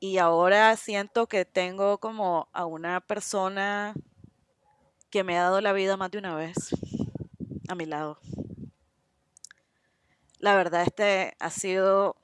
Y 0.00 0.18
ahora 0.18 0.76
siento 0.76 1.28
que 1.28 1.44
tengo 1.44 1.98
como 1.98 2.48
a 2.52 2.66
una 2.66 3.00
persona 3.00 3.94
que 5.10 5.22
me 5.22 5.38
ha 5.38 5.42
dado 5.42 5.60
la 5.60 5.72
vida 5.72 5.96
más 5.96 6.10
de 6.10 6.18
una 6.18 6.34
vez 6.34 6.70
a 7.68 7.76
mi 7.76 7.86
lado. 7.86 8.18
La 10.40 10.56
verdad, 10.56 10.82
este 10.82 11.36
ha 11.38 11.50
sido 11.50 12.16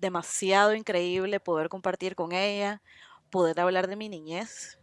demasiado 0.00 0.74
increíble 0.74 1.38
poder 1.38 1.68
compartir 1.68 2.16
con 2.16 2.32
ella, 2.32 2.82
poder 3.30 3.60
hablar 3.60 3.86
de 3.86 3.94
mi 3.94 4.08
niñez, 4.08 4.80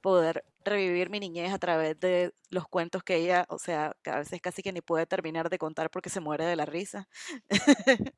poder 0.00 0.46
revivir 0.64 1.10
mi 1.10 1.20
niñez 1.20 1.52
a 1.52 1.58
través 1.58 2.00
de 2.00 2.32
los 2.48 2.66
cuentos 2.66 3.02
que 3.04 3.16
ella, 3.16 3.44
o 3.50 3.58
sea, 3.58 3.94
que 4.02 4.08
a 4.08 4.16
veces 4.16 4.40
casi 4.40 4.62
que 4.62 4.72
ni 4.72 4.80
puede 4.80 5.04
terminar 5.04 5.50
de 5.50 5.58
contar 5.58 5.90
porque 5.90 6.08
se 6.08 6.20
muere 6.20 6.46
de 6.46 6.56
la 6.56 6.64
risa. 6.64 7.06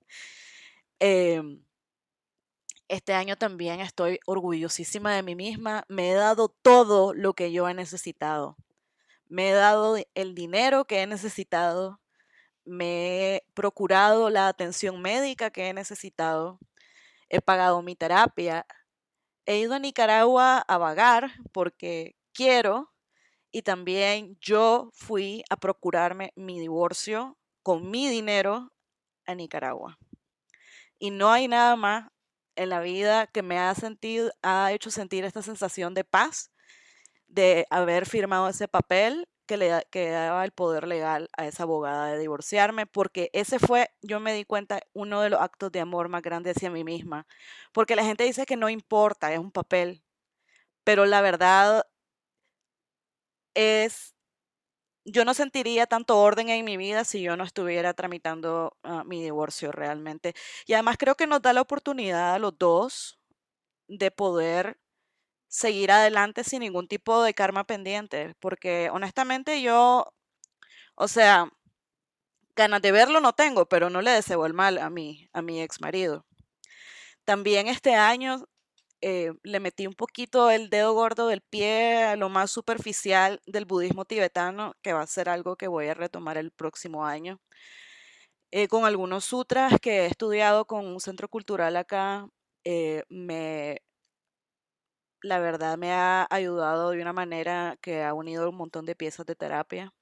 Em, 1.01 1.65
este 2.89 3.15
año 3.15 3.37
también 3.37 3.81
estoy 3.81 4.21
orgullosísima 4.27 5.15
de 5.15 5.23
mí 5.23 5.35
misma. 5.35 5.85
Me 5.89 6.11
he 6.11 6.15
dado 6.15 6.49
todo 6.49 7.15
lo 7.15 7.35
que 7.35 7.53
yo 7.53 7.69
he 7.69 7.75
necesitado. 7.75 8.57
Me 9.29 9.51
he 9.51 9.53
dado 9.53 9.97
el 10.15 10.35
dinero 10.35 10.85
que 10.85 11.03
he 11.03 11.07
necesitado. 11.07 12.01
Me 12.65 13.37
he 13.37 13.45
procurado 13.55 14.29
la 14.31 14.49
atención 14.49 15.01
médica 15.01 15.51
que 15.51 15.69
he 15.69 15.73
necesitado. 15.73 16.59
He 17.31 17.41
pagado 17.41 17.81
mi 17.83 17.97
terapia. 17.97 18.67
He 19.47 19.59
ido 19.61 19.75
a 19.75 19.79
Nicaragua 19.79 20.59
a 20.59 20.79
vagar 20.79 21.33
porque 21.53 22.17
quiero. 22.35 22.93
Y 23.53 23.63
también 23.63 24.37
yo 24.41 24.91
fui 24.93 25.45
a 25.49 25.57
procurarme 25.57 26.33
mi 26.37 26.61
divorcio 26.61 27.39
con 27.63 27.91
mi 27.91 28.09
dinero 28.09 28.73
a 29.27 29.35
Nicaragua. 29.35 29.99
Y 31.01 31.11
no 31.11 31.33
hay 31.33 31.49
nada 31.49 31.77
más 31.77 32.11
en 32.57 32.69
la 32.69 32.81
vida 32.81 33.27
que 33.27 33.43
me 33.43 33.59
ha 33.59 33.75
sentido, 33.75 34.31
ha 34.43 34.71
hecho 34.73 34.91
sentir 34.91 35.25
esta 35.25 35.43
sensación 35.43 35.95
de 35.95 36.05
paz, 36.05 36.53
de 37.29 37.67
haber 37.71 38.07
firmado 38.07 38.49
ese 38.49 38.69
papel 38.69 39.27
que 39.47 39.57
le 39.57 39.87
que 39.91 40.11
daba 40.11 40.45
el 40.45 40.53
poder 40.53 40.87
legal 40.87 41.29
a 41.37 41.47
esa 41.47 41.65
abogada 41.65 42.09
de 42.13 42.19
divorciarme, 42.19 42.87
porque 42.87 43.31
ese 43.33 43.59
fue, 43.59 43.89
yo 44.03 44.21
me 44.21 44.35
di 44.35 44.45
cuenta, 44.45 44.81
uno 44.93 45.23
de 45.23 45.31
los 45.31 45.41
actos 45.41 45.73
de 45.73 45.81
amor 45.81 46.09
más 46.09 46.23
grandes 46.23 46.57
hacia 46.57 46.71
mí 46.71 46.85
misma, 46.85 47.27
porque 47.73 47.97
la 47.97 48.05
gente 48.05 48.25
dice 48.25 48.47
que 48.47 48.57
no 48.57 48.69
importa, 48.69 49.33
es 49.33 49.39
un 49.39 49.53
papel, 49.53 50.05
pero 50.85 51.07
la 51.07 51.23
verdad 51.23 51.87
es 53.55 54.15
yo 55.11 55.25
no 55.25 55.35
sentiría 55.35 55.87
tanto 55.87 56.19
orden 56.19 56.49
en 56.49 56.65
mi 56.65 56.77
vida 56.77 57.05
si 57.05 57.23
yo 57.23 57.37
no 57.37 57.45
estuviera 57.45 57.95
tramitando 57.95 58.77
ah, 58.83 59.05
mi 59.05 59.23
divorcio 59.23 59.73
realmente. 59.73 60.35
Y 60.67 60.75
además 60.75 60.97
creo 60.99 61.17
que 61.17 61.27
nos 61.27 61.43
da 61.43 61.53
la 61.53 61.63
oportunidad 61.63 62.35
a 62.35 62.39
los 62.39 62.59
dos 62.59 63.19
de 63.89 64.11
poder 64.11 64.79
seguir 65.49 65.91
adelante 65.93 66.45
sin 66.45 66.61
ningún 66.61 66.89
tipo 66.89 67.23
de 67.23 67.35
karma 67.35 67.65
pendiente, 67.65 68.35
porque 68.41 68.91
honestamente 68.93 69.63
yo, 69.63 70.13
o 70.95 71.09
sea, 71.09 71.51
ganas 72.57 72.83
de 72.83 72.93
verlo 72.93 73.21
no 73.21 73.33
tengo, 73.33 73.67
pero 73.67 73.91
no 73.91 74.03
le 74.03 74.13
deseo 74.13 74.47
el 74.47 74.55
mal 74.55 74.79
a 74.79 74.91
mi, 74.91 75.29
a 75.33 75.43
mi 75.43 75.63
ex 75.63 75.81
marido. 75.81 76.27
También 77.25 77.69
este 77.69 77.95
año 77.95 78.47
eh, 79.03 79.33
le 79.43 79.61
metí 79.61 79.87
un 79.87 79.95
poquito 79.95 80.51
el 80.51 80.71
dedo 80.71 80.93
gordo 80.95 81.29
del 81.29 81.41
pie 81.43 82.05
a 82.05 82.17
lo 82.17 82.29
más 82.29 82.51
superficial 82.51 83.41
del 83.47 83.65
budismo 83.65 84.05
tibetano, 84.05 84.75
que 84.83 84.93
va 84.93 85.03
a 85.03 85.07
ser 85.07 85.29
algo 85.29 85.57
que 85.57 85.69
voy 85.69 85.89
a 85.89 85.95
retomar 85.95 86.37
el 86.39 86.51
próximo 86.53 87.07
año. 87.07 87.41
Eh, 88.53 88.67
con 88.69 88.85
algunos 88.85 89.25
sutras 89.25 89.75
que 89.81 90.01
he 90.03 90.07
estudiado 90.07 90.65
con 90.67 90.87
un 90.87 91.01
centro 91.01 91.29
cultural 91.29 91.77
acá, 91.77 92.27
eh, 92.65 93.05
me, 93.09 93.81
la 95.23 95.39
verdad 95.39 95.77
me 95.79 95.93
ha 95.93 96.27
ayudado 96.31 96.91
de 96.91 97.03
una 97.03 97.13
manera 97.13 97.77
que 97.83 98.03
ha 98.03 98.15
unido 98.15 98.49
un 98.51 98.57
montón 98.57 98.87
de 98.87 98.97
piezas 98.97 99.27
de 99.27 99.37
terapia, 99.37 99.93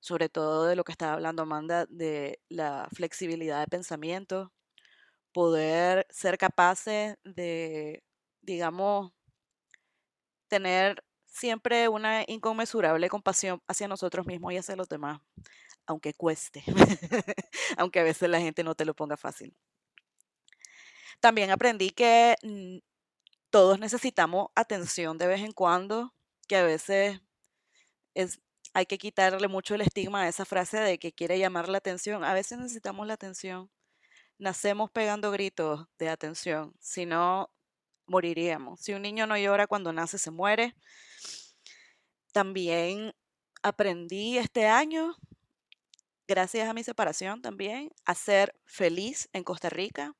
sobre 0.00 0.28
todo 0.28 0.66
de 0.66 0.76
lo 0.76 0.84
que 0.84 0.92
estaba 0.92 1.14
hablando 1.14 1.42
Amanda, 1.42 1.86
de 1.88 2.40
la 2.48 2.88
flexibilidad 2.94 3.60
de 3.60 3.68
pensamiento, 3.68 4.52
poder 5.32 6.06
ser 6.10 6.38
capaces 6.38 7.16
de 7.24 8.02
digamos, 8.48 9.12
tener 10.48 11.04
siempre 11.26 11.88
una 11.88 12.24
inconmensurable 12.26 13.10
compasión 13.10 13.60
hacia 13.68 13.88
nosotros 13.88 14.26
mismos 14.26 14.54
y 14.54 14.56
hacia 14.56 14.74
los 14.74 14.88
demás, 14.88 15.20
aunque 15.86 16.14
cueste, 16.14 16.64
aunque 17.76 18.00
a 18.00 18.04
veces 18.04 18.30
la 18.30 18.40
gente 18.40 18.64
no 18.64 18.74
te 18.74 18.86
lo 18.86 18.94
ponga 18.94 19.18
fácil. 19.18 19.54
También 21.20 21.50
aprendí 21.50 21.90
que 21.90 22.36
mm, 22.42 22.78
todos 23.50 23.78
necesitamos 23.78 24.48
atención 24.54 25.18
de 25.18 25.26
vez 25.26 25.42
en 25.42 25.52
cuando, 25.52 26.14
que 26.48 26.56
a 26.56 26.62
veces 26.62 27.20
es, 28.14 28.40
hay 28.72 28.86
que 28.86 28.96
quitarle 28.96 29.46
mucho 29.48 29.74
el 29.74 29.82
estigma 29.82 30.22
a 30.22 30.28
esa 30.28 30.46
frase 30.46 30.78
de 30.78 30.98
que 30.98 31.12
quiere 31.12 31.38
llamar 31.38 31.68
la 31.68 31.78
atención. 31.78 32.24
A 32.24 32.32
veces 32.32 32.58
necesitamos 32.58 33.06
la 33.06 33.14
atención. 33.14 33.70
Nacemos 34.38 34.90
pegando 34.90 35.30
gritos 35.32 35.86
de 35.98 36.08
atención. 36.08 36.74
Si 36.80 37.04
no, 37.04 37.50
moriríamos. 38.08 38.80
Si 38.80 38.92
un 38.92 39.02
niño 39.02 39.26
no 39.26 39.36
llora 39.36 39.66
cuando 39.66 39.92
nace, 39.92 40.18
se 40.18 40.30
muere. 40.30 40.74
También 42.32 43.12
aprendí 43.62 44.38
este 44.38 44.66
año, 44.66 45.16
gracias 46.26 46.68
a 46.68 46.74
mi 46.74 46.84
separación 46.84 47.42
también, 47.42 47.90
a 48.04 48.14
ser 48.14 48.54
feliz 48.66 49.28
en 49.32 49.44
Costa 49.44 49.70
Rica 49.70 50.14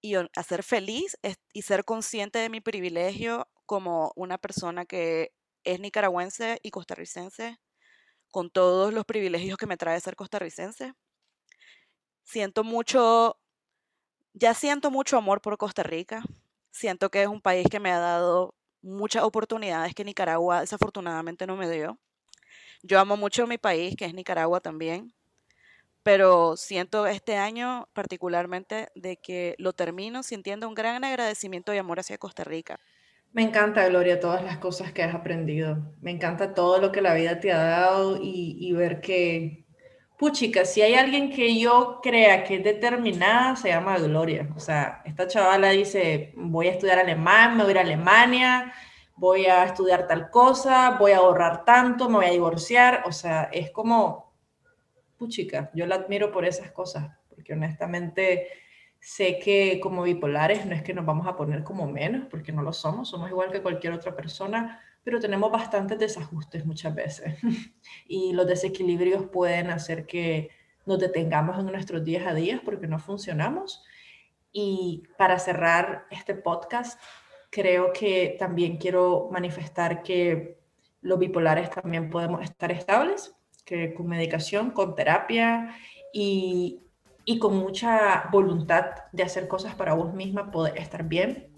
y 0.00 0.14
a 0.14 0.42
ser 0.42 0.62
feliz 0.62 1.18
y 1.52 1.62
ser 1.62 1.84
consciente 1.84 2.38
de 2.38 2.50
mi 2.50 2.60
privilegio 2.60 3.48
como 3.66 4.12
una 4.16 4.38
persona 4.38 4.84
que 4.84 5.32
es 5.64 5.80
nicaragüense 5.80 6.60
y 6.62 6.70
costarricense, 6.70 7.58
con 8.30 8.50
todos 8.50 8.92
los 8.92 9.04
privilegios 9.04 9.56
que 9.56 9.66
me 9.66 9.76
trae 9.76 10.00
ser 10.00 10.16
costarricense. 10.16 10.92
Siento 12.22 12.64
mucho, 12.64 13.38
ya 14.32 14.54
siento 14.54 14.90
mucho 14.90 15.16
amor 15.16 15.40
por 15.40 15.56
Costa 15.56 15.82
Rica. 15.82 16.22
Siento 16.74 17.08
que 17.08 17.22
es 17.22 17.28
un 17.28 17.40
país 17.40 17.68
que 17.70 17.78
me 17.78 17.92
ha 17.92 18.00
dado 18.00 18.56
muchas 18.82 19.22
oportunidades 19.22 19.94
que 19.94 20.04
Nicaragua 20.04 20.62
desafortunadamente 20.62 21.46
no 21.46 21.56
me 21.56 21.70
dio. 21.70 22.00
Yo 22.82 22.98
amo 22.98 23.16
mucho 23.16 23.46
mi 23.46 23.58
país, 23.58 23.94
que 23.96 24.04
es 24.06 24.12
Nicaragua 24.12 24.58
también, 24.58 25.14
pero 26.02 26.56
siento 26.56 27.06
este 27.06 27.36
año 27.36 27.88
particularmente 27.92 28.88
de 28.96 29.18
que 29.18 29.54
lo 29.58 29.72
termino 29.72 30.24
sintiendo 30.24 30.66
un 30.66 30.74
gran 30.74 31.04
agradecimiento 31.04 31.72
y 31.72 31.78
amor 31.78 32.00
hacia 32.00 32.18
Costa 32.18 32.42
Rica. 32.42 32.80
Me 33.32 33.42
encanta, 33.42 33.88
Gloria, 33.88 34.18
todas 34.18 34.42
las 34.42 34.58
cosas 34.58 34.92
que 34.92 35.04
has 35.04 35.14
aprendido. 35.14 35.94
Me 36.00 36.10
encanta 36.10 36.54
todo 36.54 36.80
lo 36.80 36.90
que 36.90 37.02
la 37.02 37.14
vida 37.14 37.38
te 37.38 37.52
ha 37.52 37.58
dado 37.58 38.18
y, 38.20 38.72
ver 38.72 39.00
que 39.00 39.63
puchica, 40.18 40.64
si 40.64 40.82
hay 40.82 40.94
alguien 40.94 41.30
que 41.30 41.58
yo 41.58 42.00
crea 42.02 42.44
que 42.44 42.56
es 42.56 42.64
determinada, 42.64 43.56
se 43.56 43.68
llama 43.68 43.98
Gloria. 43.98 44.48
O 44.56 44.60
sea, 44.60 45.02
esta 45.04 45.26
chavala 45.26 45.70
dice, 45.70 46.32
voy 46.36 46.68
a 46.68 46.72
estudiar 46.72 46.98
alemán, 46.98 47.56
me 47.56 47.64
voy 47.64 47.70
a 47.70 47.72
ir 47.72 47.78
a 47.78 47.80
Alemania, 47.82 48.72
voy 49.16 49.46
a 49.46 49.64
estudiar 49.64 50.06
tal 50.06 50.30
cosa, 50.30 50.96
voy 50.98 51.12
a 51.12 51.18
ahorrar 51.18 51.64
tanto, 51.64 52.08
me 52.08 52.16
voy 52.16 52.26
a 52.26 52.30
divorciar. 52.30 53.02
O 53.06 53.12
sea, 53.12 53.44
es 53.52 53.70
como, 53.70 54.32
puchica, 55.18 55.70
yo 55.74 55.86
la 55.86 55.96
admiro 55.96 56.30
por 56.30 56.44
esas 56.44 56.70
cosas, 56.72 57.10
porque 57.28 57.52
honestamente 57.52 58.48
sé 59.00 59.38
que 59.38 59.80
como 59.80 60.02
bipolares 60.02 60.64
no 60.64 60.74
es 60.74 60.82
que 60.82 60.94
nos 60.94 61.04
vamos 61.04 61.26
a 61.26 61.36
poner 61.36 61.62
como 61.62 61.86
menos, 61.86 62.26
porque 62.30 62.52
no 62.52 62.62
lo 62.62 62.72
somos, 62.72 63.08
somos 63.08 63.28
igual 63.28 63.50
que 63.50 63.60
cualquier 63.60 63.92
otra 63.92 64.16
persona, 64.16 64.80
pero 65.04 65.20
tenemos 65.20 65.52
bastantes 65.52 65.98
desajustes 65.98 66.64
muchas 66.64 66.94
veces 66.94 67.36
y 68.08 68.32
los 68.32 68.46
desequilibrios 68.46 69.26
pueden 69.26 69.70
hacer 69.70 70.06
que 70.06 70.50
nos 70.86 70.98
detengamos 70.98 71.58
en 71.58 71.66
nuestros 71.66 72.04
días 72.04 72.26
a 72.26 72.34
días 72.34 72.60
porque 72.64 72.86
no 72.86 72.98
funcionamos. 72.98 73.84
Y 74.52 75.02
para 75.18 75.38
cerrar 75.38 76.06
este 76.10 76.34
podcast, 76.34 77.00
creo 77.50 77.92
que 77.92 78.36
también 78.38 78.76
quiero 78.76 79.28
manifestar 79.32 80.02
que 80.02 80.58
los 81.00 81.18
bipolares 81.18 81.70
también 81.70 82.10
podemos 82.10 82.42
estar 82.42 82.70
estables, 82.70 83.34
que 83.64 83.94
con 83.94 84.06
medicación, 84.06 84.70
con 84.70 84.94
terapia 84.94 85.74
y, 86.12 86.80
y 87.24 87.38
con 87.38 87.56
mucha 87.56 88.28
voluntad 88.30 88.90
de 89.12 89.22
hacer 89.22 89.48
cosas 89.48 89.74
para 89.74 89.94
vos 89.94 90.14
misma, 90.14 90.50
poder 90.50 90.78
estar 90.78 91.04
bien. 91.04 91.48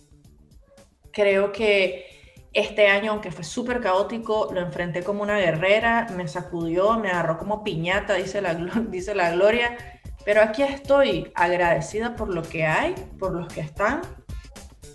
Creo 1.12 1.52
que 1.52 2.15
este 2.56 2.88
año, 2.88 3.12
aunque 3.12 3.30
fue 3.30 3.44
súper 3.44 3.80
caótico, 3.80 4.48
lo 4.50 4.60
enfrenté 4.60 5.02
como 5.02 5.22
una 5.22 5.36
guerrera, 5.36 6.06
me 6.16 6.26
sacudió, 6.26 6.98
me 6.98 7.10
agarró 7.10 7.36
como 7.36 7.62
piñata, 7.62 8.14
dice 8.14 8.40
la, 8.40 8.54
dice 8.88 9.14
la 9.14 9.30
Gloria. 9.32 9.76
Pero 10.24 10.40
aquí 10.40 10.62
estoy 10.62 11.30
agradecida 11.34 12.16
por 12.16 12.28
lo 12.28 12.42
que 12.42 12.64
hay, 12.66 12.94
por 13.18 13.32
los 13.32 13.52
que 13.52 13.60
están, 13.60 14.00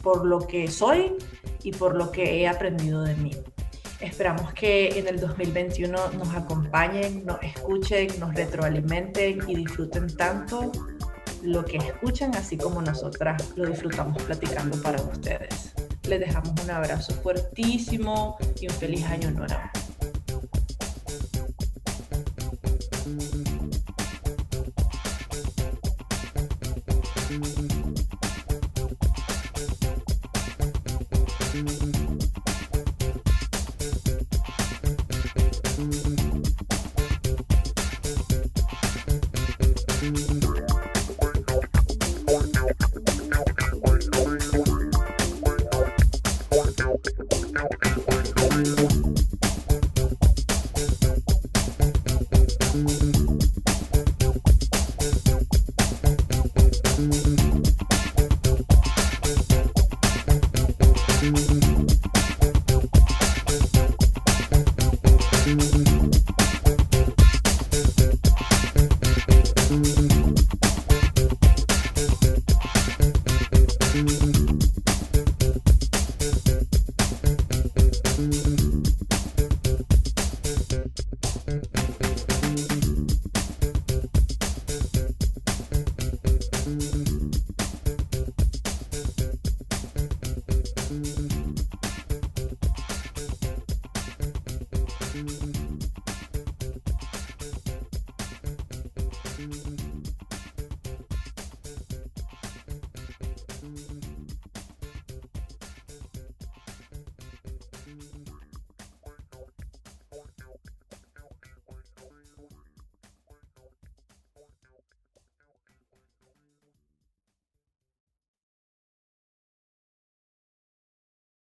por 0.01 0.25
lo 0.25 0.39
que 0.39 0.67
soy 0.69 1.13
y 1.61 1.71
por 1.71 1.95
lo 1.95 2.11
que 2.11 2.41
he 2.41 2.47
aprendido 2.47 3.03
de 3.03 3.13
mí. 3.15 3.31
Esperamos 3.99 4.51
que 4.53 4.97
en 4.97 5.07
el 5.07 5.19
2021 5.19 6.13
nos 6.13 6.33
acompañen, 6.33 7.23
nos 7.27 7.41
escuchen, 7.43 8.07
nos 8.19 8.33
retroalimenten 8.33 9.47
y 9.47 9.55
disfruten 9.55 10.07
tanto 10.17 10.71
lo 11.43 11.63
que 11.63 11.77
escuchan, 11.77 12.35
así 12.35 12.57
como 12.57 12.81
nosotras 12.81 13.53
lo 13.55 13.67
disfrutamos 13.67 14.19
platicando 14.23 14.81
para 14.81 14.99
ustedes. 15.03 15.73
Les 16.07 16.19
dejamos 16.19 16.53
un 16.63 16.71
abrazo 16.71 17.13
fuertísimo 17.13 18.37
y 18.59 18.67
un 18.67 18.73
feliz 18.73 19.05
año 19.05 19.31
nuevo. 19.31 19.55